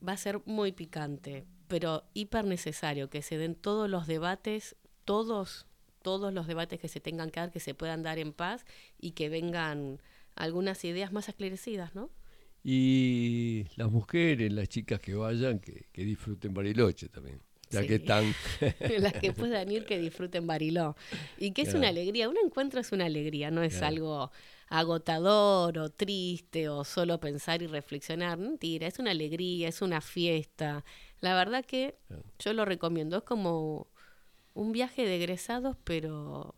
va 0.07 0.13
a 0.13 0.17
ser 0.17 0.41
muy 0.45 0.71
picante, 0.71 1.45
pero 1.67 2.03
hiper 2.13 2.45
necesario 2.45 3.09
que 3.09 3.21
se 3.21 3.37
den 3.37 3.55
todos 3.55 3.89
los 3.89 4.07
debates, 4.07 4.75
todos, 5.05 5.65
todos 6.01 6.33
los 6.33 6.47
debates 6.47 6.79
que 6.79 6.87
se 6.87 6.99
tengan 6.99 7.29
que 7.29 7.39
dar, 7.39 7.51
que 7.51 7.59
se 7.59 7.73
puedan 7.73 8.03
dar 8.03 8.19
en 8.19 8.33
paz 8.33 8.65
y 8.99 9.11
que 9.11 9.29
vengan 9.29 10.01
algunas 10.35 10.83
ideas 10.83 11.11
más 11.11 11.29
esclarecidas, 11.29 11.95
¿no? 11.95 12.09
Y 12.63 13.65
las 13.75 13.91
mujeres, 13.91 14.51
las 14.53 14.69
chicas 14.69 14.99
que 15.01 15.13
vayan, 15.15 15.59
que, 15.59 15.85
disfruten 15.93 16.53
Bariloche 16.53 17.09
también. 17.09 17.41
Ya 17.73 17.87
que 17.87 17.95
están. 17.95 18.33
las 18.99 19.13
que 19.13 19.33
puedan 19.33 19.71
ir, 19.71 19.85
que 19.85 19.99
disfruten 19.99 20.47
Bariló. 20.47 20.95
Y 21.37 21.51
que 21.51 21.63
es 21.63 21.73
una 21.73 21.89
alegría. 21.89 22.29
Un 22.29 22.37
encuentro 22.37 22.79
es 22.79 22.91
una 22.91 23.05
alegría, 23.05 23.51
no 23.51 23.63
es 23.63 23.81
algo 23.81 24.31
agotador 24.69 25.77
o 25.77 25.89
triste 25.89 26.67
o 26.69 26.83
solo 26.83 27.19
pensar 27.19 27.61
y 27.61 27.67
reflexionar. 27.67 28.37
Mentira, 28.37 28.87
es 28.87 28.99
una 28.99 29.11
alegría, 29.11 29.67
es 29.67 29.81
una 29.81 30.01
fiesta. 30.01 30.83
La 31.21 31.35
verdad 31.35 31.63
que 31.65 31.95
yo 32.39 32.53
lo 32.53 32.65
recomiendo. 32.65 33.17
Es 33.17 33.23
como 33.23 33.87
un 34.53 34.71
viaje 34.71 35.05
de 35.05 35.15
egresados, 35.15 35.77
pero 35.83 36.55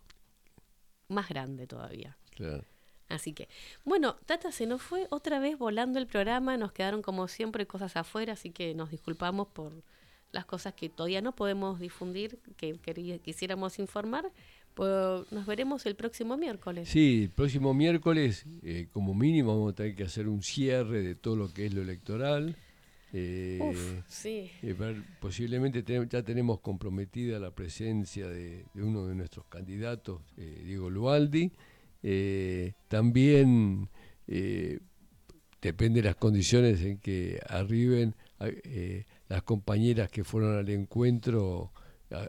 más 1.08 1.28
grande 1.28 1.66
todavía. 1.66 2.16
Así 3.08 3.32
que, 3.32 3.48
bueno, 3.84 4.16
Tata 4.26 4.50
se 4.50 4.66
nos 4.66 4.82
fue 4.82 5.06
otra 5.10 5.38
vez 5.38 5.58
volando 5.58 5.98
el 5.98 6.06
programa, 6.06 6.56
nos 6.56 6.72
quedaron 6.72 7.02
como 7.02 7.28
siempre 7.28 7.66
cosas 7.66 7.96
afuera, 7.96 8.32
así 8.32 8.50
que 8.50 8.74
nos 8.74 8.90
disculpamos 8.90 9.48
por 9.48 9.84
las 10.32 10.44
cosas 10.44 10.74
que 10.74 10.88
todavía 10.88 11.20
no 11.20 11.34
podemos 11.34 11.80
difundir, 11.80 12.38
que, 12.56 12.78
que 12.78 13.20
quisiéramos 13.20 13.78
informar. 13.78 14.30
Pues 14.76 15.32
nos 15.32 15.46
veremos 15.46 15.86
el 15.86 15.96
próximo 15.96 16.36
miércoles. 16.36 16.90
Sí, 16.90 17.22
el 17.22 17.30
próximo 17.30 17.72
miércoles, 17.72 18.44
eh, 18.62 18.88
como 18.92 19.14
mínimo, 19.14 19.56
vamos 19.56 19.72
a 19.72 19.74
tener 19.74 19.94
que 19.94 20.04
hacer 20.04 20.28
un 20.28 20.42
cierre 20.42 21.00
de 21.00 21.14
todo 21.14 21.34
lo 21.34 21.50
que 21.50 21.64
es 21.64 21.72
lo 21.72 21.80
electoral. 21.80 22.54
Eh, 23.14 23.58
Uf, 23.62 24.02
sí. 24.06 24.50
Eh, 24.60 24.76
posiblemente 25.18 25.82
ya 26.10 26.22
tenemos 26.22 26.60
comprometida 26.60 27.38
la 27.38 27.52
presencia 27.52 28.28
de, 28.28 28.66
uno 28.74 29.06
de 29.06 29.14
nuestros 29.14 29.46
candidatos, 29.46 30.20
Diego 30.36 30.90
Lualdi. 30.90 31.50
también 32.88 33.88
depende 35.62 36.02
de 36.02 36.08
las 36.08 36.16
condiciones 36.16 36.82
en 36.82 36.98
que 36.98 37.40
arriben 37.48 38.14
las 39.28 39.42
compañeras 39.42 40.10
que 40.10 40.24
fueron 40.24 40.56
al 40.56 40.68
encuentro 40.68 41.72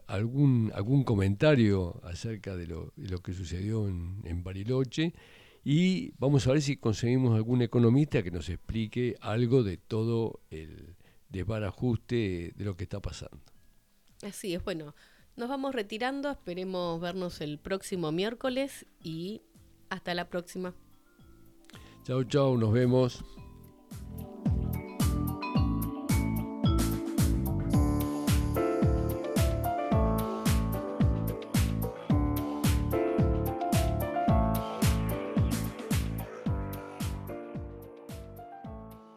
algún, 0.07 0.71
algún 0.73 1.03
comentario 1.03 2.01
acerca 2.03 2.55
de 2.55 2.67
lo, 2.67 2.93
de 2.95 3.09
lo 3.09 3.19
que 3.19 3.33
sucedió 3.33 3.87
en, 3.87 4.21
en, 4.23 4.43
Bariloche 4.43 5.13
y 5.63 6.11
vamos 6.17 6.47
a 6.47 6.53
ver 6.53 6.61
si 6.61 6.77
conseguimos 6.77 7.35
algún 7.35 7.61
economista 7.61 8.23
que 8.23 8.31
nos 8.31 8.49
explique 8.49 9.15
algo 9.21 9.63
de 9.63 9.77
todo 9.77 10.39
el 10.49 10.95
desbarajuste 11.29 12.53
de 12.55 12.65
lo 12.65 12.75
que 12.75 12.85
está 12.85 13.01
pasando. 13.01 13.39
Así 14.23 14.55
es, 14.55 14.63
bueno, 14.63 14.95
nos 15.35 15.49
vamos 15.49 15.75
retirando, 15.75 16.31
esperemos 16.31 16.99
vernos 16.99 17.41
el 17.41 17.59
próximo 17.59 18.11
miércoles 18.11 18.87
y 19.03 19.43
hasta 19.89 20.15
la 20.15 20.29
próxima. 20.29 20.73
Chao, 22.03 22.23
chao, 22.23 22.57
nos 22.57 22.73
vemos. 22.73 23.23